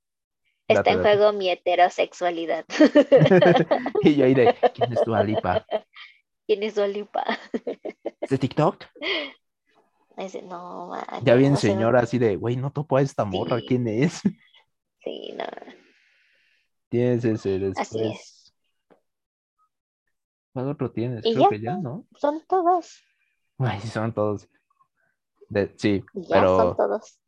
está 0.73 0.93
en 0.93 1.03
juego 1.03 1.33
mi 1.33 1.51
heterosexualidad. 1.51 2.65
y 4.03 4.17
yo 4.17 4.27
iré, 4.27 4.57
¿quién 4.75 4.93
es 4.93 5.05
Dualipa? 5.05 5.67
¿Quién 6.47 6.63
es 6.65 6.75
Dua 6.75 6.89
Lipa? 6.89 7.25
¿Es 8.21 8.31
de 8.31 8.39
TikTok? 8.39 8.85
No 10.43 10.89
manches. 10.89 11.25
Ya 11.25 11.35
bien 11.35 11.55
o 11.55 11.57
sea, 11.57 11.71
señora 11.71 12.01
así 12.01 12.19
de, 12.19 12.37
güey, 12.37 12.57
no 12.57 12.71
topo 12.71 12.97
a 12.97 13.01
esta 13.01 13.25
morra. 13.25 13.59
¿quién 13.67 13.89
es? 13.89 14.21
Sí, 15.03 15.33
no. 15.35 15.47
Tienes 16.91 17.25
ese 17.25 17.55
Así 17.75 17.99
después. 17.99 18.55
¿Cuál 20.53 20.69
otro 20.69 20.91
tienes? 20.91 21.25
Y 21.25 21.33
Creo 21.33 21.45
ya, 21.45 21.49
que 21.49 21.61
ya, 21.61 21.77
¿no? 21.77 22.07
Son 22.17 22.45
todos. 22.47 23.03
Ay, 23.59 23.81
son 23.81 24.13
todos. 24.13 24.47
De- 25.49 25.73
sí, 25.79 26.05
Ya 26.13 26.37
pero, 26.37 26.57
son 26.59 26.77
todos. 26.77 27.19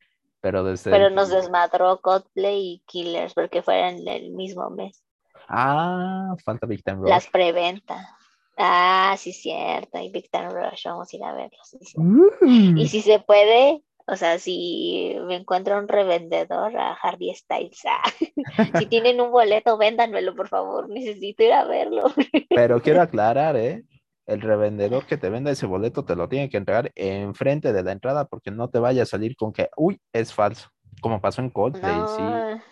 Pero 0.44 0.62
desde 0.62 0.90
Pero 0.90 1.09
nos 1.09 1.30
desmadró 1.30 2.02
Coldplay 2.02 2.74
y 2.74 2.83
Killers 2.87 3.33
porque 3.33 3.62
fueron 3.62 4.07
el 4.07 4.30
mismo 4.33 4.68
mes. 4.68 5.02
Ah, 5.48 6.35
falta 6.44 6.66
Big 6.66 6.85
Time 6.85 6.98
Rush. 6.98 7.09
Las 7.09 7.28
preventa. 7.28 8.14
Ah, 8.59 9.14
sí, 9.16 9.33
cierto. 9.33 9.98
Y 10.00 10.11
Big 10.11 10.30
Time 10.30 10.50
Rush, 10.50 10.85
vamos 10.85 11.11
a 11.11 11.16
ir 11.16 11.24
a 11.24 11.33
verlos. 11.33 11.74
sí. 11.80 11.98
Mm. 11.98 12.76
Y 12.76 12.88
si 12.88 13.00
se 13.00 13.20
puede, 13.20 13.83
o 14.07 14.16
sea, 14.16 14.38
si 14.38 15.16
me 15.22 15.37
encuentro 15.37 15.78
un 15.78 15.88
revendedor 15.88 16.76
a 16.76 16.92
Harvey 16.92 17.35
Styles, 17.35 17.80
ah, 17.87 18.02
si 18.78 18.85
tienen 18.85 19.22
un 19.22 19.30
boleto, 19.30 19.78
véndanmelo, 19.78 20.35
por 20.35 20.48
favor. 20.48 20.90
Necesito 20.90 21.42
ir 21.42 21.54
a 21.54 21.64
verlo. 21.64 22.12
Pero 22.50 22.83
quiero 22.83 23.00
aclarar, 23.00 23.57
¿eh? 23.57 23.83
El 24.26 24.40
revendedor 24.40 25.06
que 25.06 25.16
te 25.18 25.28
venda 25.28 25.50
ese 25.50 25.66
boleto 25.66 26.04
te 26.04 26.16
lo 26.16 26.28
tiene 26.28 26.48
que 26.48 26.56
entregar 26.56 26.90
enfrente 26.94 27.72
de 27.72 27.82
la 27.82 27.92
entrada 27.92 28.24
porque 28.26 28.50
no 28.50 28.70
te 28.70 28.78
vaya 28.78 29.02
a 29.02 29.06
salir 29.06 29.37
con 29.37 29.52
que, 29.52 29.68
uy, 29.76 30.00
es 30.12 30.32
falso. 30.32 30.70
Como 31.00 31.20
pasó 31.20 31.42
en 31.42 31.50
Coldplay, 31.50 31.92
sí. 32.06 32.22
No. 32.22 32.62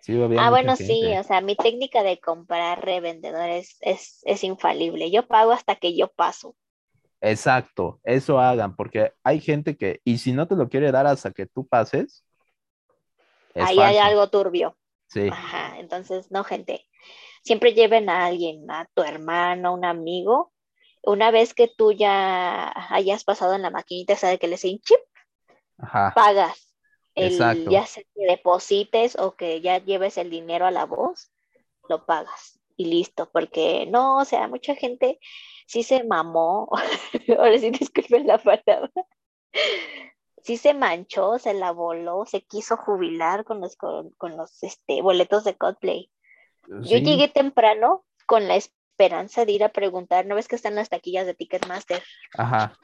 Sí, 0.00 0.20
había 0.20 0.40
Ah, 0.40 0.50
mucha 0.50 0.50
bueno, 0.50 0.76
sí, 0.76 1.14
o 1.16 1.22
sea, 1.22 1.40
mi 1.40 1.54
técnica 1.56 2.02
de 2.02 2.18
comprar 2.18 2.84
revendedores 2.84 3.78
es, 3.80 4.20
es 4.24 4.44
infalible. 4.44 5.10
Yo 5.10 5.26
pago 5.26 5.52
hasta 5.52 5.76
que 5.76 5.96
yo 5.96 6.08
paso. 6.08 6.56
Exacto, 7.20 8.00
eso 8.02 8.40
hagan, 8.40 8.74
porque 8.74 9.12
hay 9.22 9.40
gente 9.40 9.76
que, 9.76 10.00
y 10.04 10.18
si 10.18 10.32
no 10.32 10.48
te 10.48 10.56
lo 10.56 10.68
quiere 10.68 10.90
dar 10.90 11.06
hasta 11.06 11.30
que 11.30 11.46
tú 11.46 11.66
pases, 11.66 12.24
es 13.54 13.64
Ahí 13.64 13.78
hay 13.78 13.98
algo 13.98 14.28
turbio. 14.28 14.76
Sí, 15.06 15.28
Ajá, 15.30 15.78
entonces, 15.78 16.30
no, 16.32 16.42
gente. 16.42 16.86
Siempre 17.44 17.74
lleven 17.74 18.08
a 18.08 18.26
alguien, 18.26 18.68
a 18.70 18.88
tu 18.94 19.02
hermano, 19.02 19.74
un 19.74 19.84
amigo. 19.84 20.51
Una 21.02 21.30
vez 21.30 21.54
que 21.54 21.68
tú 21.68 21.92
ya 21.92 22.72
hayas 22.90 23.24
pasado 23.24 23.54
en 23.54 23.62
la 23.62 23.70
maquinita 23.70 24.12
esa 24.12 24.28
de 24.28 24.38
que 24.38 24.48
les 24.48 24.62
den 24.62 24.80
chip, 24.80 25.00
ajá. 25.78 26.12
pagas. 26.14 26.74
El, 27.14 27.32
Exacto. 27.32 27.70
ya 27.70 27.84
sea 27.86 28.02
que 28.14 28.26
deposites 28.26 29.18
o 29.18 29.36
que 29.36 29.60
ya 29.60 29.78
lleves 29.78 30.16
el 30.16 30.30
dinero 30.30 30.66
a 30.66 30.70
la 30.70 30.86
voz, 30.86 31.30
lo 31.88 32.06
pagas 32.06 32.60
y 32.76 32.86
listo, 32.86 33.28
porque 33.32 33.86
no, 33.86 34.18
o 34.18 34.24
sea, 34.24 34.48
mucha 34.48 34.74
gente 34.74 35.18
sí 35.66 35.82
se 35.82 36.04
mamó, 36.04 36.70
ahora 37.38 37.58
sí 37.58 37.70
disculpen 37.70 38.26
la 38.26 38.38
palabra, 38.38 38.90
sí 40.42 40.56
se 40.56 40.74
manchó, 40.74 41.38
se 41.38 41.54
la 41.54 41.72
voló, 41.72 42.24
se 42.26 42.42
quiso 42.42 42.76
jubilar 42.76 43.44
con 43.44 43.60
los, 43.60 43.76
con, 43.76 44.10
con 44.12 44.36
los 44.36 44.62
este, 44.62 45.02
boletos 45.02 45.44
de 45.44 45.56
Coldplay. 45.56 46.10
Yo 46.68 46.98
Sí, 46.98 47.02
llegué 47.02 47.28
temprano 47.28 48.04
con 48.26 48.48
la 48.48 48.56
esperanza 49.02 49.44
de 49.44 49.52
ir 49.52 49.64
a 49.64 49.70
preguntar, 49.72 50.26
¿no 50.26 50.34
ves 50.36 50.48
que 50.48 50.56
están 50.56 50.74
las 50.74 50.88
taquillas 50.88 51.26
de 51.26 51.34
Ticketmaster? 51.34 52.02
Ajá. 52.38 52.76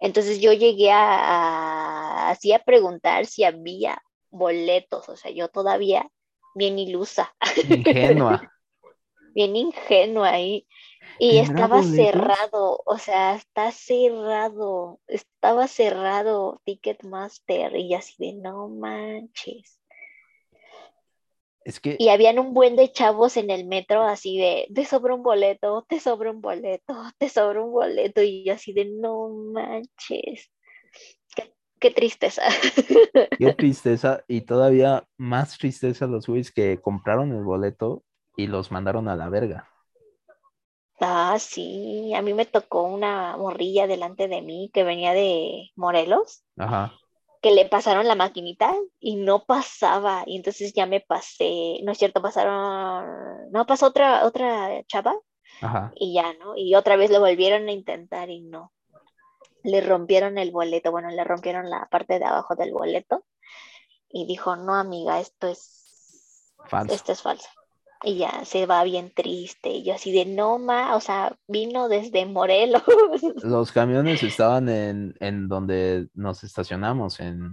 Entonces 0.00 0.40
yo 0.40 0.52
llegué 0.52 0.90
a, 0.90 0.98
a- 1.00 2.30
así 2.30 2.52
a 2.52 2.60
preguntar 2.60 3.26
si 3.26 3.44
había 3.44 4.02
boletos, 4.30 5.08
o 5.08 5.16
sea, 5.16 5.30
yo 5.30 5.48
todavía 5.48 6.08
bien 6.54 6.78
ilusa, 6.78 7.34
Ingenua. 7.68 8.40
bien 9.34 9.56
ingenua 9.56 10.30
ahí. 10.30 10.66
Y 11.18 11.32
¿Tendrá 11.32 11.42
estaba 11.42 11.82
cerrado, 11.82 12.82
o 12.86 12.98
sea, 12.98 13.34
está 13.34 13.72
cerrado, 13.72 15.00
estaba 15.06 15.68
cerrado 15.68 16.60
Ticketmaster 16.64 17.76
y 17.76 17.94
así 17.94 18.14
de 18.18 18.34
no 18.34 18.68
manches. 18.68 19.79
Es 21.70 21.80
que 21.80 21.96
Y 21.98 22.08
habían 22.08 22.38
un 22.38 22.54
buen 22.54 22.76
de 22.76 22.90
chavos 22.92 23.36
en 23.36 23.50
el 23.50 23.66
metro 23.66 24.02
así 24.02 24.38
de, 24.38 24.66
te 24.74 24.84
sobra 24.86 25.14
un 25.14 25.22
boleto, 25.22 25.84
te 25.88 26.00
sobra 26.00 26.30
un 26.30 26.40
boleto, 26.40 26.94
te 27.18 27.28
sobra 27.28 27.62
un 27.62 27.72
boleto. 27.72 28.22
Y 28.22 28.44
yo 28.44 28.54
así 28.54 28.72
de, 28.72 28.86
no 28.86 29.28
manches. 29.28 30.50
Qué, 31.36 31.54
qué 31.80 31.90
tristeza. 31.90 32.42
qué 33.38 33.52
tristeza 33.52 34.24
y 34.28 34.42
todavía 34.42 35.04
más 35.16 35.58
tristeza 35.58 36.06
los 36.06 36.26
güeyes 36.28 36.52
que 36.52 36.80
compraron 36.80 37.32
el 37.32 37.42
boleto 37.42 38.04
y 38.36 38.46
los 38.46 38.70
mandaron 38.70 39.08
a 39.08 39.16
la 39.16 39.28
verga. 39.28 39.68
Ah, 41.00 41.36
sí, 41.38 42.12
a 42.14 42.22
mí 42.22 42.34
me 42.34 42.44
tocó 42.46 42.82
una 42.84 43.36
morrilla 43.36 43.86
delante 43.86 44.28
de 44.28 44.42
mí 44.42 44.70
que 44.72 44.84
venía 44.84 45.12
de 45.14 45.70
Morelos, 45.74 46.44
Ajá. 46.56 46.92
Que 47.40 47.50
le 47.52 47.66
pasaron 47.66 48.06
la 48.06 48.14
maquinita 48.14 48.74
y 48.98 49.16
no 49.16 49.44
pasaba. 49.44 50.24
Y 50.26 50.36
entonces 50.36 50.72
ya 50.74 50.86
me 50.86 51.00
pasé, 51.00 51.78
no 51.82 51.92
es 51.92 51.98
cierto, 51.98 52.20
pasaron, 52.20 53.50
no, 53.50 53.66
pasó 53.66 53.86
otra, 53.86 54.26
otra 54.26 54.84
chava 54.86 55.14
Ajá. 55.60 55.92
y 55.96 56.14
ya, 56.14 56.34
¿no? 56.34 56.56
Y 56.56 56.74
otra 56.74 56.96
vez 56.96 57.10
lo 57.10 57.20
volvieron 57.20 57.68
a 57.68 57.72
intentar 57.72 58.30
y 58.30 58.40
no. 58.42 58.72
Le 59.62 59.80
rompieron 59.80 60.38
el 60.38 60.50
boleto, 60.50 60.90
bueno, 60.90 61.10
le 61.10 61.24
rompieron 61.24 61.68
la 61.68 61.86
parte 61.90 62.18
de 62.18 62.24
abajo 62.24 62.56
del 62.56 62.72
boleto 62.72 63.24
y 64.08 64.26
dijo, 64.26 64.56
no, 64.56 64.74
amiga, 64.74 65.20
esto 65.20 65.48
es, 65.48 66.54
Falso. 66.66 66.94
esto 66.94 67.12
es 67.12 67.22
falso. 67.22 67.48
Y 68.02 68.16
ya 68.16 68.44
se 68.44 68.66
va 68.66 68.82
bien 68.84 69.12
triste. 69.14 69.70
Y 69.70 69.82
yo 69.84 69.94
así 69.94 70.10
de, 70.12 70.24
no, 70.24 70.58
ma, 70.58 70.96
o 70.96 71.00
sea, 71.00 71.36
vino 71.46 71.88
desde 71.88 72.24
Morelos. 72.26 72.82
Los 73.42 73.72
camiones 73.72 74.22
estaban 74.22 74.68
en, 74.68 75.14
en 75.20 75.48
donde 75.48 76.08
nos 76.14 76.42
estacionamos, 76.42 77.20
en 77.20 77.50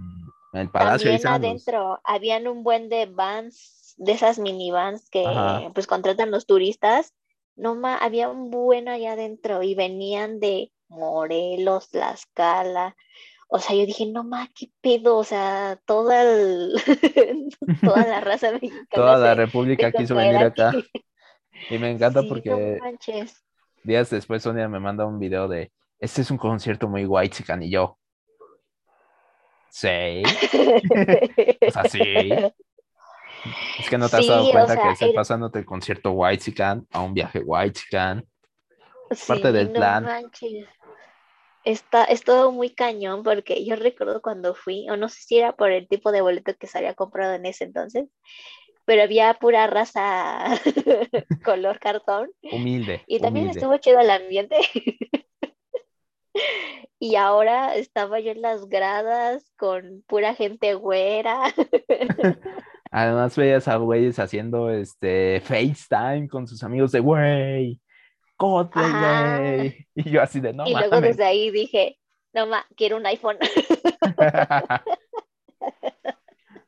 el 0.52 0.70
Palacio 0.70 1.10
de 1.10 1.18
También 1.18 1.52
adentro 1.52 2.00
habían 2.04 2.48
un 2.48 2.62
buen 2.62 2.88
de 2.88 3.06
vans, 3.06 3.94
de 3.98 4.12
esas 4.12 4.38
minivans 4.38 5.10
que 5.10 5.26
Ajá. 5.26 5.70
pues 5.74 5.86
contratan 5.86 6.30
los 6.30 6.46
turistas. 6.46 7.12
No, 7.56 7.74
ma, 7.74 7.96
había 7.96 8.28
un 8.28 8.50
buen 8.50 8.88
allá 8.88 9.12
adentro 9.12 9.62
y 9.62 9.74
venían 9.74 10.40
de 10.40 10.72
Morelos, 10.88 11.90
Tlaxcala. 11.90 12.96
O 13.50 13.58
sea, 13.58 13.74
yo 13.74 13.86
dije, 13.86 14.04
no, 14.06 14.24
ma, 14.24 14.48
qué 14.54 14.70
pedo, 14.82 15.16
o 15.16 15.24
sea, 15.24 15.80
toda, 15.86 16.22
el- 16.22 16.74
toda 17.82 18.06
la 18.06 18.20
raza 18.20 18.52
mexicana 18.60 18.86
Toda 18.90 19.16
la 19.18 19.34
República 19.34 19.90
quiso 19.90 20.14
venir 20.14 20.36
acá. 20.36 20.72
Y 21.70 21.78
me 21.78 21.90
encanta 21.90 22.20
Sí, 22.22 22.28
porque 22.28 22.78
días 23.82 24.10
después 24.10 24.42
Sonia 24.42 24.68
me 24.68 24.80
manda 24.80 25.06
un 25.06 25.18
video 25.18 25.48
de, 25.48 25.72
este 25.98 26.20
es 26.22 26.30
un 26.30 26.36
concierto 26.36 26.88
muy 26.88 27.06
white 27.06 27.42
y 27.62 27.70
yo, 27.70 27.98
sí, 29.70 30.22
o 31.66 31.70
sea, 31.70 31.84
sí. 31.84 32.28
Es 33.78 33.88
que 33.88 33.96
no 33.96 34.08
te 34.08 34.16
has 34.16 34.26
dado 34.26 34.46
o 34.46 34.50
cuenta 34.50 34.76
que 34.82 34.90
estás 34.90 35.08
era- 35.08 35.14
pasándote 35.14 35.58
el 35.60 35.64
concierto 35.64 36.10
white 36.12 36.52
a 36.92 37.00
un 37.00 37.14
viaje 37.14 37.40
white 37.44 37.80
Sí, 39.10 39.24
parte 39.26 39.52
del 39.52 39.68
no 39.68 39.72
plan. 39.74 40.04
manches. 40.04 40.66
Está, 41.68 42.04
es 42.04 42.24
todo 42.24 42.50
muy 42.50 42.70
cañón 42.70 43.22
porque 43.22 43.62
yo 43.62 43.76
recuerdo 43.76 44.22
cuando 44.22 44.54
fui, 44.54 44.88
o 44.88 44.96
no 44.96 45.10
sé 45.10 45.20
si 45.20 45.36
era 45.36 45.52
por 45.54 45.70
el 45.70 45.86
tipo 45.86 46.12
de 46.12 46.22
boleto 46.22 46.54
que 46.58 46.66
se 46.66 46.78
había 46.78 46.94
comprado 46.94 47.34
en 47.34 47.44
ese 47.44 47.64
entonces, 47.64 48.08
pero 48.86 49.02
había 49.02 49.34
pura 49.34 49.66
raza 49.66 50.46
color 51.44 51.78
cartón 51.78 52.30
humilde, 52.50 53.02
y 53.06 53.20
también 53.20 53.48
humilde. 53.48 53.60
estuvo 53.60 53.76
chido 53.76 54.00
el 54.00 54.10
ambiente. 54.10 54.56
Y 57.00 57.14
ahora 57.14 57.76
estaba 57.76 58.18
yo 58.18 58.32
en 58.32 58.42
las 58.42 58.68
gradas 58.68 59.52
con 59.56 60.02
pura 60.08 60.34
gente 60.34 60.74
güera. 60.74 61.54
Además 62.90 63.36
veías 63.36 63.68
a 63.68 63.76
güeyes 63.76 64.18
haciendo 64.18 64.70
este 64.70 65.40
FaceTime 65.44 66.28
con 66.28 66.48
sus 66.48 66.62
amigos 66.64 66.90
de 66.90 67.00
güey, 67.00 67.80
Coldplay, 68.38 68.90
güey. 68.90 69.86
Y 69.94 70.10
yo 70.10 70.22
así 70.22 70.40
de 70.40 70.52
no 70.54 70.66
y 70.66 70.72
luego 70.72 70.92
mames. 70.94 71.10
desde 71.16 71.24
ahí 71.24 71.50
dije, 71.50 71.98
no 72.32 72.46
ma, 72.46 72.64
quiero 72.76 72.96
un 72.96 73.04
iPhone. 73.06 73.36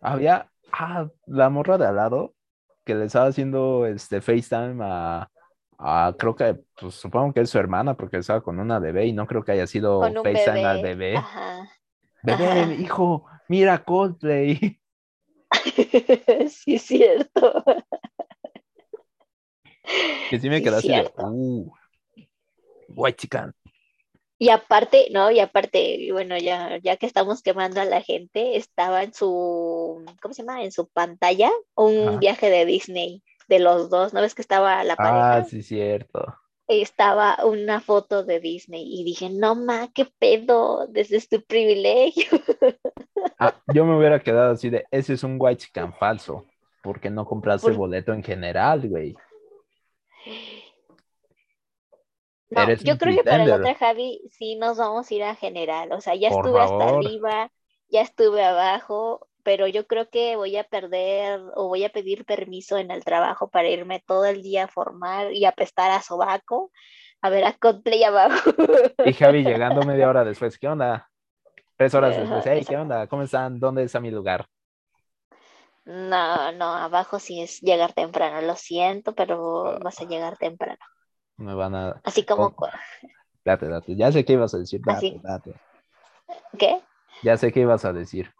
Había 0.00 0.50
ah, 0.72 1.08
la 1.26 1.50
morra 1.50 1.78
de 1.78 1.86
al 1.86 1.96
lado 1.96 2.34
que 2.84 2.94
le 2.94 3.04
estaba 3.06 3.26
haciendo 3.26 3.86
este 3.86 4.20
FaceTime 4.20 4.78
a, 4.82 5.30
a- 5.78 6.14
creo 6.18 6.34
que, 6.34 6.58
pues 6.80 6.94
supongo 6.94 7.32
que 7.32 7.40
es 7.40 7.50
su 7.50 7.58
hermana 7.58 7.96
porque 7.96 8.18
estaba 8.18 8.40
con 8.42 8.58
una 8.58 8.78
bebé 8.78 9.06
y 9.06 9.12
no 9.12 9.26
creo 9.26 9.44
que 9.44 9.52
haya 9.52 9.66
sido 9.66 10.00
FaceTime 10.00 10.32
bebé. 10.34 10.64
al 10.66 10.82
bebé. 10.82 11.16
Ajá. 11.16 11.68
Bebé, 12.22 12.46
ajá. 12.48 12.72
hijo, 12.74 13.26
mira 13.48 13.84
Coldplay. 13.84 14.78
sí, 16.48 16.74
es 16.74 16.82
cierto. 16.82 17.64
Que 20.30 20.38
sí 20.38 20.48
me 20.48 20.62
quedé 20.62 20.76
así 20.76 20.88
de, 20.88 21.10
uh, 21.18 21.72
white 22.88 23.16
chican. 23.16 23.52
Y 24.38 24.48
aparte, 24.48 25.08
no, 25.12 25.30
y 25.30 25.38
aparte, 25.38 26.08
bueno, 26.12 26.38
ya, 26.38 26.78
ya 26.82 26.96
que 26.96 27.04
estamos 27.04 27.42
quemando 27.42 27.80
a 27.80 27.84
la 27.84 28.00
gente, 28.00 28.56
estaba 28.56 29.02
en 29.02 29.12
su, 29.12 30.02
¿cómo 30.22 30.32
se 30.32 30.42
llama? 30.42 30.64
En 30.64 30.72
su 30.72 30.88
pantalla 30.88 31.50
un 31.74 32.18
viaje 32.20 32.48
de 32.48 32.64
Disney 32.64 33.22
de 33.48 33.58
los 33.58 33.90
dos, 33.90 34.14
¿no 34.14 34.22
ves 34.22 34.34
que 34.34 34.40
estaba 34.42 34.82
la 34.84 34.94
Ah, 34.94 34.96
pareja? 34.96 35.44
sí, 35.44 35.62
cierto. 35.62 36.34
Estaba 36.68 37.44
una 37.44 37.80
foto 37.80 38.24
de 38.24 38.40
Disney 38.40 38.84
y 38.88 39.04
dije, 39.04 39.28
no 39.28 39.56
ma, 39.56 39.88
qué 39.92 40.06
pedo, 40.18 40.86
desde 40.88 41.16
es 41.18 41.28
tu 41.28 41.42
privilegio. 41.42 42.28
Ah, 43.38 43.54
yo 43.74 43.84
me 43.84 43.96
hubiera 43.96 44.20
quedado 44.20 44.52
así 44.52 44.70
de, 44.70 44.84
ese 44.90 45.14
es 45.14 45.24
un 45.24 45.36
white 45.38 45.64
chican 45.64 45.92
falso, 45.94 46.46
porque 46.82 47.10
no 47.10 47.24
compraste 47.24 47.68
Por- 47.68 47.76
boleto 47.76 48.12
en 48.12 48.22
general, 48.22 48.86
güey. 48.88 49.14
No, 52.50 52.68
yo 52.68 52.98
creo 52.98 53.16
que 53.16 53.22
para 53.22 53.46
la 53.46 53.56
otra 53.56 53.74
Javi 53.76 54.22
sí 54.32 54.56
nos 54.56 54.76
vamos 54.76 55.08
a 55.10 55.14
ir 55.14 55.22
a 55.22 55.36
general. 55.36 55.92
O 55.92 56.00
sea, 56.00 56.16
ya 56.16 56.30
Por 56.30 56.46
estuve 56.46 56.60
hasta 56.60 56.88
arriba, 56.88 57.52
ya 57.88 58.00
estuve 58.00 58.42
abajo, 58.42 59.28
pero 59.44 59.68
yo 59.68 59.86
creo 59.86 60.10
que 60.10 60.34
voy 60.36 60.56
a 60.56 60.64
perder 60.64 61.40
o 61.54 61.68
voy 61.68 61.84
a 61.84 61.90
pedir 61.90 62.24
permiso 62.24 62.76
en 62.76 62.90
el 62.90 63.04
trabajo 63.04 63.48
para 63.48 63.68
irme 63.68 64.02
todo 64.04 64.24
el 64.24 64.42
día 64.42 64.64
a 64.64 64.68
formar 64.68 65.32
y 65.32 65.44
apestar 65.44 65.92
a 65.92 66.02
sobaco, 66.02 66.72
a 67.22 67.30
ver 67.30 67.44
a 67.44 67.52
Coldplay 67.52 68.02
abajo. 68.02 68.50
Y 69.04 69.12
Javi 69.12 69.44
llegando 69.44 69.82
media 69.82 70.08
hora 70.08 70.24
después, 70.24 70.58
¿qué 70.58 70.68
onda? 70.68 71.08
Tres 71.76 71.94
horas 71.94 72.16
después, 72.16 72.44
hey, 72.46 72.64
¿qué 72.68 72.76
onda? 72.76 73.06
¿Cómo 73.06 73.22
están? 73.22 73.58
¿Dónde 73.58 73.84
está 73.84 74.00
mi 74.00 74.10
lugar? 74.10 74.46
No, 75.84 76.52
no, 76.52 76.64
abajo 76.74 77.18
sí 77.18 77.40
es 77.40 77.60
llegar 77.60 77.92
temprano, 77.92 78.40
lo 78.46 78.54
siento, 78.56 79.14
pero 79.14 79.66
Ah. 79.66 79.78
vas 79.82 80.00
a 80.00 80.04
llegar 80.04 80.36
temprano. 80.36 80.78
Me 81.36 81.54
van 81.54 81.74
a... 81.74 82.00
Así 82.04 82.24
como, 82.24 82.54
Oh, 82.56 82.68
date, 83.44 83.66
date. 83.68 83.96
Ya 83.96 84.12
sé 84.12 84.24
qué 84.24 84.34
ibas 84.34 84.54
a 84.54 84.58
decir, 84.58 84.80
date, 84.84 85.06
Así. 85.06 85.20
date. 85.22 85.54
¿qué? 86.58 86.80
Ya 87.22 87.36
sé 87.36 87.50
qué 87.52 87.60
ibas 87.60 87.84
a 87.84 87.92
decir. 87.92 88.32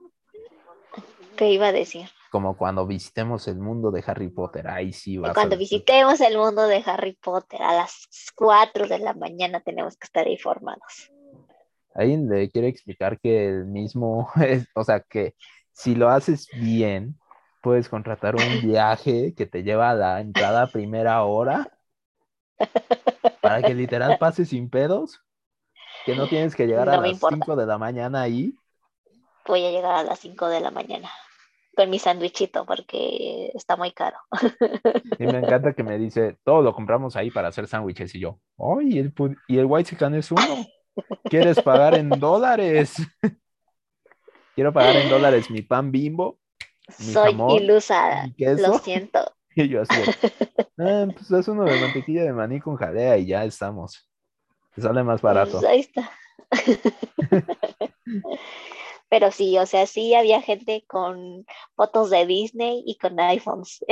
¿Qué 1.36 1.50
iba 1.52 1.68
a 1.68 1.72
decir? 1.72 2.08
Como 2.30 2.56
cuando 2.56 2.86
visitemos 2.86 3.48
el 3.48 3.58
mundo 3.58 3.90
de 3.90 4.04
Harry 4.06 4.28
Potter. 4.28 4.68
Ahí 4.68 4.92
sí 4.92 5.16
vas 5.18 5.30
a 5.30 5.34
Cuando 5.34 5.56
decir. 5.56 5.78
visitemos 5.78 6.20
el 6.20 6.36
mundo 6.36 6.66
de 6.66 6.82
Harry 6.86 7.14
Potter 7.14 7.62
a 7.62 7.72
las 7.74 8.06
4 8.36 8.86
de 8.86 8.98
la 8.98 9.14
mañana 9.14 9.60
tenemos 9.60 9.96
que 9.96 10.04
estar 10.04 10.28
informados. 10.28 11.10
Alguien 11.94 12.28
le 12.28 12.50
quiere 12.50 12.68
explicar 12.68 13.18
que 13.18 13.48
el 13.48 13.64
mismo, 13.64 14.30
es, 14.36 14.68
o 14.74 14.84
sea, 14.84 15.00
que 15.00 15.34
si 15.72 15.94
lo 15.94 16.08
haces 16.10 16.46
bien, 16.52 17.18
puedes 17.60 17.88
contratar 17.88 18.36
un 18.36 18.60
viaje 18.62 19.34
que 19.34 19.46
te 19.46 19.62
lleva 19.62 19.90
a 19.90 19.94
la 19.94 20.20
entrada 20.20 20.62
a 20.62 20.72
primera 20.72 21.22
hora 21.24 21.70
para 23.40 23.62
que 23.62 23.74
literal 23.74 24.18
pases 24.18 24.48
sin 24.50 24.70
pedos, 24.70 25.20
que 26.04 26.16
no 26.16 26.28
tienes 26.28 26.54
que 26.56 26.66
llegar 26.66 26.90
a 26.90 26.96
No 26.96 27.02
las 27.02 27.12
importa. 27.12 27.36
5 27.36 27.56
de 27.56 27.66
la 27.66 27.78
mañana 27.78 28.22
ahí. 28.22 28.60
voy 29.46 29.64
a 29.66 29.70
llegar 29.70 29.94
a 29.94 30.02
las 30.02 30.18
5 30.20 30.48
de 30.48 30.60
la 30.60 30.70
mañana 30.70 31.10
con 31.76 31.90
mi 31.90 31.98
sándwichito 31.98 32.66
porque 32.66 33.50
está 33.54 33.76
muy 33.76 33.92
caro. 33.92 34.18
Y 35.18 35.26
me 35.28 35.38
encanta 35.38 35.74
que 35.74 35.84
me 35.84 35.98
dice, 35.98 36.38
todo 36.44 36.62
lo 36.62 36.74
compramos 36.74 37.16
ahí 37.16 37.30
para 37.30 37.48
hacer 37.48 37.68
sándwiches. 37.68 38.14
Y 38.16 38.20
yo, 38.20 38.40
¡ay! 38.58 38.98
el, 38.98 39.14
y 39.48 39.58
el 39.58 39.66
white 39.66 39.90
chicken 39.90 40.14
es 40.14 40.32
uno. 40.32 40.66
¿Quieres 41.28 41.62
pagar 41.62 41.94
en 41.94 42.18
dólares? 42.20 42.96
Quiero 44.54 44.72
pagar 44.72 44.96
en 44.96 45.08
dólares 45.08 45.50
mi 45.50 45.62
pan 45.62 45.92
bimbo. 45.92 46.39
Soy 46.90 47.36
ilusa, 47.56 48.26
lo 48.36 48.78
siento. 48.84 49.32
Y 49.54 49.68
yo 49.68 49.82
así, 49.82 49.94
ah, 50.78 51.06
pues 51.12 51.30
es 51.30 51.48
uno 51.48 51.64
de 51.64 51.80
mantequilla 51.80 52.22
de 52.22 52.32
maní 52.32 52.60
con 52.60 52.76
jalea 52.76 53.18
y 53.18 53.26
ya 53.26 53.44
estamos. 53.44 54.08
Te 54.74 54.82
sale 54.82 55.02
más 55.02 55.20
barato. 55.20 55.60
Pues 55.60 55.64
ahí 55.64 55.80
está. 55.80 56.10
Pero 59.08 59.32
sí, 59.32 59.58
o 59.58 59.66
sea, 59.66 59.86
sí 59.86 60.14
había 60.14 60.40
gente 60.40 60.84
con 60.86 61.44
fotos 61.74 62.10
de 62.10 62.26
Disney 62.26 62.84
y 62.86 62.96
con 62.96 63.18
iPhones. 63.18 63.84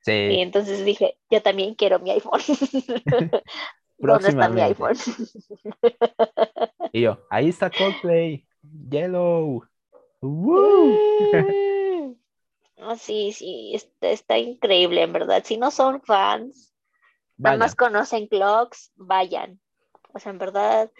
Sí. 0.00 0.12
Y 0.12 0.40
entonces 0.40 0.84
dije, 0.84 1.16
yo 1.30 1.42
también 1.42 1.74
quiero 1.74 2.00
mi 2.00 2.10
iPhone. 2.10 2.40
¿Dónde 3.98 4.28
está 4.30 4.48
mi 4.48 4.60
iPhone? 4.60 4.96
y 6.92 7.02
yo, 7.02 7.18
ahí 7.30 7.48
está 7.48 7.70
Coldplay, 7.70 8.44
Yellow. 8.90 9.64
Mm. 10.20 10.94
Oh, 12.78 12.96
sí, 12.96 13.32
sí, 13.32 13.74
está, 14.00 14.38
increíble, 14.38 15.02
en 15.02 15.12
verdad. 15.12 15.42
Si 15.44 15.56
no 15.56 15.70
son 15.70 16.02
fans, 16.02 16.74
nada 17.36 17.56
más 17.56 17.74
conocen 17.74 18.28
Clocks, 18.28 18.92
vayan. 18.96 19.60
O 20.14 20.18
sea, 20.18 20.32
en 20.32 20.38
verdad, 20.38 20.90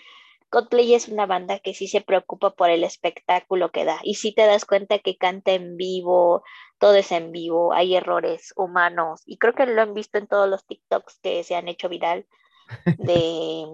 Coldplay 0.53 0.95
es 0.95 1.09
una 1.09 1.25
banda 1.25 1.61
que 1.61 1.73
sí 1.73 1.89
se 1.89 2.03
preocupa 2.03 2.51
por 2.51 2.69
el 2.69 2.85
espectáculo 2.85 3.71
que 3.71 3.87
da 3.87 4.01
y 4.03 4.17
si 4.17 4.35
te 4.35 4.43
das 4.43 4.67
cuenta 4.67 4.99
que 4.99 5.17
canta 5.17 5.53
en 5.53 5.79
vivo, 5.79 6.43
todo 6.79 6.95
es 6.95 7.11
en 7.11 7.33
vivo, 7.33 7.73
hay 7.73 7.97
errores 7.97 8.53
humanos 8.55 9.23
y 9.25 9.39
creo 9.39 9.55
que 9.55 9.65
lo 9.65 9.81
han 9.81 9.95
visto 9.95 10.19
en 10.19 10.27
todos 10.27 10.51
los 10.51 10.67
TikToks 10.67 11.21
que 11.23 11.43
se 11.43 11.55
han 11.55 11.69
hecho 11.69 11.89
viral 11.89 12.27
de 12.99 13.65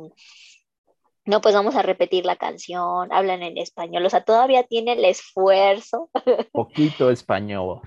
no, 1.28 1.42
pues 1.42 1.54
vamos 1.54 1.76
a 1.76 1.82
repetir 1.82 2.24
la 2.24 2.36
canción, 2.36 3.12
hablan 3.12 3.42
en 3.42 3.58
español, 3.58 4.06
o 4.06 4.08
sea, 4.08 4.24
todavía 4.24 4.62
tiene 4.62 4.94
el 4.94 5.04
esfuerzo. 5.04 6.08
Poquito 6.52 7.10
español. 7.10 7.82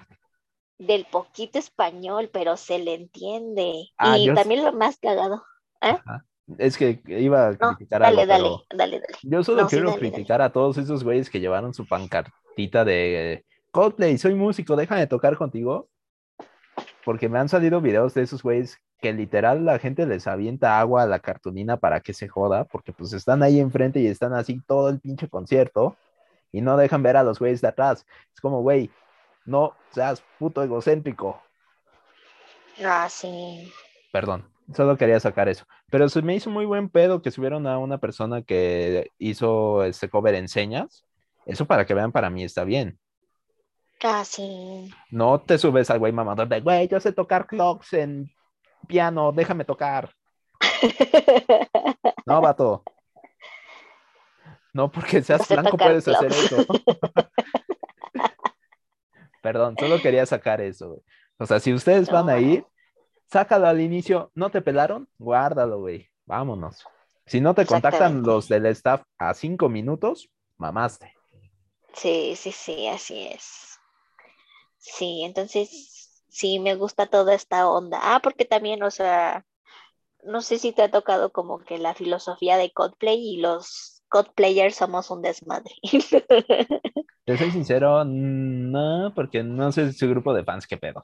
Del 0.77 1.06
poquito 1.06 1.60
español, 1.60 2.30
pero 2.34 2.58
se 2.58 2.80
le 2.80 2.95
entiende. 2.95 3.89
Ah, 3.97 4.17
y 4.17 4.34
también 4.34 4.63
lo 4.63 4.73
más 4.73 4.97
cagado. 4.97 5.43
¿eh? 5.82 5.95
Es 6.58 6.75
que 6.75 7.01
iba 7.06 7.49
a 7.49 7.56
criticar 7.56 8.01
dale, 8.01 8.25
dale, 8.25 8.49
dale, 8.75 8.99
dale, 8.99 9.17
Yo 9.21 9.43
solo 9.43 9.67
quiero 9.67 9.95
criticar 9.95 10.41
a 10.41 10.51
todos 10.51 10.77
esos 10.77 11.04
güeyes 11.04 11.30
que 11.30 11.39
llevaron 11.39 11.73
su 11.73 11.88
pancartita 11.88 12.84
de 12.84 13.45
Coldplay, 13.71 14.17
soy 14.17 14.34
músico, 14.34 14.75
déjame 14.75 15.06
tocar 15.08 15.36
contigo. 15.38 15.88
Porque 17.06 17.30
me 17.30 17.39
han 17.39 17.49
salido 17.49 17.82
videos 17.82 18.13
de 18.13 18.23
esos 18.23 18.41
güeyes 18.43 18.77
que 19.02 19.14
literal 19.14 19.66
la 19.66 19.80
gente 19.80 20.06
les 20.06 20.28
avienta 20.28 20.80
agua 20.80 21.04
a 21.04 21.08
la 21.08 21.20
cartulina 21.20 21.78
para 21.78 22.00
que 22.00 22.14
se 22.14 22.28
joda, 22.28 22.66
porque 22.66 22.94
pues 22.94 23.14
están 23.14 23.44
ahí 23.44 23.60
enfrente 23.60 24.00
y 24.00 24.08
están 24.08 24.34
así 24.34 24.62
todo 24.68 24.90
el 24.90 25.00
pinche 25.00 25.28
concierto 25.28 25.98
y 26.52 26.62
no 26.62 26.78
dejan 26.78 27.02
ver 27.02 27.18
a 27.18 27.24
los 27.24 27.40
güeyes 27.40 27.62
de 27.62 27.68
atrás. 27.68 28.06
Es 28.34 28.40
como, 28.40 28.62
güey, 28.62 28.92
no 29.46 29.74
seas 29.92 30.24
puto 30.38 30.64
egocéntrico. 30.64 31.42
Ah, 32.84 33.10
sí. 33.10 33.72
Perdón. 34.12 34.50
Solo 34.76 34.96
quería 34.96 35.20
sacar 35.20 35.50
eso. 35.50 35.66
Pero 35.90 36.08
se 36.08 36.22
me 36.22 36.36
hizo 36.36 36.50
muy 36.50 36.66
buen 36.66 36.88
pedo 36.88 37.22
que 37.22 37.32
subieron 37.32 37.68
a 37.68 37.78
una 37.78 37.98
persona 37.98 38.42
que 38.42 39.12
hizo 39.18 39.84
este 39.84 40.10
cover 40.10 40.36
en 40.36 40.48
señas. 40.48 41.04
Eso 41.46 41.66
para 41.66 41.86
que 41.86 41.94
vean, 41.94 42.12
para 42.12 42.30
mí 42.30 42.44
está 42.44 42.64
bien. 42.64 42.98
Casi. 44.00 44.90
Ah, 44.94 45.06
no 45.12 45.42
te 45.42 45.58
subes 45.58 45.90
al 45.90 46.00
güey 46.00 46.14
mamador 46.14 46.48
de, 46.48 46.62
güey, 46.62 46.88
yo 46.88 47.00
sé 47.00 47.12
tocar 47.12 47.48
clocks 47.48 47.94
en 47.94 48.32
piano, 48.88 49.32
déjame 49.32 49.65
tocar. 49.65 50.13
no, 52.26 52.41
vato. 52.41 52.84
No, 54.74 54.91
porque 54.91 55.22
seas 55.22 55.48
blanco 55.48 55.78
puedes 55.78 56.08
hacer 56.08 56.32
eso. 56.32 56.65
Perdón, 59.41 59.76
solo 59.80 60.02
quería 60.02 60.26
sacar 60.26 60.62
eso. 60.62 61.04
O 61.38 61.46
sea, 61.46 61.60
si 61.60 61.74
ustedes 61.74 62.10
van 62.10 62.30
a 62.30 62.39
ir, 62.39 62.65
sácalo 63.28 63.67
al 63.67 63.82
inicio, 63.82 64.32
¿no 64.36 64.52
te 64.52 64.62
pelaron? 64.62 65.10
Guárdalo, 65.17 65.80
güey. 65.80 66.10
Vámonos. 66.26 66.86
Si 67.26 67.41
no 67.41 67.54
te 67.54 67.65
contactan 67.65 68.24
los 68.24 68.48
del 68.48 68.65
staff 68.67 69.04
a 69.17 69.34
cinco 69.34 69.67
minutos, 69.67 70.30
mamaste. 70.58 71.15
Sí, 71.94 72.36
sí, 72.36 72.52
sí, 72.52 72.88
así 72.88 73.28
es. 73.28 73.80
Sí, 74.78 75.24
entonces 75.24 76.01
sí 76.32 76.60
me 76.60 76.76
gusta 76.76 77.06
toda 77.06 77.36
esta 77.36 77.70
onda. 77.70 78.00
Ah, 78.02 78.22
porque 78.24 78.46
también, 78.46 78.82
o 78.82 78.89
sea, 78.89 79.46
no 80.24 80.41
sé 80.41 80.58
si 80.58 80.72
te 80.72 80.82
ha 80.82 80.89
tocado 80.89 81.32
como 81.32 81.60
que 81.60 81.78
la 81.78 81.94
filosofía 81.94 82.58
de 82.58 82.72
Codplay 82.72 83.20
y 83.20 83.38
los 83.38 84.02
Codplayers 84.10 84.76
somos 84.76 85.12
un 85.12 85.22
desmadre. 85.22 85.76
Te 87.26 87.38
soy 87.38 87.52
sincero, 87.52 88.04
no, 88.04 89.13
porque 89.13 89.44
no 89.44 89.72
sé 89.72 89.94
su 89.94 90.10
grupo 90.10 90.34
de 90.34 90.44
fans 90.44 90.65
qué 90.65 90.78
pedo 90.78 91.04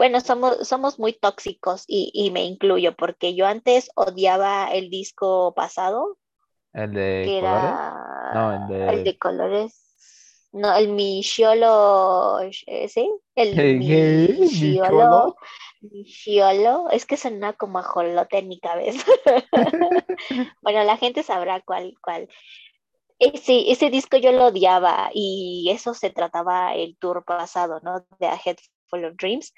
bueno, 0.00 0.20
somos, 0.20 0.66
somos 0.66 0.98
muy 0.98 1.12
tóxicos 1.12 1.84
y, 1.86 2.30
me 2.32 2.44
incluyo 2.44 2.96
porque 2.96 3.34
yo 3.34 3.46
antes 3.46 3.90
odiaba 3.96 4.72
el 4.72 4.88
disco 4.88 5.52
pasado. 5.54 6.16
¿El 6.72 6.94
de 6.94 7.38
colores? 7.38 8.34
no, 8.34 8.52
el 8.54 8.68
de... 8.68 8.88
El 8.88 9.04
de 9.04 9.18
colores. 9.18 9.89
No, 10.52 10.76
el 10.76 10.88
Michiolo, 10.88 12.38
¿sí? 12.50 13.10
El 13.36 13.78
Michiolo. 13.78 15.36
Michiolo. 15.80 16.90
Es 16.90 17.06
que 17.06 17.16
suena 17.16 17.52
como 17.52 17.78
ajolote 17.78 18.38
en 18.38 18.48
mi 18.48 18.58
cabeza. 18.58 19.04
bueno, 20.62 20.82
la 20.84 20.96
gente 20.96 21.22
sabrá 21.22 21.60
cuál, 21.60 21.94
cuál. 22.02 22.28
Ese, 23.20 23.70
ese 23.70 23.90
disco 23.90 24.16
yo 24.16 24.32
lo 24.32 24.46
odiaba 24.46 25.10
y 25.14 25.68
eso 25.70 25.94
se 25.94 26.10
trataba 26.10 26.74
el 26.74 26.96
tour 26.96 27.24
pasado, 27.24 27.80
¿no? 27.82 28.04
De 28.18 28.26
A 28.26 28.40
Head 28.44 28.56
Full 28.86 29.04
of 29.04 29.14
Dreams. 29.16 29.54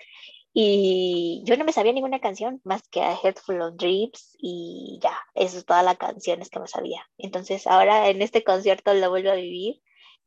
Y 0.52 1.42
yo 1.46 1.56
no 1.56 1.64
me 1.64 1.72
sabía 1.72 1.94
ninguna 1.94 2.20
canción 2.20 2.60
más 2.64 2.82
que 2.88 3.00
A 3.00 3.16
Head 3.22 3.36
Full 3.36 3.60
of 3.62 3.76
Dreams 3.76 4.36
y 4.38 4.98
ya, 5.02 5.16
eso 5.34 5.56
es 5.56 5.64
toda 5.64 5.82
la 5.82 5.94
canción 5.94 6.40
que 6.40 6.60
me 6.60 6.66
sabía. 6.66 7.08
Entonces 7.16 7.66
ahora 7.66 8.10
en 8.10 8.20
este 8.20 8.44
concierto 8.44 8.92
lo 8.92 9.08
vuelvo 9.08 9.30
a 9.30 9.36
vivir 9.36 9.80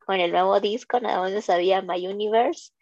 con 0.06 0.20
el 0.20 0.30
nuevo 0.30 0.60
disco, 0.60 1.00
nada 1.00 1.20
más 1.20 1.44
sabía 1.44 1.82
My 1.82 2.06
Universe 2.06 2.72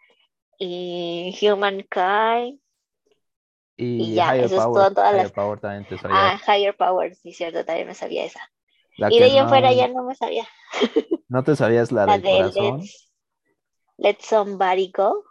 y 0.59 1.37
Humankind. 1.43 2.61
Y, 3.77 4.15
ya, 4.15 4.37
eso 4.37 4.55
es 4.55 4.63
todo, 4.63 4.93
todas 4.93 5.15
Higher 5.15 5.33
Power 5.33 5.59
también 5.59 5.89
te 5.89 5.99
sabía. 5.99 6.17
Ah, 6.17 6.41
Higher 6.47 6.77
Power, 6.77 7.15
sí, 7.17 7.33
cierto, 7.33 7.65
también 7.65 7.89
me 7.89 7.95
sabía 7.95 8.25
esa. 8.25 8.41
y 8.97 9.19
de 9.19 9.25
ahí 9.25 9.37
en 9.37 9.49
fuera 9.49 9.73
ya 9.73 9.89
no 9.89 10.05
me 10.05 10.15
sabía. 10.15 10.47
¿No 11.29 11.43
te 11.43 11.57
sabías 11.57 11.91
la, 11.91 12.07
del 12.19 12.23
corazón? 12.23 12.83
Let 13.97 14.19
Somebody 14.21 14.93
Go 14.95 15.25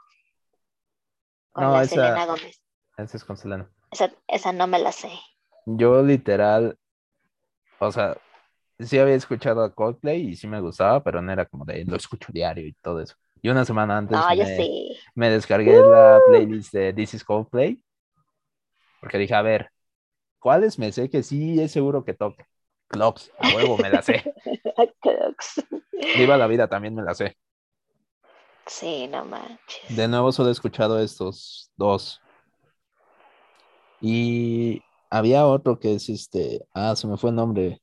no, 1.55 1.79
esa, 1.79 1.95
Selena 1.95 2.25
Gómez. 2.25 2.61
Esa 2.97 3.17
es 3.17 3.23
con 3.23 3.37
Selena. 3.37 3.69
Esa, 4.27 4.51
no 4.51 4.67
me 4.67 4.79
la 4.79 4.91
sé. 4.91 5.11
Yo 5.65 6.01
literal, 6.01 6.77
o 7.79 7.91
sea, 7.91 8.17
sí 8.85 8.99
había 8.99 9.15
escuchado 9.15 9.63
a 9.63 9.73
Coldplay 9.73 10.29
y 10.29 10.35
sí 10.35 10.47
me 10.47 10.61
gustaba, 10.61 11.03
pero 11.03 11.21
no 11.21 11.31
era 11.31 11.45
como 11.45 11.65
de 11.65 11.85
lo 11.85 11.95
escucho 11.95 12.31
diario 12.31 12.67
y 12.67 12.73
todo 12.73 13.01
eso. 13.01 13.15
Y 13.41 13.49
una 13.49 13.65
semana 13.65 13.97
antes 13.97 14.17
me, 15.15 15.29
descargué 15.29 15.81
la 15.81 16.19
playlist 16.27 16.73
de 16.73 16.93
This 16.93 17.15
is 17.15 17.23
Coldplay 17.23 17.81
porque 19.03 19.17
dije, 19.17 19.35
a 19.35 19.41
ver, 19.41 19.69
¿cuáles 20.39 20.79
me 20.79 20.89
sé 20.93 21.09
que 21.09 21.23
sí 21.23 21.59
es 21.59 21.73
seguro 21.73 22.05
que 22.05 22.13
toque? 22.13 22.45
Clocks, 22.87 23.33
a 23.37 23.53
huevo, 23.53 23.77
me 23.77 23.89
la 23.89 24.01
sé. 24.01 24.23
Clocks. 25.01 25.61
Viva 26.15 26.37
la 26.37 26.47
vida, 26.47 26.69
también 26.69 26.95
me 26.95 27.03
la 27.03 27.13
sé. 27.13 27.35
Sí, 28.65 29.09
no 29.09 29.25
manches. 29.25 29.93
De 29.93 30.07
nuevo 30.07 30.31
solo 30.31 30.47
he 30.47 30.51
escuchado 30.53 31.01
estos 31.01 31.69
dos. 31.75 32.21
Y 33.99 34.81
había 35.09 35.45
otro 35.47 35.81
que 35.81 35.95
es 35.95 36.07
este, 36.07 36.65
ah, 36.73 36.95
se 36.95 37.07
me 37.07 37.17
fue 37.17 37.31
el 37.31 37.35
nombre, 37.35 37.81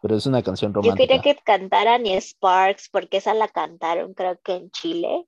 pero 0.00 0.16
es 0.16 0.26
una 0.26 0.42
canción 0.42 0.72
romántica. 0.72 1.02
Yo 1.02 1.08
quería 1.08 1.22
que 1.22 1.42
cantaran 1.42 2.06
Sparks, 2.06 2.88
porque 2.90 3.18
esa 3.18 3.34
la 3.34 3.48
cantaron 3.48 4.14
creo 4.14 4.38
que 4.42 4.54
en 4.54 4.70
Chile 4.70 5.26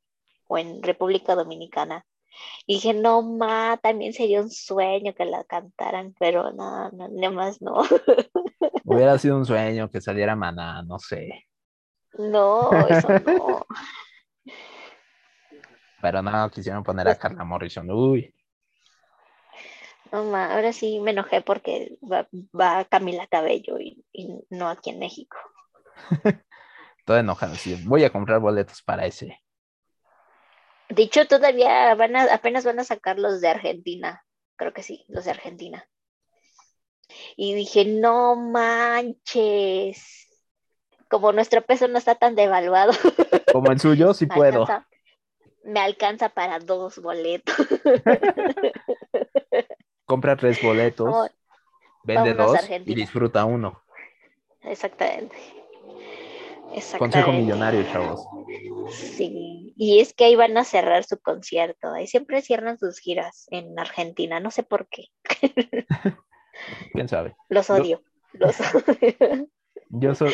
o 0.48 0.58
en 0.58 0.82
República 0.82 1.34
Dominicana. 1.34 2.06
Y 2.66 2.74
dije, 2.74 2.94
no, 2.94 3.22
ma, 3.22 3.78
también 3.82 4.12
sería 4.14 4.40
un 4.40 4.50
sueño 4.50 5.14
que 5.14 5.26
la 5.26 5.44
cantaran, 5.44 6.14
pero 6.18 6.52
no, 6.52 6.90
no, 6.90 7.08
nada 7.08 7.30
más 7.30 7.60
no. 7.60 7.82
Hubiera 8.84 9.18
sido 9.18 9.36
un 9.36 9.44
sueño 9.44 9.90
que 9.90 10.00
saliera 10.00 10.34
maná, 10.34 10.82
no 10.82 10.98
sé. 10.98 11.46
No, 12.14 12.70
eso 12.88 13.08
no. 13.08 13.66
Pero 16.02 16.20
no, 16.20 16.50
quisieron 16.50 16.82
poner 16.82 17.06
a 17.06 17.14
Carla 17.14 17.44
Morrison. 17.44 17.88
Uy. 17.88 18.34
No, 20.12 20.24
ma, 20.24 20.52
ahora 20.54 20.72
sí 20.74 21.00
me 21.00 21.12
enojé 21.12 21.40
porque 21.40 21.96
va, 22.02 22.84
Camila 22.84 23.26
Cabello 23.26 23.78
y 23.80 24.04
y 24.12 24.28
no 24.50 24.68
aquí 24.68 24.90
en 24.90 24.98
México. 24.98 25.36
Todo 27.06 27.16
enojado, 27.18 27.54
sí. 27.54 27.82
Voy 27.84 28.04
a 28.04 28.10
comprar 28.10 28.38
boletos 28.38 28.82
para 28.82 29.06
ese. 29.06 29.40
De 30.90 31.02
hecho, 31.04 31.26
todavía 31.26 31.94
van 31.94 32.14
a, 32.14 32.24
apenas 32.24 32.64
van 32.64 32.78
a 32.78 32.84
sacar 32.84 33.18
los 33.18 33.40
de 33.40 33.48
Argentina. 33.48 34.22
Creo 34.56 34.72
que 34.74 34.82
sí, 34.82 35.04
los 35.08 35.24
de 35.24 35.30
Argentina. 35.30 35.88
Y 37.36 37.54
dije, 37.54 37.86
no 37.86 38.36
manches. 38.36 40.28
Como 41.08 41.32
nuestro 41.32 41.62
peso 41.62 41.88
no 41.88 41.96
está 41.98 42.14
tan 42.16 42.34
devaluado. 42.34 42.92
Como 43.52 43.72
el 43.72 43.80
suyo, 43.80 44.12
sí 44.12 44.26
me 44.30 44.34
puedo. 44.36 44.64
alcanza- 44.64 44.86
me 45.64 45.80
alcanza 45.80 46.28
para 46.28 46.58
dos 46.58 46.98
boletos. 46.98 47.54
Compra 50.12 50.36
tres 50.36 50.60
boletos, 50.62 51.06
Vamos- 51.10 51.30
vende 52.04 52.34
vámonos 52.34 52.68
dos 52.68 52.70
y 52.86 52.94
disfruta 52.94 53.46
uno. 53.46 53.82
Exactamente. 54.60 55.34
Consejo 56.98 57.32
millonario, 57.32 57.82
chavos. 57.90 58.26
Sí, 58.90 59.72
y 59.78 60.00
es 60.00 60.12
que 60.12 60.26
ahí 60.26 60.36
van 60.36 60.54
a 60.58 60.64
cerrar 60.64 61.04
su 61.04 61.18
concierto. 61.18 61.90
Ahí 61.94 62.06
siempre 62.06 62.42
cierran 62.42 62.76
sus 62.78 62.98
giras 62.98 63.46
en 63.50 63.78
Argentina. 63.78 64.38
No 64.38 64.50
sé 64.50 64.62
por 64.64 64.86
qué. 64.88 65.06
¿Quién 66.92 67.08
sabe? 67.08 67.34
Los 67.48 67.68
Yo- 67.68 67.74
odio. 67.76 68.02
Los 68.34 68.56
odio. 68.74 69.48
Yo 69.88 70.14
soy... 70.14 70.32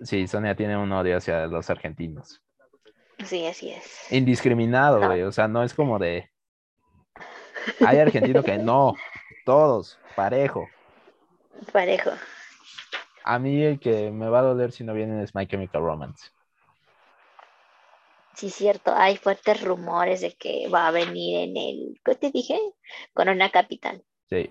Sí, 0.00 0.26
Sonia 0.26 0.56
tiene 0.56 0.76
un 0.76 0.90
odio 0.90 1.16
hacia 1.16 1.46
los 1.46 1.70
argentinos. 1.70 2.42
Sí, 3.24 3.46
así 3.46 3.70
es. 3.70 4.10
Indiscriminado, 4.12 4.98
No. 4.98 5.06
güey. 5.06 5.22
O 5.22 5.30
sea, 5.30 5.46
no 5.46 5.62
es 5.62 5.74
como 5.74 6.00
de... 6.00 6.31
Hay 7.86 7.98
argentinos 7.98 8.44
que 8.44 8.58
no, 8.58 8.94
todos, 9.44 9.98
parejo. 10.16 10.68
Parejo. 11.72 12.10
A 13.24 13.38
mí 13.38 13.62
el 13.62 13.78
que 13.78 14.10
me 14.10 14.28
va 14.28 14.40
a 14.40 14.42
doler 14.42 14.72
si 14.72 14.84
no 14.84 14.94
vienen 14.94 15.20
es 15.20 15.34
My 15.34 15.46
Chemical 15.46 15.82
Romance. 15.82 16.30
Sí, 18.34 18.50
cierto. 18.50 18.92
Hay 18.94 19.16
fuertes 19.16 19.62
rumores 19.62 20.20
de 20.22 20.34
que 20.34 20.68
va 20.68 20.88
a 20.88 20.90
venir 20.90 21.48
en 21.48 21.56
el, 21.56 22.00
¿qué 22.04 22.14
te 22.14 22.30
dije? 22.30 22.58
Corona 23.12 23.50
Capital. 23.50 24.02
Sí, 24.28 24.50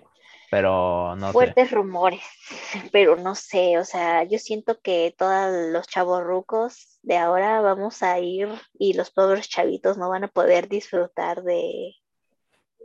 pero 0.50 1.16
no 1.16 1.28
sé. 1.28 1.32
Fuertes 1.32 1.70
rumores, 1.70 2.22
pero 2.92 3.16
no 3.16 3.34
sé, 3.34 3.78
o 3.78 3.84
sea, 3.84 4.24
yo 4.24 4.38
siento 4.38 4.80
que 4.80 5.14
todos 5.16 5.72
los 5.72 5.86
chavos 5.88 6.22
rucos 6.22 6.98
de 7.02 7.16
ahora 7.16 7.60
vamos 7.60 8.02
a 8.02 8.18
ir 8.20 8.48
y 8.78 8.92
los 8.92 9.10
pobres 9.10 9.48
chavitos 9.48 9.98
no 9.98 10.08
van 10.10 10.24
a 10.24 10.28
poder 10.28 10.68
disfrutar 10.68 11.42
de, 11.42 11.94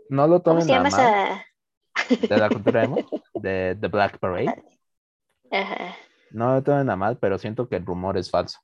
No 0.09 0.27
lo 0.27 0.41
¿cómo 0.43 0.61
tomen 0.61 0.63
se 0.63 0.73
a 0.73 0.77
llama 0.77 0.89
mal 0.89 1.01
esa? 1.01 1.45
de 2.27 2.37
la 2.37 2.49
cultura 2.49 2.83
emo, 2.83 2.97
de 3.33 3.77
The 3.79 3.87
Black 3.87 4.19
Parade. 4.19 4.63
Ajá. 5.51 5.95
No 6.31 6.53
lo 6.55 6.63
tomen 6.63 6.89
a 6.89 6.95
mal, 6.95 7.17
pero 7.19 7.37
siento 7.37 7.67
que 7.69 7.77
el 7.77 7.85
rumor 7.85 8.17
es 8.17 8.29
falso. 8.29 8.59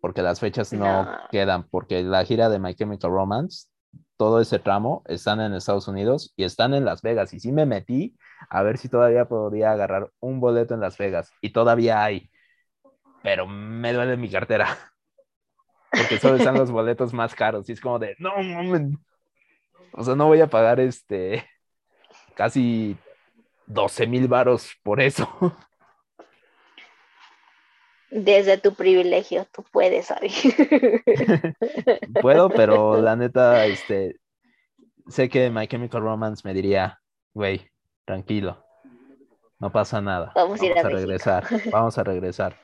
Porque 0.00 0.22
las 0.22 0.40
fechas 0.40 0.72
no, 0.72 1.04
No. 1.04 1.18
quedan. 1.30 1.68
Porque 1.68 2.02
la 2.02 2.24
gira 2.24 2.48
de 2.48 2.58
My 2.58 2.74
Chemical 2.74 3.10
Romance, 3.10 3.68
todo 4.16 4.40
ese 4.40 4.58
tramo, 4.58 5.02
están 5.06 5.40
en 5.40 5.54
Estados 5.54 5.88
Unidos 5.88 6.32
y 6.36 6.44
están 6.44 6.74
en 6.74 6.84
Las 6.84 7.02
Vegas. 7.02 7.32
Y 7.32 7.40
sí 7.40 7.52
me 7.52 7.66
metí 7.66 8.16
a 8.50 8.62
ver 8.62 8.78
si 8.78 8.88
todavía 8.88 9.26
podía 9.26 9.72
agarrar 9.72 10.10
un 10.20 10.40
boleto 10.40 10.74
en 10.74 10.80
Las 10.80 10.98
Vegas. 10.98 11.30
Y 11.40 11.50
todavía 11.50 12.02
hay. 12.04 12.30
Pero 13.22 13.46
me 13.46 13.92
duele 13.92 14.16
mi 14.16 14.30
cartera. 14.30 14.66
Porque 15.90 16.18
solo 16.18 16.36
están 16.36 16.56
los 16.58 16.70
boletos 16.70 17.12
más 17.14 17.34
caros. 17.34 17.68
Y 17.68 17.72
es 17.72 17.80
como 17.80 17.98
de, 17.98 18.14
no, 18.18 18.30
mames. 18.42 18.98
O 19.92 20.04
sea, 20.04 20.14
no 20.14 20.26
voy 20.26 20.40
a 20.40 20.46
pagar 20.46 20.80
este 20.80 21.44
casi 22.34 22.96
12 23.66 24.06
mil 24.06 24.28
varos 24.28 24.72
por 24.82 25.00
eso. 25.00 25.28
Desde 28.10 28.56
tu 28.56 28.74
privilegio, 28.74 29.46
tú 29.52 29.64
puedes, 29.72 30.10
Abby. 30.10 30.30
Puedo, 32.22 32.48
pero 32.48 33.00
la 33.00 33.16
neta, 33.16 33.66
este, 33.66 34.20
sé 35.08 35.28
que 35.28 35.50
My 35.50 35.66
Chemical 35.66 36.02
Romance 36.02 36.42
me 36.44 36.54
diría, 36.54 37.00
güey, 37.34 37.68
tranquilo, 38.04 38.64
no 39.58 39.72
pasa 39.72 40.00
nada. 40.00 40.32
Vamos 40.34 40.60
a 40.60 40.66
ir 40.66 40.72
a 40.72 40.82
México". 40.82 40.96
regresar, 40.96 41.44
vamos 41.70 41.98
a 41.98 42.04
regresar. 42.04 42.56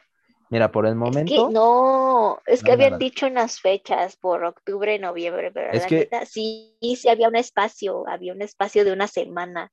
Mira, 0.52 0.70
por 0.70 0.84
el 0.84 0.92
Es 0.92 0.98
momento, 0.98 1.48
que 1.48 1.54
no, 1.54 2.40
es 2.44 2.62
que 2.62 2.68
no 2.68 2.72
habían 2.74 2.90
nada. 2.90 2.98
dicho 2.98 3.26
unas 3.26 3.58
fechas 3.58 4.16
por 4.16 4.44
octubre, 4.44 4.98
noviembre, 4.98 5.50
pero 5.50 5.72
Es 5.72 5.82
la 5.82 5.88
que- 5.88 5.98
neta, 6.00 6.26
sí, 6.26 6.76
sí 6.80 7.08
había 7.08 7.28
un 7.28 7.36
espacio, 7.36 8.06
había 8.06 8.34
un 8.34 8.42
espacio 8.42 8.84
de 8.84 8.92
una 8.92 9.06
semana. 9.08 9.72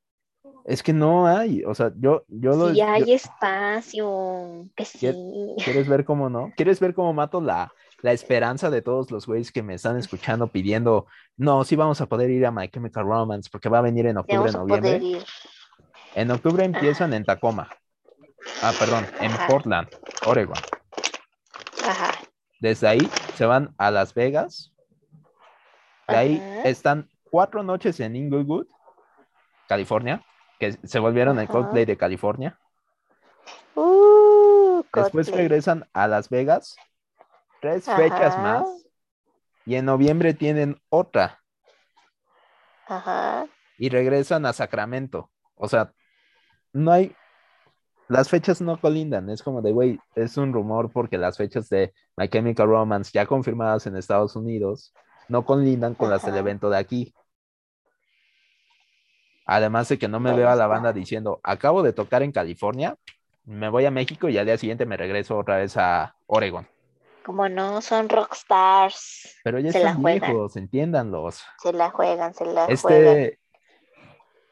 es 0.65 0.81
que 0.81 0.93
no 0.93 1.27
hay, 1.27 1.63
o 1.65 1.75
sea, 1.75 1.91
yo, 1.99 2.23
yo 2.29 2.55
lo, 2.55 2.71
Sí 2.71 2.79
yo- 2.79 2.85
hay 2.87 3.11
espacio, 3.13 4.69
que 4.77 4.85
¿Qué- 4.85 5.11
sí. 5.13 5.55
¿quieres 5.65 5.89
ver 5.89 6.05
cómo 6.05 6.29
no? 6.29 6.53
¿Quieres 6.55 6.79
ver 6.79 6.93
cómo 6.93 7.11
mato 7.11 7.41
la, 7.41 7.71
la 8.01 8.13
esperanza 8.13 8.69
de 8.69 8.81
todos 8.81 9.11
los 9.11 9.25
güeyes 9.25 9.51
que 9.51 9.61
me 9.63 9.73
están 9.73 9.97
escuchando 10.37 10.47
pidiendo, 10.47 11.07
no, 11.35 11.65
sí 11.65 11.75
vamos 11.75 11.99
a 11.99 12.05
poder 12.05 12.29
ir 12.29 12.45
a 12.45 12.51
My 12.51 12.69
Chemical 12.69 13.03
Romance 13.03 13.49
porque 13.51 13.67
va 13.67 13.79
a 13.79 13.81
venir 13.81 14.05
en 14.07 14.17
octubre, 14.17 14.51
noviembre? 14.53 15.01
En 16.15 16.31
octubre 16.31 16.63
empiezan 16.63 17.13
en 17.13 17.25
Tacoma. 17.25 17.69
Ah, 18.61 18.73
perdón, 18.77 19.05
en 19.19 19.31
Ajá. 19.31 19.47
Portland, 19.47 19.87
Oregon. 20.25 20.57
Ajá. 21.87 22.11
Desde 22.59 22.87
ahí 22.87 23.09
se 23.35 23.45
van 23.45 23.73
a 23.77 23.89
Las 23.91 24.13
Vegas. 24.13 24.73
De 26.07 26.15
ahí 26.17 26.61
están 26.65 27.09
cuatro 27.31 27.63
noches 27.63 27.99
en 27.99 28.15
Inglewood, 28.15 28.67
California, 29.67 30.25
que 30.59 30.73
se 30.83 30.99
volvieron 30.99 31.37
el 31.39 31.45
Ajá. 31.45 31.53
Coldplay 31.53 31.85
de 31.85 31.97
California. 31.97 32.59
Uh, 33.75 34.83
Después 34.93 35.31
regresan 35.31 35.87
a 35.93 36.07
Las 36.07 36.29
Vegas, 36.29 36.75
tres 37.61 37.85
fechas 37.85 38.37
más. 38.39 38.67
Y 39.65 39.75
en 39.75 39.85
noviembre 39.85 40.33
tienen 40.33 40.81
otra 40.89 41.43
Ajá. 42.87 43.45
y 43.77 43.89
regresan 43.89 44.45
a 44.47 44.53
Sacramento. 44.53 45.29
O 45.53 45.67
sea, 45.69 45.93
no 46.73 46.91
hay, 46.91 47.15
las 48.09 48.27
fechas 48.27 48.59
no 48.59 48.79
colindan. 48.81 49.29
Es 49.29 49.41
como 49.41 49.61
de, 49.61 49.71
güey, 49.71 49.99
es 50.15 50.35
un 50.35 50.51
rumor 50.51 50.91
porque 50.91 51.17
las 51.17 51.37
fechas 51.37 51.69
de 51.69 51.93
My 52.17 52.27
Chemical 52.27 52.67
Romance 52.67 53.11
ya 53.13 53.25
confirmadas 53.25 53.85
en 53.87 53.95
Estados 53.95 54.35
Unidos 54.35 54.93
no 55.29 55.45
colindan 55.45 55.93
con 55.93 56.09
las 56.09 56.25
del 56.25 56.35
evento 56.35 56.69
de 56.69 56.77
aquí. 56.77 57.13
Además 59.45 59.89
de 59.89 59.97
que 59.97 60.07
no 60.07 60.19
me 60.19 60.33
veo 60.33 60.49
a 60.49 60.55
la 60.55 60.67
banda 60.67 60.91
diciendo, 60.91 61.39
acabo 61.43 61.83
de 61.83 61.93
tocar 61.93 62.23
en 62.23 62.31
California, 62.31 62.97
me 63.45 63.69
voy 63.69 63.85
a 63.85 63.91
México 63.91 64.27
y 64.27 64.37
al 64.37 64.45
día 64.45 64.57
siguiente 64.57 64.85
me 64.85 64.97
regreso 64.97 65.37
otra 65.37 65.57
vez 65.57 65.77
a 65.77 66.15
Oregon. 66.25 66.67
Como 67.23 67.47
no, 67.47 67.79
son 67.81 68.09
rockstars. 68.09 69.39
Pero 69.43 69.59
ya 69.59 69.71
Se 69.71 69.79
la 69.79 69.89
están 69.89 70.01
juegan. 70.01 70.29
viejos, 70.31 70.55
entiéndanlos. 70.55 71.43
Se 71.61 71.73
la 71.73 71.91
juegan, 71.91 72.33
se 72.33 72.45
la 72.45 72.65
juegan. 72.65 73.31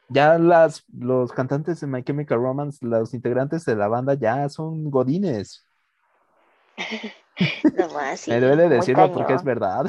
Ya 0.08 0.38
las, 0.38 0.84
los 0.92 1.32
cantantes 1.32 1.80
de 1.80 1.86
My 1.86 2.02
Chemical 2.02 2.38
Romance, 2.38 2.84
los 2.84 3.12
integrantes 3.12 3.64
de 3.64 3.76
la 3.76 3.88
banda 3.88 4.14
ya 4.14 4.48
son 4.48 4.90
godines. 4.90 5.66
Nomás, 7.76 8.20
sí, 8.20 8.30
Me 8.30 8.40
duele 8.40 8.68
decirlo 8.68 9.12
porque 9.12 9.34
es 9.34 9.44
verdad. 9.44 9.86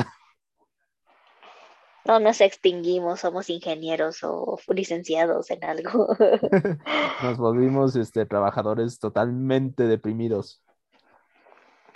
No 2.06 2.20
nos 2.20 2.42
extinguimos, 2.42 3.20
somos 3.20 3.50
ingenieros 3.50 4.24
o 4.24 4.58
licenciados 4.70 5.52
en 5.52 5.64
algo. 5.64 6.08
Nos 7.24 7.38
volvimos 7.38 7.96
este, 7.96 8.26
trabajadores 8.26 9.00
totalmente 9.00 9.84
deprimidos. 9.84 10.64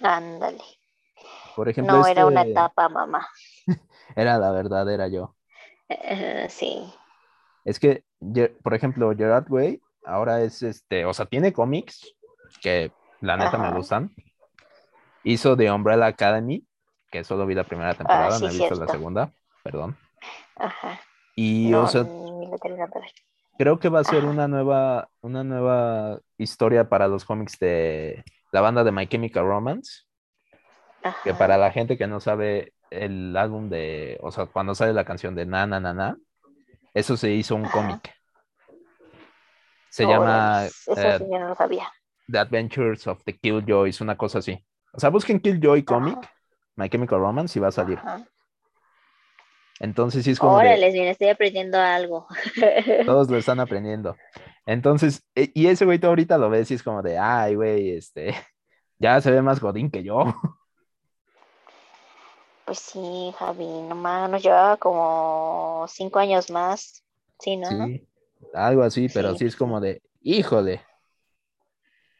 Ándale. 0.02 0.62
Por 1.56 1.70
ejemplo, 1.70 1.98
No, 1.98 2.06
era 2.06 2.28
una 2.28 2.42
este- 2.42 2.52
etapa, 2.52 2.90
mamá. 2.90 3.28
Era 4.16 4.38
la 4.38 4.52
verdadera 4.52 5.08
yo. 5.08 5.36
Eh, 5.90 6.48
sí. 6.50 6.94
Es 7.66 7.80
que, 7.80 8.04
por 8.62 8.74
ejemplo, 8.74 9.14
Gerard 9.16 9.50
Way 9.50 9.82
ahora 10.06 10.42
es 10.42 10.62
este, 10.64 11.06
o 11.06 11.14
sea, 11.14 11.26
tiene 11.26 11.54
cómics 11.54 12.14
que 12.62 12.92
la 13.22 13.38
neta 13.38 13.58
me 13.58 13.68
Ajá. 13.68 13.78
gustan. 13.78 14.12
Hizo 15.24 15.56
The 15.56 15.72
Umbrella 15.72 16.08
Academy, 16.08 16.66
que 17.10 17.24
solo 17.24 17.46
vi 17.46 17.56
la 17.56 17.64
primera 17.64 17.94
temporada, 17.94 18.36
Ah, 18.36 18.40
sí, 18.40 18.44
no 18.44 18.50
he 18.50 18.54
visto 18.54 18.76
la 18.76 18.88
segunda, 18.88 19.32
perdón. 19.64 19.96
Ajá. 20.58 21.00
Y, 21.36 21.70
no, 21.70 21.84
o 21.84 21.88
sea, 21.88 22.06
creo 23.58 23.80
que 23.80 23.90
va 23.90 24.00
a 24.02 24.04
ser 24.04 24.20
Ajá. 24.20 24.28
una 24.28 24.48
nueva, 24.48 25.10
una 25.22 25.44
nueva 25.44 26.20
historia 26.38 26.90
para 26.90 27.08
los 27.08 27.24
cómics 27.26 27.58
de 27.60 28.24
la 28.52 28.62
banda 28.62 28.84
de 28.84 28.92
My 28.92 29.08
Chemical 29.08 29.46
Romance, 29.46 30.04
que 31.24 31.34
para 31.34 31.58
la 31.58 31.72
gente 31.72 31.98
que 31.98 32.08
no 32.08 32.20
sabe 32.20 32.74
el 32.90 33.36
álbum 33.36 33.70
de, 33.70 34.20
o 34.22 34.32
sea, 34.32 34.46
cuando 34.46 34.76
sale 34.76 34.94
la 34.94 35.06
canción 35.06 35.36
de 35.36 35.46
Na 35.46 35.66
Na 35.66 35.80
Na 35.80 35.94
Na, 35.94 36.18
eso 36.94 37.18
se 37.18 37.32
hizo 37.32 37.56
un 37.56 37.66
cómic. 37.66 38.14
Se 39.90 40.06
llama 40.06 40.24
Órale, 40.24 40.68
Eso 40.68 40.94
eh, 40.96 41.18
sí, 41.20 41.26
yo 41.32 41.40
no 41.40 41.48
lo 41.50 41.56
sabía. 41.56 41.92
The 42.32 42.40
Adventures 42.40 43.06
of 43.08 43.24
the 43.26 43.38
Killjoys, 43.38 44.02
una 44.02 44.18
cosa 44.18 44.40
así. 44.40 44.66
O 44.92 45.00
sea, 45.00 45.10
busquen 45.10 45.40
Killjoy 45.40 45.84
Comic, 45.84 46.18
Ajá. 46.18 46.32
My 46.76 46.90
Chemical 46.90 47.20
Romance 47.20 47.58
y 47.58 47.62
va 47.62 47.68
a 47.68 47.72
salir. 47.72 48.00
Ajá. 48.00 48.26
Entonces 49.80 50.24
sí 50.24 50.32
es 50.32 50.40
como 50.40 50.56
Órale, 50.56 50.92
bien, 50.92 51.08
estoy 51.08 51.30
aprendiendo 51.30 51.80
algo. 51.80 52.28
todos 53.06 53.30
lo 53.30 53.38
están 53.38 53.60
aprendiendo. 53.60 54.16
Entonces, 54.66 55.24
e- 55.36 55.52
y 55.54 55.68
ese 55.68 55.86
güey 55.86 56.00
tú 56.00 56.08
ahorita 56.08 56.38
lo 56.38 56.50
ves 56.50 56.72
y 56.72 56.76
es 56.76 56.84
como 56.84 57.02
de, 57.02 57.18
ay, 57.18 57.56
güey, 57.56 57.92
este, 57.92 58.34
ya 59.00 59.20
se 59.20 59.32
ve 59.32 59.42
más 59.42 59.60
godín 59.60 59.92
que 59.92 60.04
yo. 60.04 60.24
Pues 62.66 62.80
sí, 62.80 63.34
Javi, 63.38 63.66
nomás 63.66 64.30
nos 64.30 64.42
llevaba 64.42 64.78
como 64.78 65.86
cinco 65.90 66.20
años 66.20 66.50
más. 66.50 67.04
Sí, 67.40 67.58
¿no? 67.58 67.70
Sí, 67.70 68.08
algo 68.54 68.84
así, 68.84 69.10
pero 69.14 69.34
Sí, 69.34 69.40
sí 69.40 69.46
es 69.46 69.54
sí. 69.54 69.58
como 69.60 69.82
de, 69.82 70.02
híjole, 70.22 70.82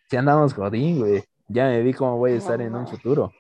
si 0.10 0.18
andamos 0.18 0.54
godín, 0.54 1.00
güey, 1.00 1.24
ya 1.48 1.68
me 1.68 1.82
vi 1.82 1.94
cómo 1.94 2.18
voy 2.18 2.34
a 2.34 2.36
estar 2.36 2.60
No 2.60 2.66
en 2.66 2.76
un 2.76 2.88
futuro. 2.88 3.32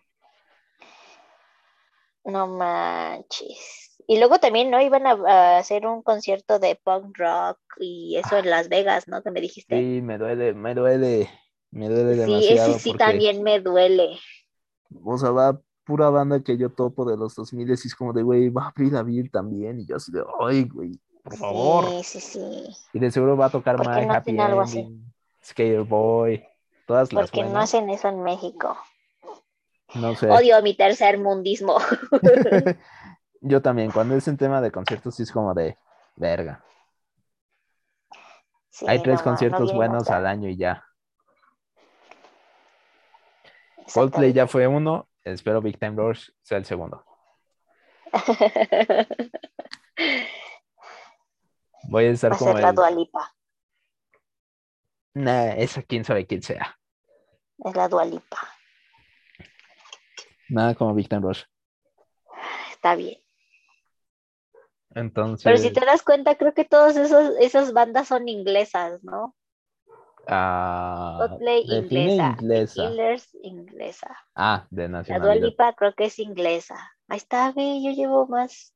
No 2.23 2.47
manches. 2.47 3.97
Y 4.07 4.17
luego 4.17 4.39
también, 4.39 4.69
¿no? 4.69 4.81
Iban 4.81 5.07
a, 5.07 5.57
hacer 5.57 5.85
un 5.85 6.01
concierto 6.03 6.59
de 6.59 6.79
punk 6.83 7.17
rock 7.17 7.59
y 7.79 8.17
eso 8.17 8.37
en 8.37 8.49
Las 8.49 8.69
Vegas, 8.69 9.07
¿no? 9.07 9.21
Que 9.21 9.31
me 9.31 9.41
dijiste. 9.41 9.77
Sí, 9.77 10.01
me 10.01 10.17
duele, 10.17 10.53
me 10.53 10.73
duele, 10.73 11.29
me 11.71 11.89
duele 11.89 12.15
Sí, 12.15 12.21
ese 12.21 12.31
demasiado 12.31 12.79
sí 12.79 12.89
porque, 12.91 13.03
también 13.03 13.43
me 13.43 13.59
duele. 13.59 14.17
o 15.03 15.17
sea, 15.17 15.31
va 15.31 15.61
pura 15.83 16.09
banda 16.09 16.41
que 16.41 16.57
yo 16.57 16.69
topo 16.69 17.05
de 17.05 17.17
los 17.17 17.35
2000 17.35 17.69
y 17.69 17.73
es 17.73 17.95
como 17.95 18.13
de, 18.13 18.23
güey, 18.23 18.49
va 18.49 18.65
a 18.65 18.67
abrir 18.69 18.93
la 18.93 19.03
Bill 19.03 19.29
también, 19.29 19.79
y 19.79 19.85
yo 19.85 19.97
así 19.97 20.11
de, 20.11 20.23
ay, 20.39 20.63
güey, 20.65 20.99
por 21.23 21.37
favor. 21.37 21.85
Sí, 22.03 22.19
sí, 22.19 22.19
sí. 22.19 22.67
Y 22.93 22.99
de 22.99 23.11
seguro 23.11 23.37
va 23.37 23.45
a 23.45 23.49
tocar 23.49 23.77
¿Por 23.77 23.87
My 23.87 24.05
no 24.05 24.13
Happy 24.13 24.31
hacen 24.31 24.39
algo 24.41 24.61
así? 24.61 24.99
Skater 25.43 25.83
Boy, 25.83 26.45
todas 26.85 27.11
las 27.11 27.29
Porque 27.29 27.47
no 27.49 27.59
hacen 27.59 27.89
eso 27.89 28.07
en 28.09 28.23
México. 28.23 28.77
No 29.95 30.15
sé. 30.15 30.29
Odio 30.29 30.61
mi 30.61 30.75
tercer 30.75 31.19
mundismo. 31.19 31.77
Yo 33.41 33.61
también, 33.61 33.91
cuando 33.91 34.15
es 34.15 34.27
en 34.27 34.37
tema 34.37 34.61
de 34.61 34.71
conciertos, 34.71 35.15
sí 35.15 35.23
es 35.23 35.31
como 35.31 35.53
de 35.53 35.77
verga. 36.15 36.63
Sí, 38.69 38.85
Hay 38.87 39.03
tres 39.03 39.19
no 39.19 39.19
ma, 39.19 39.19
no 39.19 39.23
conciertos 39.23 39.73
buenos 39.73 40.09
al 40.09 40.25
año 40.25 40.49
y 40.49 40.57
ya. 40.57 40.83
Coldplay 43.93 44.33
ya 44.33 44.47
fue 44.47 44.65
uno, 44.67 45.07
espero 45.23 45.61
Big 45.61 45.77
Time 45.79 45.95
Rush 45.95 46.29
sea 46.41 46.57
el 46.57 46.65
segundo. 46.65 47.05
Voy 51.89 52.05
a 52.05 52.11
estar 52.11 52.31
Va 52.31 52.35
a 52.35 52.39
como 52.39 52.53
ser 52.53 52.61
la. 52.61 52.71
Dualipa. 52.71 53.35
Nah, 55.15 55.53
esa 55.53 55.83
quién 55.83 56.03
sabe 56.03 56.25
quién 56.25 56.41
sea. 56.41 56.79
Es 57.63 57.75
la 57.75 57.87
Dualipa. 57.87 58.37
Nada 60.49 60.75
como 60.75 60.93
Big 60.93 61.09
Time 61.09 61.21
Rush. 61.21 61.43
Está 62.71 62.95
bien. 62.95 63.19
Entonces, 64.95 65.43
Pero 65.43 65.57
si 65.57 65.71
te 65.71 65.83
das 65.85 66.03
cuenta, 66.03 66.35
creo 66.35 66.53
que 66.53 66.65
todas 66.65 66.95
esas 66.95 67.73
bandas 67.73 68.07
son 68.07 68.27
inglesas, 68.27 69.03
¿no? 69.03 69.35
Ah, 70.27 71.17
Coldplay 71.19 71.65
define 71.67 72.13
inglesa. 72.13 72.37
Inglesa. 72.39 72.87
Killers 72.87 73.37
inglesa. 73.41 74.17
Ah, 74.35 74.65
de 74.69 74.83
La 74.83 74.87
Dua 74.87 74.97
nacionalidad. 74.99 75.47
Lipa 75.47 75.73
creo 75.73 75.93
que 75.93 76.05
es 76.05 76.19
inglesa. 76.19 76.75
Ahí 77.07 77.17
está, 77.17 77.51
ve, 77.51 77.81
yo 77.83 77.91
llevo 77.91 78.27
más. 78.27 78.73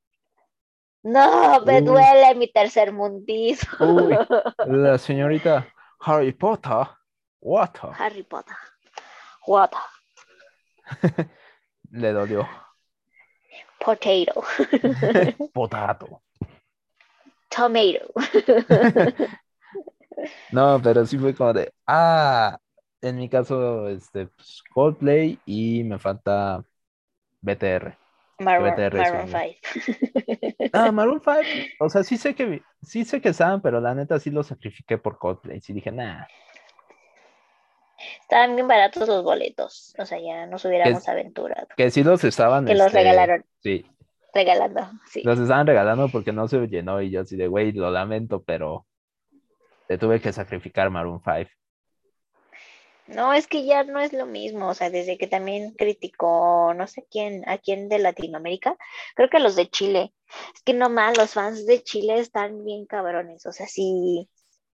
No, 1.03 1.61
me 1.61 1.77
Uy. 1.77 1.85
duele 1.85 2.35
mi 2.35 2.51
tercer 2.51 2.91
mundismo. 2.91 3.77
Uy. 3.79 4.17
La 4.67 4.97
señorita 4.97 5.67
Harry 5.99 6.33
Potter. 6.33 6.87
What? 7.39 7.75
Harry 7.97 8.23
Potter. 8.23 8.55
What? 9.45 9.71
Le 11.91 12.11
dolió. 12.11 12.47
Potato. 13.79 14.43
Potato. 15.53 16.21
Tomato. 17.49 18.13
No, 20.51 20.79
pero 20.81 21.05
sí 21.05 21.17
fue 21.17 21.35
como 21.35 21.53
de, 21.53 21.73
ah, 21.85 22.57
en 23.01 23.17
mi 23.17 23.29
caso, 23.29 23.87
este, 23.89 24.27
pues, 24.27 24.63
Coldplay 24.73 25.39
y 25.45 25.83
me 25.83 25.99
falta 25.99 26.63
BTR. 27.41 27.97
Maroon, 28.39 28.71
BTR 28.75 28.97
Maroon 28.97 29.29
uno. 29.29 29.39
5. 29.39 30.69
Ah, 30.73 30.91
Maroon 30.91 31.21
5, 31.23 31.41
o 31.79 31.89
sea, 31.89 32.03
sí 32.03 32.17
sé 32.17 32.35
que, 32.35 32.61
sí 32.81 33.03
sé 33.05 33.21
que 33.21 33.29
estaban, 33.29 33.61
pero 33.61 33.81
la 33.81 33.95
neta 33.95 34.19
sí 34.19 34.29
lo 34.29 34.43
sacrifiqué 34.43 34.97
por 34.97 35.17
Coldplay. 35.17 35.61
Sí 35.61 35.73
dije, 35.73 35.91
nah, 35.91 36.25
Estaban 38.21 38.55
bien 38.55 38.67
baratos 38.67 39.07
los 39.07 39.23
boletos. 39.23 39.95
O 39.97 40.05
sea, 40.05 40.19
ya 40.19 40.45
nos 40.45 40.63
hubiéramos 40.65 41.07
aventurado. 41.07 41.67
que 41.75 41.89
sí 41.91 42.03
los 42.03 42.23
estaban, 42.23 42.65
Que 42.65 42.75
los 42.75 42.87
este, 42.87 42.99
regalaron. 42.99 43.45
Sí, 43.59 43.85
Regalando. 44.33 44.81
Sí. 45.05 45.23
los 45.23 45.39
estaban 45.39 45.65
regalando 45.65 46.09
porque 46.09 46.31
no 46.31 46.47
se 46.47 46.67
llenó 46.67 47.01
y 47.01 47.09
yo 47.09 47.21
así 47.21 47.35
de, 47.35 47.47
güey, 47.47 47.71
lo 47.71 47.89
lamento, 47.89 48.43
pero 48.43 48.85
te 49.87 49.97
tuve 49.97 50.21
que 50.21 50.33
sacrificar 50.33 50.89
Maroon 50.89 51.21
5. 51.23 51.49
No, 53.07 53.33
es 53.33 53.47
que 53.47 53.65
ya 53.65 53.85
no 53.85 54.01
es 54.01 54.11
lo 54.11 54.25
mismo, 54.25 54.67
o 54.67 54.73
sea, 54.73 54.89
desde 54.89 55.17
que 55.17 55.27
también 55.27 55.73
criticó, 55.77 56.73
no 56.73 56.87
sé 56.87 57.07
quién, 57.09 57.47
a 57.47 57.57
quién 57.57 57.87
de 57.87 57.99
Latinoamérica, 57.99 58.75
creo 59.15 59.29
que 59.29 59.39
los 59.39 59.55
de 59.55 59.69
Chile. 59.69 60.13
Es 60.53 60.61
que 60.63 60.73
no 60.73 60.89
más, 60.89 61.17
los 61.17 61.33
fans 61.33 61.65
de 61.65 61.81
Chile 61.83 62.19
están 62.19 62.65
bien 62.65 62.85
cabrones, 62.85 63.45
o 63.45 63.53
sea, 63.53 63.65
si, 63.67 64.29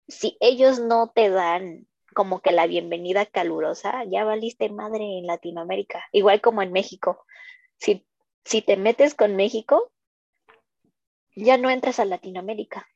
si 0.07 0.37
ellos 0.41 0.79
no 0.79 1.11
te 1.13 1.29
dan 1.29 1.89
como 2.15 2.41
que 2.41 2.53
la 2.53 2.69
bienvenida 2.69 3.27
calurosa, 3.27 4.05
ya 4.05 4.25
valiste 4.25 4.69
madre 4.69 5.19
en 5.19 5.27
Latinoamérica, 5.27 6.05
igual 6.13 6.41
como 6.41 6.63
en 6.63 6.73
México. 6.73 7.25
Si, 7.79 8.07
si 8.45 8.63
te 8.63 8.77
metes 8.77 9.15
con 9.15 9.35
México, 9.35 9.93
ya 11.35 11.57
no 11.57 11.71
entras 11.71 11.99
a 11.99 12.05
Latinoamérica. 12.05 12.89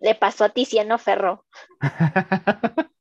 Le 0.00 0.14
pasó 0.14 0.44
a 0.44 0.48
Tiziano 0.50 0.98
Ferro. 0.98 1.44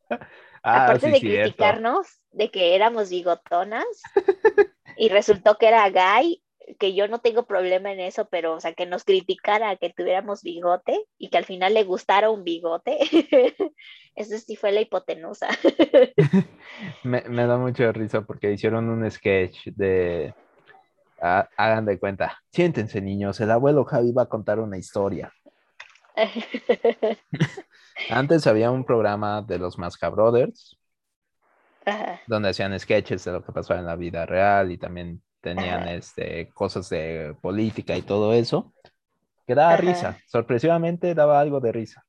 Ah, 0.61 0.83
aparte 0.83 1.05
sí, 1.07 1.11
de 1.13 1.19
cierto. 1.19 1.41
criticarnos 1.41 2.07
de 2.31 2.51
que 2.51 2.75
éramos 2.75 3.09
bigotonas 3.09 3.85
y 4.97 5.07
resultó 5.07 5.57
que 5.57 5.67
era 5.67 5.89
gay, 5.89 6.43
que 6.77 6.93
yo 6.93 7.07
no 7.07 7.19
tengo 7.19 7.45
problema 7.45 7.91
en 7.91 7.99
eso, 7.99 8.27
pero 8.29 8.55
o 8.55 8.59
sea, 8.59 8.73
que 8.73 8.85
nos 8.85 9.03
criticara 9.03 9.75
que 9.77 9.91
tuviéramos 9.91 10.43
bigote 10.43 11.05
y 11.17 11.29
que 11.29 11.37
al 11.37 11.45
final 11.45 11.73
le 11.73 11.83
gustara 11.83 12.29
un 12.29 12.43
bigote, 12.43 12.97
eso 14.15 14.37
sí 14.37 14.55
fue 14.55 14.71
la 14.71 14.81
hipotenusa. 14.81 15.47
Me, 17.03 17.21
me 17.21 17.45
da 17.45 17.57
mucha 17.57 17.91
risa 17.91 18.21
porque 18.21 18.51
hicieron 18.53 18.89
un 18.89 19.09
sketch 19.09 19.67
de. 19.67 20.33
ah, 21.21 21.49
hagan 21.57 21.85
de 21.85 21.99
cuenta. 21.99 22.37
Siéntense, 22.51 23.01
niños. 23.01 23.39
El 23.41 23.51
abuelo 23.51 23.83
Javi 23.83 24.11
va 24.11 24.23
a 24.23 24.29
contar 24.29 24.59
una 24.59 24.77
historia. 24.77 25.33
Antes 28.09 28.47
había 28.47 28.71
un 28.71 28.85
programa 28.85 29.41
de 29.41 29.59
los 29.59 29.77
Masca 29.77 30.09
Brothers 30.09 30.77
Ajá, 31.85 32.21
donde 32.27 32.49
hacían 32.49 32.77
sketches 32.79 33.23
de 33.23 33.31
lo 33.31 33.43
que 33.43 33.51
pasaba 33.51 33.79
en 33.79 33.85
la 33.85 33.95
vida 33.95 34.25
real 34.25 34.71
y 34.71 34.77
también 34.77 35.21
tenían 35.41 35.83
Ajá. 35.83 35.93
este, 35.93 36.49
cosas 36.53 36.89
de 36.89 37.35
política 37.41 37.95
y 37.97 38.01
todo 38.01 38.33
eso. 38.33 38.73
Que 39.47 39.55
daba 39.55 39.73
Ajá. 39.73 39.81
risa. 39.81 40.17
Sorpresivamente 40.27 41.15
daba 41.15 41.39
algo 41.39 41.59
de 41.59 41.71
risa. 41.71 42.03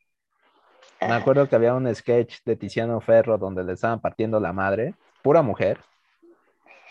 Me 1.00 1.14
acuerdo 1.14 1.48
que 1.48 1.56
había 1.56 1.74
un 1.74 1.92
sketch 1.94 2.40
de 2.44 2.56
Tiziano 2.56 3.00
Ferro 3.00 3.38
donde 3.38 3.64
le 3.64 3.72
estaban 3.72 4.00
partiendo 4.00 4.38
la 4.38 4.52
madre, 4.52 4.94
pura 5.22 5.40
mujer. 5.40 5.78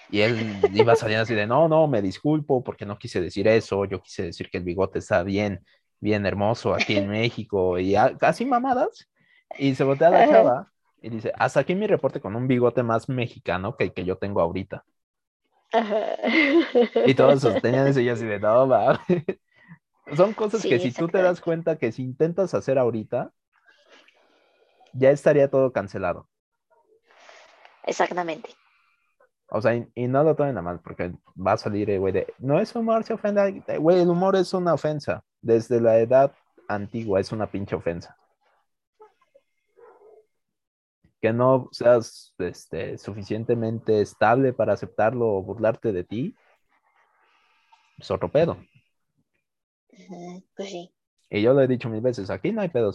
Y 0.10 0.22
él 0.22 0.72
iba 0.74 0.96
saliendo 0.96 1.24
así 1.24 1.36
de, 1.36 1.46
no, 1.46 1.68
no, 1.68 1.88
me 1.88 2.02
disculpo 2.02 2.64
porque 2.64 2.88
no 2.88 2.98
quise 2.98 3.22
decir 3.22 3.48
eso, 3.48 3.86
yo 3.86 4.02
quise 4.02 4.24
decir 4.24 4.50
que 4.50 4.58
el 4.58 4.64
bigote 4.64 4.98
está 4.98 5.22
bien, 5.22 5.64
bien 6.00 6.26
hermoso 6.26 6.74
aquí 6.74 6.98
en 6.98 7.10
México 7.10 7.80
y 7.80 7.96
a- 7.96 8.16
casi 8.18 8.46
mamadas. 8.46 9.10
Y 9.58 9.76
se 9.76 9.84
voltea 9.84 10.10
a 10.10 10.12
la 10.12 10.28
chava 10.28 10.72
y 11.02 11.10
dice, 11.10 11.32
hasta 11.38 11.62
aquí 11.62 11.76
mi 11.76 11.88
reporte 11.88 12.20
con 12.20 12.36
un 12.36 12.48
bigote 12.48 12.84
más 12.84 13.10
mexicano 13.10 13.76
que 13.76 13.86
el 13.86 13.94
que 13.94 14.06
yo 14.06 14.18
tengo 14.18 14.42
ahorita. 14.42 14.84
Ajá. 15.72 15.98
Y 17.06 17.14
todos 17.14 17.42
sostenían 17.42 17.88
eso 17.88 18.00
y 18.00 18.10
así 18.10 18.26
de, 18.26 18.40
no, 18.40 18.68
va. 18.68 19.02
Son 20.16 20.34
cosas 20.34 20.62
que 20.64 20.80
si 20.80 20.92
tú 20.92 21.08
te 21.08 21.22
das 21.22 21.42
cuenta 21.42 21.78
que 21.78 21.92
si 21.92 22.04
intentas 22.04 22.54
hacer 22.54 22.78
ahorita, 22.80 23.32
ya 24.94 25.12
estaría 25.12 25.50
todo 25.50 25.72
cancelado. 25.72 26.28
Exactamente. 27.84 28.50
O 29.52 29.62
sea, 29.62 29.76
y, 29.76 29.88
y 29.96 30.08
no 30.08 30.24
lo 30.24 30.36
tomen 30.36 30.58
a 30.58 30.62
mal, 30.62 30.80
porque 30.80 31.12
va 31.36 31.54
a 31.54 31.58
salir, 31.58 31.90
eh, 31.90 31.98
güey, 31.98 32.14
de, 32.14 32.28
no 32.38 32.60
es 32.60 32.76
humor, 32.76 33.04
se 33.04 33.14
ofenda. 33.14 33.50
Güey, 33.80 34.02
el 34.02 34.10
humor 34.10 34.36
es 34.36 34.54
una 34.54 34.74
ofensa. 34.74 35.24
Desde 35.42 35.80
la 35.80 35.98
edad 36.00 36.34
antigua 36.68 37.20
es 37.20 37.32
una 37.32 37.50
pinche 37.50 37.76
ofensa. 37.76 38.18
Que 41.22 41.34
no 41.34 41.68
seas 41.72 42.34
este, 42.38 42.98
suficientemente 42.98 44.02
estable 44.02 44.54
para 44.54 44.74
aceptarlo 44.74 45.28
o 45.28 45.44
burlarte 45.44 45.92
de 45.92 46.04
ti, 46.04 46.36
es 47.98 48.10
otro 48.12 48.32
pedo. 48.32 48.58
Pues 50.56 50.70
sí. 50.70 50.94
Y 51.30 51.42
yo 51.42 51.54
lo 51.54 51.62
he 51.62 51.68
dicho 51.68 51.90
mil 51.90 52.02
veces, 52.02 52.30
aquí 52.30 52.52
no 52.52 52.62
hay 52.62 52.70
pedo. 52.70 52.92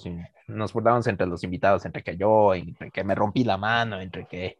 Nos 0.48 0.72
burlamos 0.72 1.06
entre 1.06 1.26
los 1.26 1.44
invitados, 1.44 1.84
entre 1.84 2.02
que 2.02 2.16
yo, 2.16 2.54
entre 2.54 2.90
que 2.90 3.04
me 3.04 3.14
rompí 3.14 3.44
la 3.44 3.56
mano, 3.56 4.00
entre 4.00 4.26
que 4.26 4.58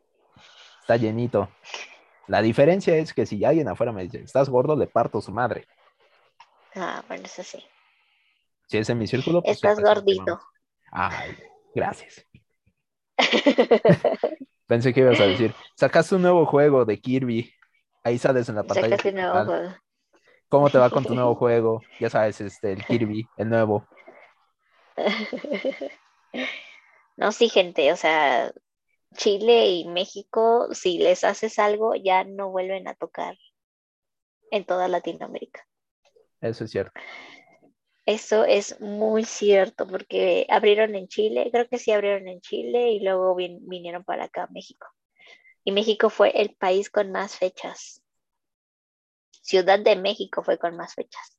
está 0.81 0.97
llenito. 0.97 1.49
La 2.29 2.41
diferencia 2.41 2.97
es 2.97 3.13
que 3.13 3.27
si 3.27 3.45
alguien 3.45 3.69
afuera 3.69 3.93
me 3.93 4.05
dice, 4.05 4.21
estás 4.21 4.49
gordo, 4.49 4.77
le 4.77 4.87
parto 4.87 5.21
su 5.21 5.33
madre. 5.33 5.67
Ah, 6.77 7.03
bueno, 7.09 7.25
eso 7.25 7.43
sí. 7.43 7.65
Si 8.67 8.79
es 8.79 8.89
en 8.89 8.99
mi 8.99 9.07
círculo, 9.07 9.43
pues 9.43 9.57
Estás 9.57 9.81
pues, 9.81 9.95
gordito. 9.95 10.41
Ay, 10.91 11.37
Gracias. 11.75 12.25
Pensé 14.67 14.95
que 14.95 15.01
ibas 15.01 15.21
a 15.21 15.27
decir, 15.27 15.55
sacaste 15.77 16.15
un 16.15 16.23
nuevo 16.23 16.47
juego 16.47 16.85
de 16.85 17.01
Kirby. 17.01 17.53
Ahí 18.03 18.19
sales 18.19 18.49
en 18.49 18.55
la 18.57 18.63
pantalla. 18.63 18.97
Sacaste 18.97 19.09
un 19.11 19.15
nuevo 19.17 19.45
juego. 19.45 19.75
¿Cómo 20.49 20.71
te 20.71 20.79
va 20.79 20.91
con 20.91 21.05
tu 21.05 21.15
nuevo 21.15 21.35
juego? 21.35 21.83
Ya 21.99 22.09
sabes, 22.11 22.41
este, 22.41 22.73
el 22.73 22.85
Kirby, 22.85 23.29
el 23.37 23.49
nuevo. 23.49 23.87
No, 27.17 27.31
sí, 27.31 27.49
gente, 27.49 27.93
o 27.93 27.97
sea, 27.97 28.53
Chile 29.15 29.69
y 29.69 29.87
México, 29.87 30.67
si 30.73 30.99
les 30.99 31.23
haces 31.23 31.61
algo, 31.61 31.95
ya 31.95 32.25
no 32.25 32.51
vuelven 32.51 32.89
a 32.89 32.95
tocar 32.95 33.37
en 34.51 34.65
toda 34.65 34.89
Latinoamérica. 34.89 35.65
Eso 36.41 36.65
es 36.65 36.73
cierto. 36.73 37.01
Eso 38.07 38.45
es 38.45 38.81
muy 38.81 39.25
cierto, 39.25 39.87
porque 39.87 40.47
abrieron 40.51 40.95
en 40.95 41.09
Chile, 41.09 41.49
creo 41.53 41.69
que 41.69 41.79
sí 41.79 41.93
abrieron 41.93 42.29
en 42.29 42.41
Chile 42.41 42.93
y 42.93 43.01
luego 43.01 43.35
vin- 43.37 43.61
vinieron 43.63 44.05
para 44.05 44.25
acá, 44.25 44.45
a 44.45 44.49
México. 44.49 44.87
Y 45.65 45.73
México 45.73 46.11
fue 46.11 46.31
el 46.41 46.55
país 46.57 46.91
con 46.91 47.13
más 47.13 47.37
fechas. 47.39 48.03
Ciudad 49.43 49.79
de 49.79 49.95
México 49.95 50.43
fue 50.43 50.59
con 50.59 50.77
más 50.77 50.95
fechas. 50.95 51.39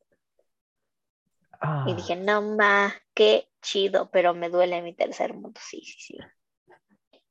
Ah, 1.62 1.86
Y 1.88 1.96
dije, 1.96 2.16
no 2.18 2.42
ma, 2.42 2.94
qué 3.14 3.50
chido, 3.62 4.10
pero 4.12 4.34
me 4.34 4.50
duele 4.50 4.82
mi 4.82 4.94
tercer 4.94 5.34
mundo. 5.34 5.60
Sí, 5.64 5.82
sí, 5.86 5.96
sí. 6.00 6.18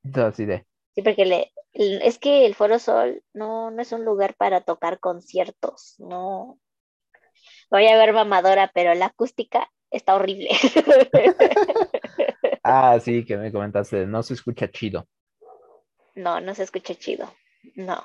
entonces, 0.05 0.47
de, 0.47 0.66
Sí, 0.95 1.03
porque 1.03 1.24
le, 1.24 1.53
es 1.72 2.18
que 2.18 2.47
el 2.47 2.55
Foro 2.55 2.78
Sol 2.78 3.22
no, 3.32 3.70
no 3.70 3.82
es 3.82 3.93
un 3.93 4.05
lugar 4.05 4.35
para 4.37 4.61
tocar 4.62 5.01
conciertos, 5.01 5.97
no. 5.99 6.59
Voy 7.71 7.87
a 7.87 7.97
ver 7.97 8.12
mamadora, 8.12 8.71
pero 8.75 8.95
la 8.95 9.07
acústica 9.07 9.71
está 9.91 10.15
horrible. 10.15 10.51
ah, 12.62 12.99
sí, 13.01 13.25
que 13.25 13.37
me 13.37 13.53
comentaste, 13.53 14.07
no 14.07 14.23
se 14.23 14.35
escucha 14.35 14.71
chido. 14.71 15.07
No, 16.15 16.41
no 16.41 16.55
se 16.55 16.62
escucha 16.62 16.95
chido. 16.95 17.33
No. 17.75 18.03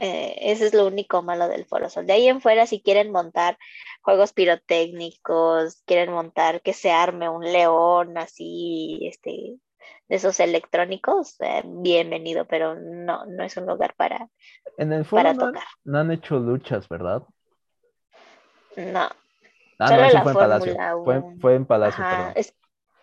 Eh, 0.00 0.36
ese 0.40 0.66
es 0.66 0.74
lo 0.74 0.86
único 0.86 1.22
malo 1.22 1.48
del 1.48 1.66
Foro 1.66 1.90
Sol. 1.90 2.06
De 2.06 2.14
ahí 2.14 2.28
en 2.28 2.40
fuera, 2.40 2.66
si 2.66 2.80
quieren 2.80 3.12
montar 3.12 3.58
juegos 4.02 4.32
pirotécnicos, 4.32 5.82
quieren 5.84 6.12
montar 6.12 6.62
que 6.62 6.72
se 6.72 6.90
arme 6.90 7.28
un 7.28 7.44
león 7.44 8.16
así, 8.16 9.00
este, 9.02 9.58
de 10.08 10.16
esos 10.16 10.40
electrónicos, 10.40 11.36
eh, 11.40 11.62
bienvenido, 11.66 12.46
pero 12.46 12.74
no, 12.74 13.24
no 13.26 13.44
es 13.44 13.56
un 13.56 13.66
lugar 13.66 13.94
para, 13.96 14.28
En 14.76 14.92
el 14.92 15.04
foro 15.04 15.22
para 15.22 15.34
no, 15.34 15.46
tocar. 15.46 15.64
no 15.84 15.98
han 15.98 16.10
hecho 16.10 16.38
luchas, 16.38 16.88
¿verdad? 16.88 17.22
No. 18.76 19.10
Ah, 19.78 19.88
Solo 19.88 20.02
no, 20.02 20.06
eso 20.06 20.14
la 20.14 20.22
fue 20.22 20.32
en 20.32 20.38
Palacio. 20.38 20.76
Fue, 21.04 21.22
fue 21.40 21.54
en 21.56 21.66
Palacio, 21.66 22.04
Ajá, 22.04 22.32
es, 22.32 22.54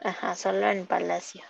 ajá, 0.02 0.36
solo 0.36 0.70
en 0.70 0.86
Palacio. 0.86 1.42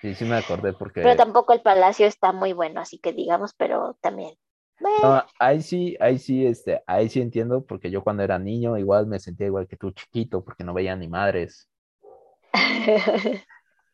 Sí, 0.00 0.14
sí 0.14 0.24
me 0.24 0.36
acordé 0.36 0.72
porque... 0.72 1.02
Pero 1.02 1.16
tampoco 1.16 1.52
el 1.52 1.62
Palacio 1.62 2.06
está 2.06 2.32
muy 2.32 2.52
bueno, 2.52 2.80
así 2.80 2.98
que 2.98 3.12
digamos, 3.12 3.54
pero 3.54 3.96
también. 4.00 4.34
No, 4.78 5.24
ahí 5.38 5.62
sí, 5.62 5.96
ahí 6.00 6.18
sí, 6.18 6.46
este, 6.46 6.82
ahí 6.86 7.08
sí 7.08 7.20
entiendo, 7.20 7.64
porque 7.64 7.90
yo 7.90 8.02
cuando 8.02 8.22
era 8.22 8.38
niño 8.38 8.76
igual 8.76 9.06
me 9.06 9.18
sentía 9.18 9.46
igual 9.46 9.66
que 9.66 9.76
tú 9.76 9.90
chiquito, 9.90 10.44
porque 10.44 10.64
no 10.64 10.74
veía 10.74 10.94
ni 10.96 11.08
madres. 11.08 11.68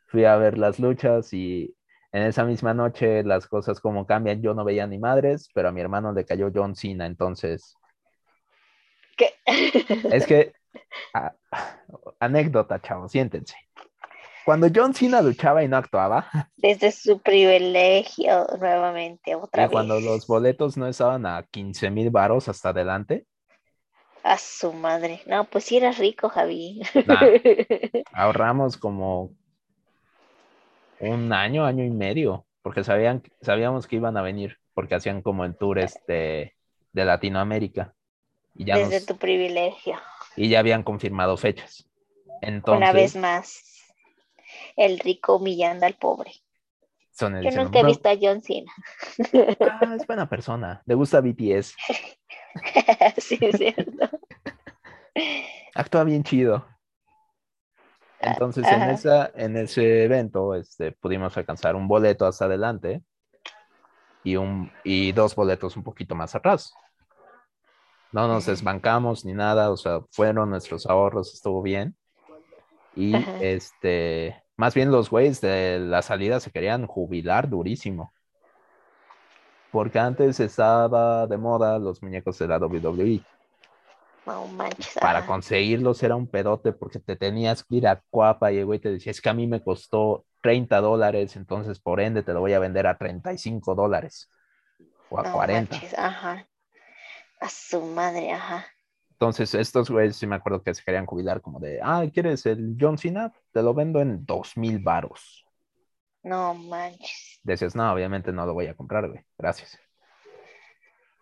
Fui 0.07 0.25
a 0.25 0.37
ver 0.37 0.59
las 0.59 0.79
luchas 0.79 1.33
y 1.33 1.75
en 2.13 2.25
esa 2.25 2.45
misma 2.45 2.75
noche 2.75 3.23
las 3.23 3.47
cosas 3.47 3.81
como 3.81 4.07
cambian, 4.07 4.43
yo 4.43 4.55
no 4.55 4.65
veía 4.65 4.87
ni 4.87 4.99
madres, 4.99 5.49
pero 5.55 5.69
a 5.69 5.73
mi 5.73 5.81
hermano 5.81 6.13
le 6.13 6.25
cayó 6.25 6.51
John 6.53 6.75
Cena, 6.75 7.07
entonces 7.07 7.75
¿Qué? 9.17 9.35
es 9.47 10.27
que 10.27 10.53
anécdota, 12.21 12.81
chavos, 12.81 13.13
siéntense. 13.13 13.57
Cuando 14.45 14.69
John 14.75 14.93
Cena 14.93 15.23
luchaba 15.23 15.63
y 15.63 15.69
no 15.69 15.77
actuaba, 15.77 16.27
Desde 16.57 16.91
su 16.91 17.21
privilegio, 17.21 18.47
nuevamente, 18.59 19.37
otra 19.37 19.67
y 19.67 19.69
cuando 19.69 20.01
los 20.01 20.27
boletos 20.27 20.77
no 20.77 20.89
estaban 20.89 21.27
a 21.27 21.45
15 21.45 21.91
mil 21.91 22.11
varos 22.11 22.49
hasta 22.49 22.71
adelante, 22.71 23.27
A 24.25 24.39
su 24.39 24.73
madre. 24.73 25.21
No, 25.27 25.45
pues 25.45 25.65
sí 25.65 25.77
eras 25.77 25.99
rico, 25.99 26.29
Javi. 26.29 26.83
Nah. 27.07 27.21
ahorramos 28.13 28.77
como 28.77 29.31
un 30.99 31.33
año, 31.33 31.65
año 31.65 31.85
y 31.85 31.91
medio, 31.91 32.47
porque 32.63 32.85
sabían, 32.85 33.23
sabíamos 33.43 33.87
que 33.87 33.97
iban 33.97 34.17
a 34.17 34.23
venir, 34.23 34.59
porque 34.75 34.95
hacían 34.95 35.23
como 35.23 35.45
el 35.45 35.57
tour 35.57 35.79
este 35.79 36.57
de 36.93 37.05
Latinoamérica. 37.05 37.95
Y 38.55 38.65
ya, 38.67 38.77
Desde 38.77 39.01
nos- 39.01 39.07
tu 39.07 39.17
privilegio. 39.17 39.99
y 40.37 40.49
ya 40.49 40.61
habían 40.61 40.83
confirmado 40.83 41.37
fechas. 41.37 41.89
Entonces, 42.41 42.77
Una 42.77 42.93
vez 42.93 43.17
más. 43.17 43.63
El 44.77 44.99
rico 44.99 45.37
humillando 45.37 45.87
al 45.87 45.95
pobre. 45.95 46.33
son 47.11 47.37
el 47.37 47.45
Yo 47.45 47.51
nunca 47.63 47.81
he 47.81 47.83
"No, 47.83 47.89
visto 47.89 48.09
a 48.09 48.17
John 48.21 48.43
Cena. 48.43 48.73
ah, 49.61 49.95
es 49.97 50.07
buena 50.07 50.29
persona, 50.29 50.83
le 50.87 50.95
gusta 50.95 51.21
BTS, 51.21 51.75
sí, 53.19 53.39
es 53.41 53.57
cierto. 53.57 54.09
actúa 55.75 56.05
bien 56.05 56.23
chido. 56.25 56.65
Entonces, 58.21 58.71
en, 58.71 58.89
esa, 58.89 59.33
en 59.35 59.57
ese 59.57 60.05
evento 60.05 60.55
este, 60.55 60.93
pudimos 60.93 61.37
alcanzar 61.37 61.75
un 61.75 61.89
boleto 61.89 62.25
hasta 62.27 62.45
adelante 62.45 63.03
y, 64.25 64.37
un, 64.37 64.71
y 64.85 65.13
dos 65.13 65.35
boletos 65.35 65.77
un 65.77 65.83
poquito 65.83 66.15
más 66.15 66.35
atrás. 66.35 66.73
No 68.13 68.29
nos 68.29 68.47
desbancamos 68.47 69.25
ni 69.25 69.33
nada, 69.33 69.71
o 69.71 69.77
sea, 69.77 70.01
fueron 70.11 70.51
nuestros 70.51 70.87
ahorros, 70.87 71.33
estuvo 71.35 71.63
bien. 71.63 71.97
Y 72.95 73.15
Ajá. 73.17 73.33
este, 73.41 74.43
más 74.57 74.75
bien 74.75 74.91
los 74.91 75.11
güeyes 75.11 75.41
de 75.41 75.79
la 75.81 76.03
salida 76.03 76.41
se 76.41 76.51
querían 76.51 76.87
jubilar 76.87 77.49
durísimo. 77.49 78.13
Porque 79.71 79.99
antes 79.99 80.39
estaba 80.41 81.27
de 81.27 81.39
moda 81.39 81.79
los 81.79 82.03
muñecos 82.03 82.39
de 82.39 82.47
la 82.49 82.59
WWE. 82.59 83.25
No 84.27 84.47
manches. 84.47 84.95
Para 85.01 85.27
conseguirlos 85.27 86.03
era 86.03 86.15
un 86.15 86.29
pedote 86.29 86.73
porque 86.73 87.01
te 87.01 87.17
tenías 87.17 87.65
que 87.65 87.77
ir 87.77 87.89
a 87.89 88.03
Cuapa 88.11 88.53
y 88.53 88.59
el 88.59 88.67
güey 88.67 88.79
te 88.79 88.91
decía, 88.91 89.11
es 89.11 89.21
que 89.21 89.29
a 89.31 89.35
mí 89.35 89.47
me 89.47 89.63
costó 89.63 90.27
30 90.43 90.81
dólares, 90.81 91.35
entonces 91.37 91.81
por 91.81 92.01
ende 92.01 92.23
te 92.23 92.33
lo 92.33 92.41
voy 92.41 92.53
a 92.53 92.59
vender 92.61 92.87
a 92.87 92.97
35 92.99 93.75
dólares 93.75 94.31
o 95.11 95.19
a 95.19 95.25
No 95.25 95.33
40. 95.33 95.77
manches, 95.77 95.99
ajá. 95.99 96.47
A 97.43 97.49
su 97.49 97.83
madre, 97.83 98.31
ajá. 98.31 98.65
Entonces 99.11 99.53
estos 99.55 99.91
güeyes 99.91 100.15
sí 100.15 100.29
me 100.29 100.37
acuerdo 100.37 100.63
que 100.63 100.73
se 100.73 100.83
querían 100.85 101.07
jubilar 101.07 101.41
como 101.41 101.59
de, 101.59 101.81
ah, 101.83 102.05
¿quieres 102.15 102.47
el 102.47 102.77
John 102.81 102.99
Cena? 102.99 103.33
Te 103.51 103.65
lo 103.65 103.75
vendo 103.75 104.01
en 104.01 104.25
dos 104.25 104.57
mil 104.57 104.79
varos. 104.79 105.45
No 106.23 106.55
manches. 106.55 107.41
Decías, 107.43 107.75
no, 107.75 107.93
obviamente 107.93 108.33
no 108.33 108.47
lo 108.47 108.55
voy 108.55 108.69
a 108.69 108.77
comprar, 108.77 109.09
güey. 109.09 109.25
Gracias. 109.37 109.77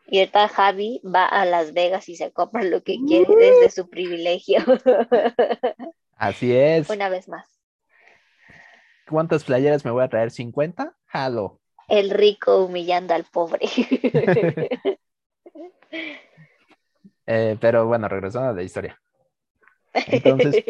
Y 0.09 0.19
ahorita 0.19 0.49
Javi 0.49 1.01
va 1.07 1.25
a 1.25 1.47
Las 1.47 1.73
Vegas 1.73 2.07
y 2.11 2.17
se 2.17 2.33
compra 2.33 2.65
lo 2.65 2.83
que 2.83 2.99
quiere 3.07 3.35
desde 3.35 3.71
su 3.71 3.89
privilegio. 3.89 4.59
Así 6.19 6.55
es. 6.55 6.91
Una 6.91 7.09
vez 7.09 7.29
más. 7.29 7.49
¿Cuántas 9.09 9.45
playeras 9.45 9.87
me 9.87 9.91
voy 9.91 10.05
a 10.05 10.09
traer? 10.09 10.31
¿50? 10.31 10.93
Jalo. 11.07 11.61
El 11.89 12.11
rico 12.11 12.63
humillando 12.67 13.15
al 13.15 13.25
pobre. 13.25 13.67
Eh, 17.27 17.57
pero 17.61 17.87
bueno, 17.87 18.09
regresando 18.09 18.51
a 18.51 18.53
la 18.53 18.63
historia. 18.63 19.01
Entonces, 19.93 20.65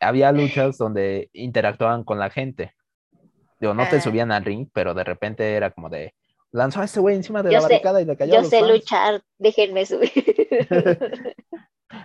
había 0.00 0.32
luchas 0.32 0.78
donde 0.78 1.30
interactuaban 1.32 2.04
con 2.04 2.18
la 2.18 2.30
gente. 2.30 2.74
Digo, 3.60 3.74
no 3.74 3.88
te 3.88 3.96
Ah. 3.96 4.00
subían 4.00 4.32
al 4.32 4.44
ring, 4.44 4.68
pero 4.72 4.94
de 4.94 5.04
repente 5.04 5.54
era 5.54 5.70
como 5.70 5.88
de, 5.88 6.14
lanzó 6.52 6.80
a 6.80 6.84
este 6.84 7.00
güey 7.00 7.16
encima 7.16 7.42
de 7.42 7.50
Yo 7.52 7.54
la 7.58 7.60
sé- 7.62 7.68
barricada 7.74 8.02
y 8.02 8.04
le 8.04 8.16
cayó 8.16 8.32
a 8.32 8.36
Yo 8.36 8.40
los 8.42 8.50
sé 8.50 8.60
fans. 8.60 8.70
luchar, 8.72 9.22
déjenme 9.38 9.86
subir. 9.86 10.12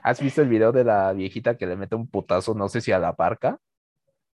¿Has 0.03 0.21
visto 0.21 0.41
el 0.41 0.47
video 0.49 0.71
de 0.71 0.83
la 0.83 1.11
viejita 1.13 1.57
que 1.57 1.65
le 1.67 1.75
mete 1.75 1.95
un 1.95 2.07
putazo, 2.07 2.53
no 2.53 2.69
sé 2.69 2.81
si 2.81 2.91
a 2.91 2.99
la 2.99 3.13
parca 3.15 3.59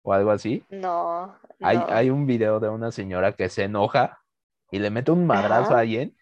o 0.02 0.14
algo 0.14 0.32
así? 0.32 0.64
No, 0.70 1.38
Hay, 1.62 1.80
hay 1.90 2.10
un 2.10 2.26
video 2.26 2.60
de 2.60 2.70
una 2.70 2.92
señora 2.92 3.34
que 3.34 3.50
se 3.50 3.64
enoja 3.66 4.20
y 4.72 4.80
le 4.80 4.90
mete 4.90 5.12
un 5.12 5.26
madrazo 5.28 5.70
Ajá. 5.72 5.78
a 5.78 5.80
alguien 5.82 6.16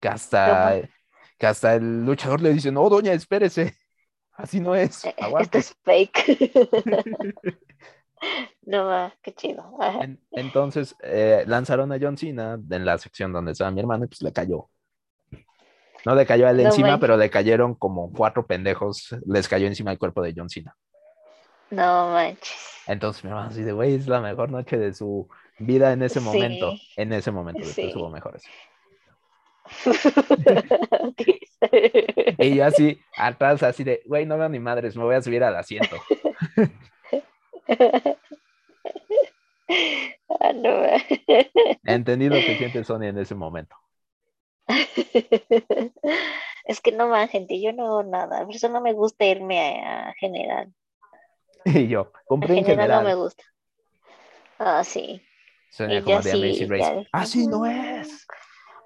que 0.00 0.08
hasta, 0.08 0.80
que 1.38 1.46
hasta 1.46 1.74
el 1.74 2.04
luchador 2.04 2.40
le 2.40 2.52
dice, 2.52 2.70
no, 2.72 2.88
doña, 2.88 3.12
espérese. 3.12 3.76
Así 4.32 4.60
no 4.60 4.74
es. 4.74 5.04
Eh, 5.04 5.08
Esto 5.10 5.24
Aguante. 5.24 5.58
es 5.58 5.74
fake. 5.82 6.50
no, 8.62 8.86
va, 8.86 9.14
qué 9.22 9.32
chido. 9.34 9.64
En- 10.00 10.20
entonces 10.32 10.94
eh, 11.02 11.44
lanzaron 11.46 11.92
a 11.92 11.98
John 12.00 12.16
Cena 12.16 12.58
en 12.70 12.84
la 12.84 12.98
sección 12.98 13.32
donde 13.32 13.52
estaba 13.52 13.70
mi 13.70 13.80
hermano 13.80 14.04
y 14.04 14.08
pues 14.08 14.22
le 14.22 14.32
cayó. 14.32 14.68
No 16.04 16.14
le 16.14 16.24
cayó 16.24 16.46
a 16.46 16.50
él 16.50 16.58
No 16.58 16.64
encima, 16.64 16.88
manches. 16.88 17.00
pero 17.00 17.16
le 17.16 17.30
cayeron 17.30 17.74
como 17.74 18.12
cuatro 18.12 18.46
pendejos, 18.46 19.08
les 19.26 19.48
cayó 19.48 19.66
encima 19.66 19.90
el 19.90 19.98
cuerpo 19.98 20.22
de 20.22 20.34
John 20.36 20.48
Cena. 20.48 20.76
No 21.70 22.10
manches. 22.12 22.54
Entonces 22.86 23.24
mi 23.24 23.30
hermano 23.30 23.48
así 23.50 23.62
de, 23.62 23.72
güey, 23.72 23.94
es 23.94 24.06
la 24.06 24.20
mejor 24.20 24.50
noche 24.50 24.76
de 24.78 24.94
su 24.94 25.28
vida 25.58 25.92
en 25.92 26.02
ese 26.02 26.20
Sí. 26.20 26.24
momento. 26.24 26.74
En 26.96 27.12
ese 27.12 27.32
momento, 27.32 27.60
después 27.66 27.92
Sí. 27.92 27.98
hubo 27.98 28.08
mejores. 28.10 28.44
Y 32.38 32.54
yo 32.56 32.64
así, 32.64 33.00
atrás, 33.16 33.62
así 33.62 33.84
de, 33.84 34.02
güey, 34.06 34.26
no 34.26 34.38
veo 34.38 34.48
ni 34.48 34.58
madres, 34.58 34.96
me 34.96 35.04
voy 35.04 35.14
a 35.14 35.22
subir 35.22 35.42
al 35.44 35.56
asiento. 35.56 35.96
Ah, 40.28 40.52
no. 40.52 40.70
Entendí 41.84 42.28
lo 42.28 42.36
que 42.36 42.56
siente 42.56 42.84
Sonia 42.84 43.08
en 43.08 43.18
ese 43.18 43.34
momento. 43.34 43.76
Es 46.64 46.80
que 46.80 46.92
no 46.92 47.08
más, 47.08 47.30
gente, 47.30 47.60
yo 47.60 47.72
no 47.72 47.86
hago 47.86 48.02
nada. 48.02 48.44
Por 48.44 48.54
eso 48.54 48.68
no 48.68 48.80
me 48.80 48.92
gusta 48.92 49.24
irme 49.24 49.82
a, 49.84 50.08
a 50.08 50.14
general. 50.14 50.72
Y 51.64 51.88
yo, 51.88 52.12
A 52.14 52.20
compré 52.26 52.58
en 52.58 52.64
general 52.64 53.02
no 53.02 53.08
me 53.08 53.14
gusta. 53.14 53.44
Ah, 54.58 54.82
sí. 54.84 55.22
Sonia 55.70 55.98
Y 55.98 56.02
como 56.02 56.16
de 56.20 56.30
sí, 56.30 56.30
Amazing 56.30 56.70
Race. 56.70 57.08
Así 57.12 57.46
no 57.46 57.60
"Mm, 57.60 57.66
es. 57.66 58.26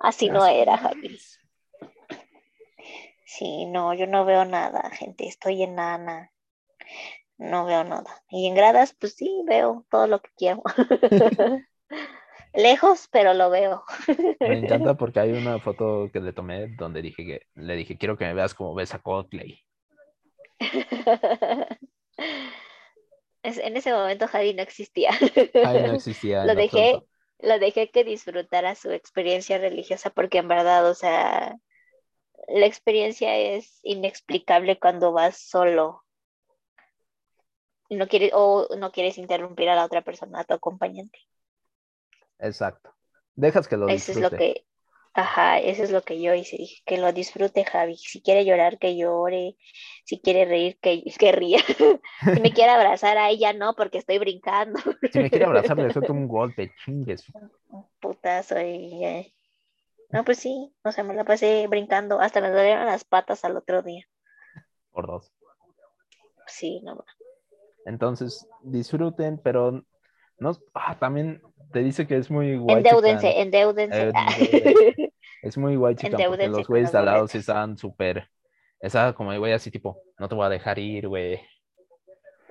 Así 0.01 0.29
no 0.29 0.47
era, 0.47 0.77
Javi. 0.77 1.15
es". 1.15 1.39
Sí, 3.25 3.67
no, 3.67 3.95
yo 3.95 4.07
no 4.07 4.25
veo 4.25 4.45
nada, 4.45 4.91
gente. 4.91 5.29
Estoy 5.29 5.63
enana. 5.63 6.33
No 7.39 7.65
veo 7.65 7.85
nada. 7.85 8.23
Y 8.29 8.47
en 8.47 8.55
gradas, 8.55 8.95
pues 8.99 9.15
sí, 9.15 9.43
veo 9.47 9.87
todo 9.91 10.07
lo 10.07 10.21
que 10.21 10.31
quiero. 10.37 10.63
Lejos, 12.55 13.09
pero 13.13 13.33
lo 13.35 13.49
veo. 13.51 13.85
Me 14.41 14.59
encanta 14.59 14.97
porque 14.97 15.21
hay 15.21 15.33
una 15.33 15.59
foto 15.61 16.11
que 16.13 16.21
le 16.21 16.33
tomé 16.33 16.69
donde 16.77 17.03
dije 17.03 17.25
que 17.25 17.47
le 17.55 17.77
dije, 17.77 17.97
quiero 17.97 18.19
que 18.19 18.25
me 18.25 18.35
veas 18.35 18.55
como 18.55 18.75
ves 18.75 18.93
a. 18.95 19.01
Es- 23.43 23.59
en 23.59 23.75
ese 23.77 23.93
momento 23.93 24.27
Javi 24.27 24.53
no 24.53 24.63
existía. 24.63 25.11
Ahí 25.65 25.83
no 25.83 25.95
existía. 25.95 26.45
lo 26.45 26.53
en 26.53 26.59
dejé. 26.59 27.03
Lo 27.43 27.59
dejé 27.59 27.91
que 27.91 28.05
disfrutara 28.05 28.75
su 28.75 28.91
experiencia 28.91 29.59
religiosa 29.59 30.11
porque 30.11 30.39
en 30.39 30.49
verdad, 30.49 30.89
o 30.89 30.95
sea, 30.95 31.57
la 32.49 32.67
experiencia 32.67 33.37
es 33.37 33.81
inexplicable 33.83 34.79
cuando 34.79 35.13
vas 35.13 35.39
solo. 35.39 36.05
No 37.89 38.07
quieres, 38.07 38.31
o 38.35 38.69
no 38.77 38.93
quieres 38.93 39.19
interrumpir 39.19 39.69
a 39.69 39.75
la 39.75 39.85
otra 39.85 40.03
persona, 40.03 40.41
a 40.41 40.45
tu 40.45 40.55
acompañante. 40.55 41.19
Exacto. 42.39 42.95
Dejas 43.35 43.67
que 43.69 43.77
lo 43.77 43.89
Eso 43.89 44.13
es 44.13 44.21
lo 44.21 44.31
que, 44.31 44.65
ajá, 45.13 45.59
eso 45.59 45.83
es 45.83 45.91
lo 45.91 46.03
que 46.03 46.21
yo 46.21 46.35
hice. 46.35 46.57
Dije, 46.57 46.83
que 46.85 46.99
lo 46.99 47.13
disfrute 47.13 47.65
Javi. 47.65 47.97
Si 47.97 48.23
quiere 48.23 48.45
llorar, 48.45 48.79
que 48.79 48.97
llore. 48.97 49.57
Si 50.05 50.21
quiere 50.21 50.45
reír, 50.45 50.79
que, 50.81 51.03
que 51.19 51.33
ría. 51.33 51.61
si 51.61 52.41
me 52.41 52.53
quiere 52.53 52.71
abrazar 52.71 53.19
a 53.19 53.31
ella, 53.31 53.53
no, 53.53 53.75
porque 53.75 53.99
estoy 53.99 54.19
brincando. 54.19 54.79
Si 55.13 55.19
me 55.19 55.31
quiere 55.31 55.45
abrazar, 55.45 55.79
le 55.79 55.93
suelto 55.93 56.13
un 56.13 56.29
golpe, 56.29 56.73
chingues. 56.85 57.25
Un 57.69 57.87
putazo 58.01 58.61
y 58.61 59.05
eh, 59.05 59.35
No, 60.11 60.25
pues 60.25 60.39
sí, 60.39 60.73
o 60.83 60.93
sea, 60.93 61.05
me 61.05 61.15
la 61.15 61.25
pasé 61.25 61.67
brincando. 61.69 62.21
Hasta 62.21 62.41
me 62.41 62.51
dolieron 62.51 62.87
las 62.87 63.05
patas 63.05 63.45
al 63.45 63.57
otro 63.57 63.83
día. 63.83 64.05
Por 64.93 65.07
dos. 65.07 65.33
Sí, 66.47 66.81
no. 66.83 67.05
Entonces, 67.87 68.47
disfruten, 68.63 69.39
pero 69.39 69.85
no. 70.41 70.53
Ah, 70.75 70.99
también 70.99 71.41
te 71.73 71.81
dice 71.81 72.07
que 72.07 72.17
es 72.17 72.31
muy 72.31 72.57
guay. 72.57 72.79
Endeúdense, 72.79 73.41
endeúdense. 73.41 74.03
Endeúdense. 74.03 75.13
Es 75.43 75.57
muy 75.57 75.75
guay, 75.77 75.95
chica, 75.95 76.19
porque 76.27 76.49
los 76.49 76.69
güeyes 76.69 76.93
de 76.93 76.99
al 76.99 77.07
lado 77.07 77.27
sí 77.27 77.39
estaban 77.39 77.79
súper. 77.79 78.29
Estaba 78.79 79.15
como 79.15 79.37
güey 79.39 79.53
así, 79.55 79.71
tipo, 79.71 79.99
no 80.19 80.29
te 80.29 80.35
voy 80.35 80.45
a 80.45 80.51
dejar 80.51 80.79
ir, 80.79 81.09
güey. 81.09 81.41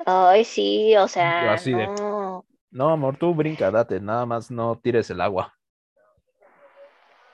Ay, 0.05 0.43
sí, 0.45 0.95
o 0.97 1.07
Yo 1.07 1.13
sea, 1.13 1.55
de- 1.63 1.87
no. 1.87 2.45
No, 2.71 2.89
amor, 2.89 3.17
tú 3.17 3.33
brinca, 3.33 3.71
date, 3.71 3.99
nada 3.99 4.25
más 4.25 4.51
no 4.51 4.79
tires 4.79 5.09
el 5.09 5.21
agua. 5.21 5.53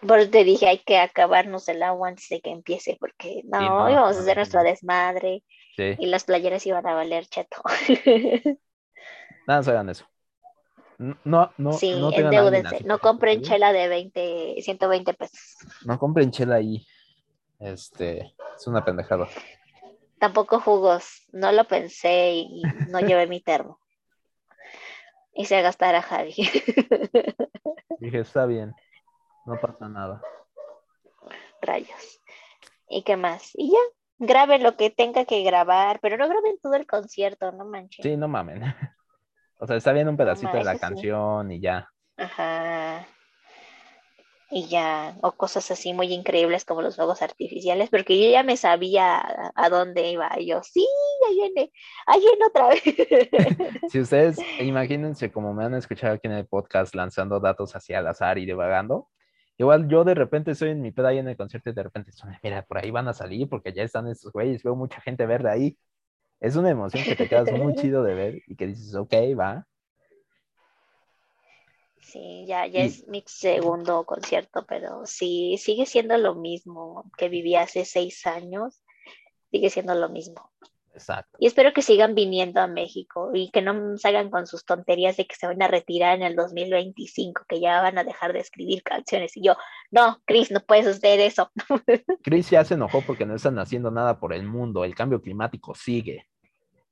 Por 0.07 0.19
eso 0.19 0.29
te 0.29 0.43
dije, 0.43 0.67
hay 0.67 0.79
que 0.79 0.97
acabarnos 0.99 1.67
el 1.67 1.81
agua 1.83 2.09
antes 2.09 2.29
de 2.29 2.39
que 2.41 2.51
empiece, 2.51 2.97
porque 2.99 3.41
no, 3.45 3.59
no, 3.61 3.89
íbamos 3.89 4.17
a 4.17 4.19
hacer 4.19 4.37
no. 4.53 4.63
desmadre 4.63 5.43
Sí, 5.77 5.97
y 5.97 6.07
las 6.07 6.25
playeras 6.25 6.65
iban 6.67 6.85
a 6.87 6.95
valer 6.95 7.27
cheto. 7.27 7.61
nada, 9.47 9.59
más 9.59 9.67
hagan 9.67 9.89
eso. 9.89 10.05
No, 10.97 11.17
no, 11.25 11.51
no, 11.57 11.73
sí, 11.73 11.91
no 11.93 12.11
endeúdense. 12.11 12.83
No 12.85 12.99
compren 12.99 13.41
chela 13.41 13.73
de 13.73 13.87
20, 13.87 14.55
120 14.61 15.13
pesos. 15.13 15.57
No 15.85 15.99
compren 15.99 16.31
chela 16.31 16.55
ahí. 16.55 16.85
Este, 17.59 18.33
es 18.55 18.67
una 18.67 18.83
pendejada. 18.83 19.27
Tampoco 20.19 20.59
jugos. 20.59 21.23
No 21.31 21.51
lo 21.51 21.65
pensé 21.65 22.33
y 22.33 22.61
no 22.89 22.99
llevé 22.99 23.27
mi 23.27 23.41
termo. 23.41 23.79
Hice 25.33 25.61
gastar 25.61 25.95
a 25.95 26.01
Javi. 26.01 26.33
Dije, 27.99 28.19
está 28.19 28.45
bien, 28.45 28.73
no 29.45 29.59
pasa 29.59 29.89
nada. 29.89 30.21
Rayos. 31.61 32.21
¿Y 32.87 33.03
qué 33.03 33.17
más? 33.17 33.51
Y 33.55 33.71
ya, 33.71 33.79
graben 34.17 34.63
lo 34.63 34.77
que 34.77 34.89
tenga 34.89 35.25
que 35.25 35.43
grabar, 35.43 35.99
pero 36.01 36.17
no 36.17 36.29
graben 36.29 36.57
todo 36.61 36.75
el 36.75 36.87
concierto, 36.87 37.51
no 37.51 37.65
manches. 37.65 38.03
Sí, 38.03 38.15
no 38.15 38.27
mamen. 38.27 38.63
O 39.59 39.67
sea, 39.67 39.75
está 39.75 39.93
bien 39.93 40.09
un 40.09 40.17
pedacito 40.17 40.57
de 40.57 40.63
la 40.63 40.73
sí. 40.73 40.79
canción 40.79 41.51
y 41.51 41.59
ya. 41.59 41.89
Ajá. 42.17 43.07
Y 44.51 44.67
ya, 44.67 45.17
o 45.21 45.31
cosas 45.31 45.69
así 45.71 45.93
muy 45.93 46.13
increíbles 46.13 46.65
como 46.65 46.81
los 46.81 46.95
fuegos 46.95 47.21
artificiales, 47.21 47.89
porque 47.89 48.23
yo 48.23 48.29
ya 48.29 48.43
me 48.43 48.57
sabía 48.57 49.17
a, 49.17 49.51
a 49.55 49.69
dónde 49.69 50.11
iba. 50.11 50.29
Y 50.37 50.47
yo, 50.47 50.61
sí, 50.63 50.87
ahí 51.27 51.35
viene, 51.35 51.71
ahí 52.05 52.19
viene 52.19 52.45
otra 52.47 52.67
vez. 52.69 52.81
Si 53.91 53.99
ustedes, 53.99 54.37
imagínense 54.59 55.31
como 55.31 55.53
me 55.53 55.65
han 55.65 55.73
escuchado 55.73 56.13
aquí 56.13 56.27
en 56.27 56.33
el 56.33 56.47
podcast 56.47 56.93
lanzando 56.95 57.39
datos 57.39 57.75
hacia 57.75 57.99
al 57.99 58.07
azar 58.07 58.37
y 58.37 58.45
divagando. 58.45 59.09
Igual 59.57 59.87
yo 59.87 60.03
de 60.03 60.15
repente 60.15 60.51
estoy 60.51 60.71
en 60.71 60.81
mi 60.81 60.91
peda 60.91 61.09
ahí 61.09 61.17
en 61.17 61.27
el 61.27 61.37
concierto 61.37 61.69
y 61.69 61.73
de 61.73 61.83
repente 61.83 62.11
mira, 62.43 62.63
por 62.63 62.77
ahí 62.77 62.91
van 62.91 63.07
a 63.07 63.13
salir 63.13 63.47
porque 63.49 63.71
ya 63.73 63.83
están 63.83 64.07
estos 64.07 64.31
güeyes, 64.33 64.63
veo 64.63 64.75
mucha 64.75 64.99
gente 65.01 65.25
verde 65.25 65.49
ahí. 65.49 65.77
Es 66.45 66.55
una 66.55 66.69
emoción 66.69 67.03
que 67.03 67.15
te 67.15 67.27
quedas 67.27 67.51
muy 67.51 67.73
chido 67.89 68.03
de 68.03 68.13
ver 68.13 68.43
y 68.45 68.55
que 68.55 68.67
dices, 68.67 68.93
ok, 68.93 69.13
va. 69.35 69.65
Sí, 71.97 72.45
ya, 72.47 72.67
ya 72.67 72.83
Y- 72.83 72.85
es 72.85 73.07
mi 73.07 73.23
segundo 73.25 74.05
concierto, 74.05 74.63
pero 74.67 75.07
sí, 75.07 75.57
sigue 75.57 75.87
siendo 75.87 76.15
lo 76.19 76.35
mismo 76.35 77.09
que 77.17 77.29
viví 77.29 77.55
hace 77.55 77.83
seis 77.83 78.27
años, 78.27 78.83
sigue 79.49 79.71
siendo 79.71 79.95
lo 79.95 80.07
mismo. 80.07 80.51
Exacto. 80.93 81.35
Y 81.39 81.47
espero 81.47 81.73
que 81.73 81.81
sigan 81.81 82.13
viniendo 82.13 82.61
a 82.61 82.67
México 82.67 83.31
y 83.33 83.49
que 83.49 83.63
no 83.63 83.97
salgan 83.97 84.29
con 84.29 84.45
sus 84.45 84.65
tonterías 84.65 85.17
de 85.17 85.25
que 85.25 85.35
se 85.35 85.47
van 85.47 85.63
a 85.63 85.67
retirar 85.67 86.15
en 86.15 86.21
el 86.21 86.35
2025, 86.35 87.41
que 87.49 87.59
ya 87.59 87.81
van 87.81 87.97
a 87.97 88.03
dejar 88.03 88.33
de 88.33 88.39
escribir 88.39 88.83
canciones. 88.83 89.35
Y 89.35 89.43
yo, 89.43 89.55
no, 89.89 90.21
Chris, 90.25 90.51
no 90.51 90.59
puedes 90.59 90.85
hacer 90.85 91.19
eso. 91.19 91.49
Chris 92.23 92.51
ya 92.51 92.63
se 92.63 92.75
enojó 92.75 93.01
porque 93.01 93.25
no 93.25 93.33
están 93.35 93.57
haciendo 93.57 93.89
nada 93.89 94.19
por 94.19 94.31
el 94.31 94.43
mundo, 94.43 94.85
el 94.85 94.93
cambio 94.93 95.23
climático 95.23 95.73
sigue. 95.73 96.27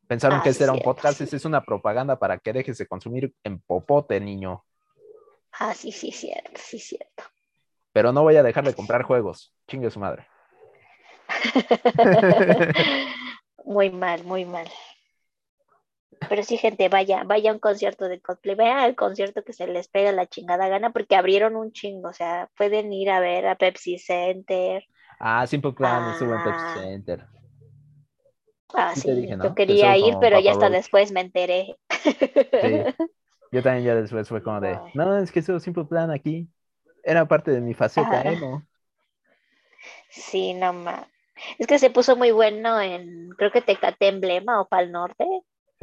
Pensaron 0.08 0.40
Ah, 0.40 0.44
que 0.44 0.50
este 0.50 0.64
era 0.64 0.74
un 0.74 0.80
cierto, 0.80 0.94
podcast, 0.94 1.22
esta 1.22 1.36
es 1.36 1.46
una 1.46 1.64
propaganda 1.64 2.18
para 2.20 2.38
que 2.38 2.54
dejes 2.54 2.78
de 2.78 2.88
consumir 2.88 3.34
en 3.44 3.60
popote, 3.60 4.20
niño. 4.20 4.64
Ah, 5.60 5.74
sí, 5.74 5.92
sí, 5.92 6.12
cierto, 6.12 6.52
sí, 6.56 6.80
cierto. 6.80 7.24
Pero 7.94 8.12
no 8.12 8.24
voy 8.24 8.36
a 8.36 8.44
dejar 8.44 8.66
de 8.66 8.74
comprar 8.74 9.04
juegos. 9.04 9.54
Chingue 9.68 9.90
su 9.92 10.00
madre. 10.00 10.28
Muy 13.66 13.90
mal, 13.92 14.24
muy 14.26 14.46
mal. 14.46 14.68
Pero 16.30 16.44
sí, 16.44 16.58
gente, 16.58 16.90
vaya, 16.90 17.24
vaya 17.24 17.52
a 17.52 17.54
un 17.54 17.60
concierto 17.60 18.08
de 18.08 18.20
Coldplay, 18.22 18.56
vayan 18.56 18.78
al 18.80 18.96
concierto 18.96 19.44
que 19.44 19.54
se 19.54 19.68
les 19.68 19.88
pega 19.88 20.12
la 20.12 20.28
chingada 20.28 20.68
gana, 20.68 20.92
porque 20.92 21.16
abrieron 21.16 21.56
un 21.56 21.72
chingo, 21.72 22.10
o 22.10 22.14
sea, 22.14 22.50
pueden 22.58 22.92
ir 22.94 23.10
a 23.10 23.20
ver 23.20 23.48
a 23.48 23.56
Pepsi 23.56 23.98
Center. 24.00 24.84
Ah, 25.20 25.46
Simple 25.48 25.72
Plan 25.74 26.12
estuvo 26.12 26.34
en 26.36 26.44
Pepsi 26.44 26.60
Ah. 26.66 26.76
Center. 26.82 27.26
Ah, 28.74 28.94
Sí 28.96 29.08
yo 29.28 29.38
Que 29.40 29.56
quería 29.56 29.98
ir, 29.98 30.18
pero 30.20 30.40
ya 30.40 30.52
hasta 30.52 30.70
después 30.70 31.12
me 31.12 31.22
enteré. 31.22 31.78
Sí. 32.62 32.88
Yo 33.52 33.62
también 33.64 33.86
ya 33.86 33.96
después 33.96 34.28
fue 34.30 34.44
como 34.44 34.60
de, 34.62 34.82
No. 34.96 35.18
es 35.22 35.32
que 35.32 35.40
estuvo 35.40 35.60
Simple 35.60 35.86
Plan 35.86 36.12
aquí. 36.12 36.50
Era 37.04 37.28
parte 37.28 37.52
de 37.52 37.62
mi 37.62 37.74
faceta 37.74 38.22
Ajá. 38.22 38.32
emo. 38.32 38.68
Sí, 40.10 40.54
no 40.54 40.74
más. 40.74 41.08
Es 41.58 41.68
que 41.68 41.80
se 41.80 41.90
puso 41.90 42.16
muy 42.16 42.32
bueno 42.32 42.80
en, 42.82 43.30
creo 43.38 43.52
que 43.52 43.62
Tecate 43.62 44.08
Emblema 44.08 44.62
o 44.62 44.68
Pal 44.68 44.92
Norte. 44.92 45.26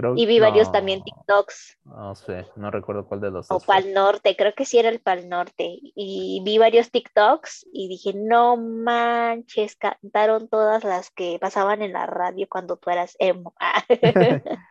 Creo- 0.01 0.17
Y 0.17 0.25
vi 0.25 0.41
varios 0.41 0.73
también 0.73 1.03
TikToks. 1.03 1.79
No 1.85 2.15
sé, 2.15 2.47
no 2.57 2.71
recuerdo 2.71 3.07
cuál 3.07 3.21
de 3.21 3.31
los 3.31 3.51
O 3.51 3.55
dos. 3.55 3.65
Pal 3.65 3.93
Norte, 3.93 4.35
creo 4.35 4.55
que 4.55 4.65
sí 4.65 4.79
era 4.79 4.89
el 4.89 5.01
Pal 5.01 5.29
Norte. 5.29 5.79
Y 5.95 6.41
vi 6.43 6.57
varios 6.57 6.91
TikToks 6.91 7.67
y 7.71 7.89
dije, 7.89 8.13
no 8.15 8.57
manches, 8.57 9.77
cantaron 9.77 10.49
todas 10.49 10.85
las 10.85 11.11
que 11.11 11.39
pasaban 11.39 11.83
en 11.83 11.93
la 11.93 12.07
radio 12.07 12.47
cuando 12.49 12.79
tú 12.79 12.89
eras 12.91 13.15
emo. 13.19 13.55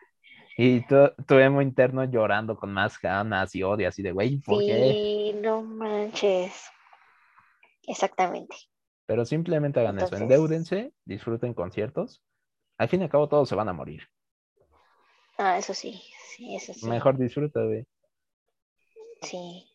Y 0.61 0.85
tu, 0.87 0.95
tu 1.25 1.35
emo 1.35 1.61
interno 1.61 2.03
llorando 2.03 2.57
con 2.57 2.73
más 2.73 2.99
ganas 2.99 3.55
y 3.55 3.63
odio, 3.63 3.87
así 3.87 4.01
de, 4.01 4.11
güey, 4.11 4.39
¿por 4.39 4.59
qué? 4.59 4.91
sí, 4.91 5.39
no 5.41 5.61
manches. 5.61 6.51
Exactamente. 7.87 8.57
Pero 9.05 9.23
simplemente 9.23 9.79
hagan 9.79 9.99
eso, 9.99 10.17
endeúdense, 10.17 10.91
disfruten 11.05 11.53
conciertos. 11.53 12.21
Al 12.77 12.89
fin 12.89 12.99
y 12.99 13.03
al 13.05 13.09
cabo 13.09 13.29
todos 13.29 13.47
se 13.47 13.55
van 13.55 13.69
a 13.69 13.73
morir. 13.73 14.03
Ah, 15.41 15.57
eso 15.57 15.73
sí, 15.73 16.01
sí, 16.35 16.53
eso 16.55 16.73
sí. 16.73 16.85
Mejor 16.85 17.17
disfruta, 17.17 17.63
güey. 17.63 17.85
Sí. 19.21 19.65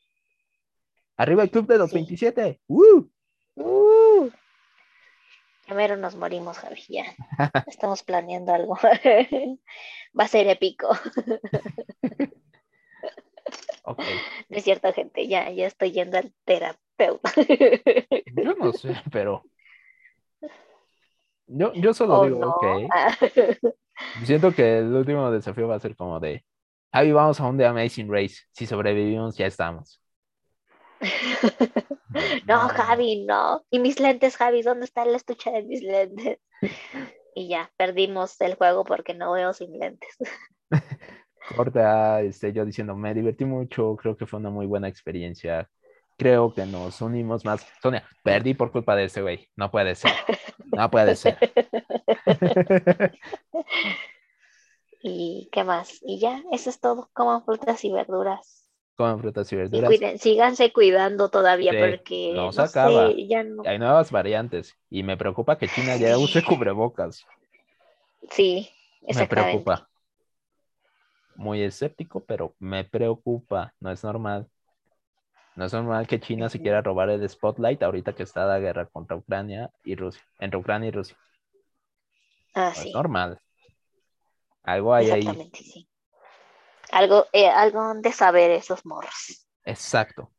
Arriba 1.16 1.42
el 1.42 1.50
club 1.50 1.66
de 1.66 1.78
los 1.78 1.88
Sí. 1.90 1.96
27. 1.96 2.60
¡Uh! 2.66 3.04
Uh, 3.56 4.30
primero 5.66 5.96
nos 5.96 6.16
morimos, 6.16 6.58
Javi, 6.58 6.82
ya. 6.88 7.06
Estamos 7.66 8.02
planeando 8.02 8.52
algo. 8.52 8.76
Va 10.18 10.24
a 10.24 10.28
ser 10.28 10.46
épico. 10.48 10.88
No 13.86 14.56
es 14.56 14.64
cierto, 14.64 14.90
gente, 14.94 15.28
ya, 15.28 15.50
ya 15.50 15.66
estoy 15.66 15.92
yendo 15.92 16.16
al 16.16 16.32
terapeuta. 16.46 17.30
Yo 18.34 18.54
no 18.54 18.72
sé, 18.72 18.94
pero. 19.12 19.44
Yo, 21.46 21.72
yo 21.74 21.94
solo 21.94 22.18
Oh, 22.20 22.24
digo, 22.24 22.38
no. 22.40 22.48
ok. 22.50 22.64
Siento 24.24 24.52
que 24.54 24.78
el 24.78 24.92
último 24.94 25.30
desafío 25.30 25.68
va 25.68 25.76
a 25.76 25.80
ser 25.80 25.96
como 25.96 26.20
de. 26.20 26.44
Javi, 26.92 27.12
vamos 27.12 27.40
a 27.40 27.46
un 27.48 27.58
The 27.58 27.66
Amazing 27.66 28.10
Race. 28.10 28.36
Si 28.52 28.66
sobrevivimos, 28.66 29.36
ya 29.36 29.46
estamos. 29.46 30.00
No, 32.46 32.68
Javi, 32.68 33.24
no. 33.26 33.64
¿Y 33.70 33.78
mis 33.80 34.00
lentes, 34.00 34.36
Javi? 34.36 34.62
¿Dónde 34.62 34.84
está 34.84 35.04
la 35.04 35.16
estuche 35.16 35.50
de 35.50 35.62
mis 35.64 35.82
lentes? 35.82 36.38
Y 37.34 37.48
ya, 37.48 37.72
perdimos 37.76 38.40
el 38.40 38.54
juego 38.56 38.84
porque 38.84 39.14
no 39.14 39.32
veo 39.32 39.52
sin 39.52 39.78
lentes. 39.78 40.16
Corta, 41.56 42.22
este, 42.22 42.52
yo 42.52 42.64
diciendo, 42.64 42.96
me 42.96 43.14
divertí 43.14 43.44
mucho, 43.44 43.96
creo 43.96 44.16
que 44.16 44.26
fue 44.26 44.40
una 44.40 44.50
muy 44.50 44.66
buena 44.66 44.88
experiencia. 44.88 45.68
Creo 46.16 46.54
que 46.54 46.64
nos 46.66 47.00
unimos 47.00 47.44
más. 47.44 47.66
Sonia, 47.82 48.04
perdí 48.22 48.54
por 48.54 48.70
culpa 48.70 48.94
de 48.96 49.04
ese 49.04 49.22
güey. 49.22 49.48
No 49.56 49.70
puede 49.70 49.94
ser. 49.94 50.12
No 50.72 50.90
puede 50.90 51.16
ser. 51.16 51.36
¿Y 55.02 55.48
qué 55.52 55.64
más? 55.64 55.98
Y 56.02 56.18
ya, 56.18 56.42
eso 56.52 56.70
es 56.70 56.80
todo. 56.80 57.10
Coman 57.12 57.44
frutas 57.44 57.84
y 57.84 57.92
verduras. 57.92 58.70
Comen 58.96 59.18
frutas 59.20 59.50
y 59.52 59.56
Y 59.56 59.58
verduras. 59.58 59.88
cuiden, 59.88 60.18
síganse 60.18 60.72
cuidando 60.72 61.28
todavía 61.30 61.72
Sí, 61.72 61.78
porque 61.78 62.32
no 62.34 62.46
no, 62.46 62.52
se 62.52 62.62
acaba. 62.62 63.08
sé, 63.08 63.26
ya 63.26 63.42
no. 63.42 63.62
Hay 63.66 63.78
nuevas 63.78 64.10
variantes 64.10 64.72
y 64.88 65.02
me 65.02 65.16
preocupa 65.16 65.58
que 65.58 65.68
China 65.68 65.96
ya 65.96 66.16
use 66.16 66.42
cubrebocas. 66.44 67.26
Sí, 68.30 68.70
Me 69.02 69.08
exactamente. 69.10 69.50
preocupa. 69.64 69.88
Muy 71.36 71.62
escéptico, 71.62 72.24
pero 72.24 72.54
me 72.60 72.84
preocupa. 72.84 73.74
No 73.80 73.90
es 73.90 74.04
normal. 74.04 74.48
No 75.56 75.64
es 75.66 75.72
normal 75.72 76.06
que 76.06 76.20
China 76.20 76.48
se 76.48 76.60
quiera 76.60 76.82
robar 76.82 77.10
el 77.10 77.28
spotlight 77.28 77.82
ahorita 77.82 78.14
que 78.14 78.24
está 78.24 78.44
la 78.44 78.58
guerra 78.58 78.86
contra 78.86 79.16
Ucrania 79.16 79.70
y 79.84 79.94
Rusia. 79.94 80.22
Entre 80.38 80.58
Ucrania 80.58 80.88
y 80.88 80.92
Rusia. 80.92 81.16
Ah, 82.54 82.72
No 82.74 82.82
sí, 82.82 82.88
es 82.88 82.94
normal. 82.94 83.40
Algo 84.64 84.94
hay 84.94 85.10
ahí. 85.10 85.18
exactamente, 85.20 85.58
sí. 85.58 85.88
Algo, 86.90 87.26
eh, 87.32 87.48
algo 87.48 87.94
de 87.94 88.12
saber 88.12 88.50
esos 88.50 88.84
morros. 88.84 89.46
Exacto. 89.64 90.30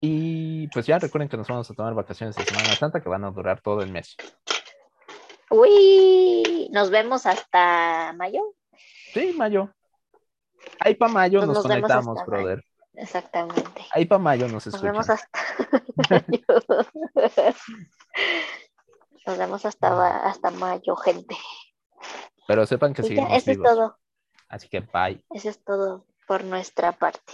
Y 0.00 0.68
pues 0.68 0.86
ya 0.86 0.98
recuerden 0.98 1.28
que 1.28 1.36
nos 1.36 1.48
vamos 1.48 1.70
a 1.70 1.74
tomar 1.74 1.94
vacaciones 1.94 2.36
de 2.36 2.44
Semana 2.44 2.74
Santa 2.74 3.00
que 3.00 3.08
van 3.08 3.24
a 3.24 3.30
durar 3.30 3.60
todo 3.60 3.82
el 3.82 3.90
mes. 3.90 4.16
Uy, 5.50 6.68
nos 6.72 6.90
vemos 6.90 7.24
hasta 7.26 8.12
mayo. 8.14 8.54
Sí, 9.12 9.32
mayo. 9.36 9.72
Ahí 10.80 10.94
para 10.94 11.12
mayo 11.12 11.40
Pues 11.40 11.48
nos, 11.48 11.62
conectamos, 11.62 12.18
brother. 12.26 12.62
Exactamente. 12.96 13.86
Ahí 13.92 14.04
para 14.06 14.18
mayo 14.18 14.44
nos 14.48 14.66
Nos 14.66 14.66
escuchan. 14.68 14.92
vemos 14.92 15.10
hasta 15.10 15.28
mayo. 16.10 16.44
Nos 19.26 19.38
vemos 19.38 19.66
hasta, 19.66 20.26
hasta 20.26 20.50
mayo, 20.50 20.96
gente. 20.96 21.36
Pero 22.46 22.66
sepan 22.66 22.94
que 22.94 23.02
seguimos 23.02 23.32
eso 23.32 23.50
es 23.50 23.62
todo. 23.62 23.98
Así 24.48 24.68
que 24.68 24.80
bye. 24.80 25.24
Eso 25.30 25.50
es 25.50 25.62
todo 25.64 26.06
por 26.26 26.44
nuestra 26.44 26.92
parte. 26.92 27.32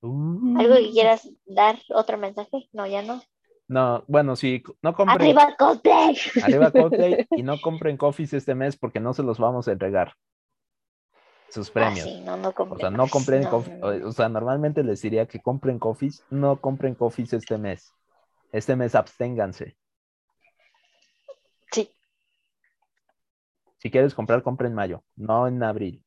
Uh. 0.00 0.58
¿Algo 0.58 0.74
que 0.74 0.90
quieras 0.90 1.28
dar? 1.46 1.78
¿Otro 1.90 2.18
mensaje? 2.18 2.68
No, 2.72 2.86
ya 2.86 3.02
no. 3.02 3.22
No, 3.68 4.04
bueno, 4.08 4.36
sí, 4.36 4.62
no 4.82 4.94
compren. 4.94 5.20
¡Arriba 5.20 5.54
Coldplay! 5.56 6.16
Arriba 6.42 6.70
Coldplay 6.70 7.26
y 7.30 7.42
no 7.42 7.60
compren 7.60 7.96
coffees 7.96 8.34
este 8.34 8.54
mes 8.54 8.76
porque 8.76 9.00
no 9.00 9.14
se 9.14 9.22
los 9.22 9.38
vamos 9.38 9.68
a 9.68 9.72
entregar. 9.72 10.14
Sus 11.52 11.68
Ah, 11.68 11.72
premios. 11.74 12.06
sí, 12.06 12.20
no, 12.24 12.36
no 12.38 12.54
O 12.56 12.78
sea, 12.78 12.90
no 12.90 13.06
compren 13.08 13.42
no. 13.42 13.62
O 14.06 14.12
sea, 14.12 14.28
normalmente 14.30 14.82
les 14.82 15.02
diría 15.02 15.26
que 15.26 15.40
compren 15.40 15.78
coffees, 15.78 16.24
no 16.30 16.58
compren 16.60 16.94
coffees 16.94 17.32
este 17.34 17.58
mes. 17.58 17.92
Este 18.52 18.74
mes 18.74 18.94
absténganse. 18.94 19.76
Sí, 21.72 21.90
Si 23.82 23.90
quieres 23.90 24.14
comprar, 24.14 24.42
compra 24.42 24.66
en 24.68 24.74
mayo, 24.74 25.04
no 25.16 25.46
en 25.46 25.62
abril. 25.62 26.02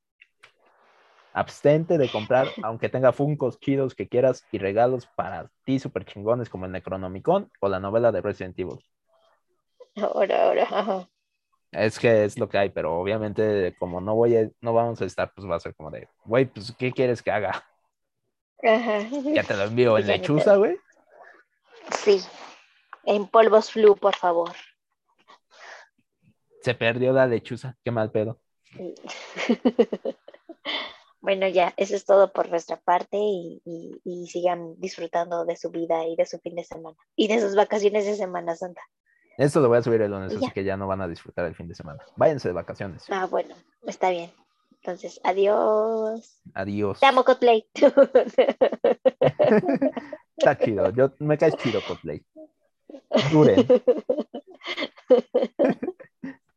Abstente 1.34 1.98
de 2.00 2.10
comprar, 2.10 2.56
aunque 2.64 2.90
tenga 2.90 3.12
funcos 3.12 3.60
chidos 3.60 3.94
que 3.94 4.08
quieras 4.08 4.48
y 4.52 4.58
regalos 4.58 5.06
para 5.16 5.52
ti 5.66 5.78
súper 5.80 6.06
chingones 6.06 6.50
como 6.50 6.66
el 6.66 6.72
Necronomicon 6.72 7.52
o 7.60 7.68
la 7.70 7.80
novela 7.80 8.12
de 8.12 8.22
Resident 8.22 8.58
Evil. 8.58 8.80
ahora, 9.98 10.44
ahora. 10.46 11.10
Es 11.78 12.00
que 12.00 12.24
es 12.26 12.38
lo 12.40 12.48
que 12.48 12.58
hay, 12.58 12.70
pero 12.70 12.98
obviamente 12.98 13.76
como 13.78 14.00
no 14.00 14.16
voy 14.16 14.36
a, 14.38 14.50
no 14.62 14.74
vamos 14.74 15.02
a 15.02 15.06
estar, 15.06 15.32
pues 15.36 15.50
va 15.50 15.56
a 15.58 15.60
ser 15.60 15.76
como 15.76 15.92
de, 15.92 16.08
güey, 16.24 16.46
pues 16.46 16.74
¿qué 16.78 16.92
quieres 16.92 17.22
que 17.22 17.32
haga? 17.32 17.66
Ajá. 18.64 19.00
Ya 19.34 19.44
te 19.44 19.56
lo 19.56 19.64
envío 19.64 19.98
en 19.98 20.08
lechuza, 20.08 20.56
güey. 20.56 20.78
Sí, 21.92 22.22
en 23.04 23.28
polvos 23.28 23.72
flu, 23.72 23.96
por 23.96 24.16
favor. 24.16 24.52
Se 26.62 26.74
perdió 26.74 27.12
la 27.14 27.28
lechuza, 27.28 27.76
qué 27.84 27.92
mal 27.92 28.12
pedo. 28.12 28.40
Bueno, 31.22 31.48
ya, 31.48 31.74
eso 31.78 31.96
es 31.96 32.06
todo 32.06 32.32
por 32.32 32.50
nuestra 32.50 32.78
parte 32.78 33.18
y, 33.18 33.60
y- 33.66 34.00
y 34.04 34.28
sigan 34.28 34.76
disfrutando 34.80 35.44
de 35.44 35.56
su 35.56 35.72
vida 35.72 36.06
y 36.06 36.16
de 36.16 36.28
su 36.28 36.38
fin 36.38 36.54
de 36.54 36.64
semana 36.64 36.96
y 37.16 37.28
de 37.28 37.42
sus 37.42 37.56
vacaciones 37.56 38.06
de 38.06 38.14
Semana 38.16 38.56
Santa. 38.56 38.82
Esto 39.38 39.60
lo 39.60 39.68
voy 39.68 39.78
a 39.78 39.82
subir 39.82 40.02
el 40.02 40.12
lunes, 40.12 40.36
así 40.36 40.50
que 40.52 40.64
ya 40.64 40.78
no 40.78 40.88
van 40.88 41.02
a 41.02 41.08
disfrutar 41.08 41.46
el 41.46 41.56
fin 41.56 41.68
de 41.68 41.76
semana. 41.76 42.02
Váyanse 42.16 42.48
de 42.48 42.54
vacaciones. 42.54 43.06
Ah, 43.10 43.26
bueno, 43.26 43.56
está 43.86 44.10
bien. 44.10 44.32
Entonces, 44.76 45.20
adiós. 45.24 46.42
Adiós. 46.54 47.00
Te 47.00 47.08
amo, 47.08 47.26
Coldplay. 47.26 47.68
Está 50.38 50.58
chido. 50.58 50.90
Yo, 50.92 51.12
me 51.20 51.38
caes 51.38 51.56
chido, 51.58 51.82
Coldplay. 51.88 52.24
Duren. 53.32 53.66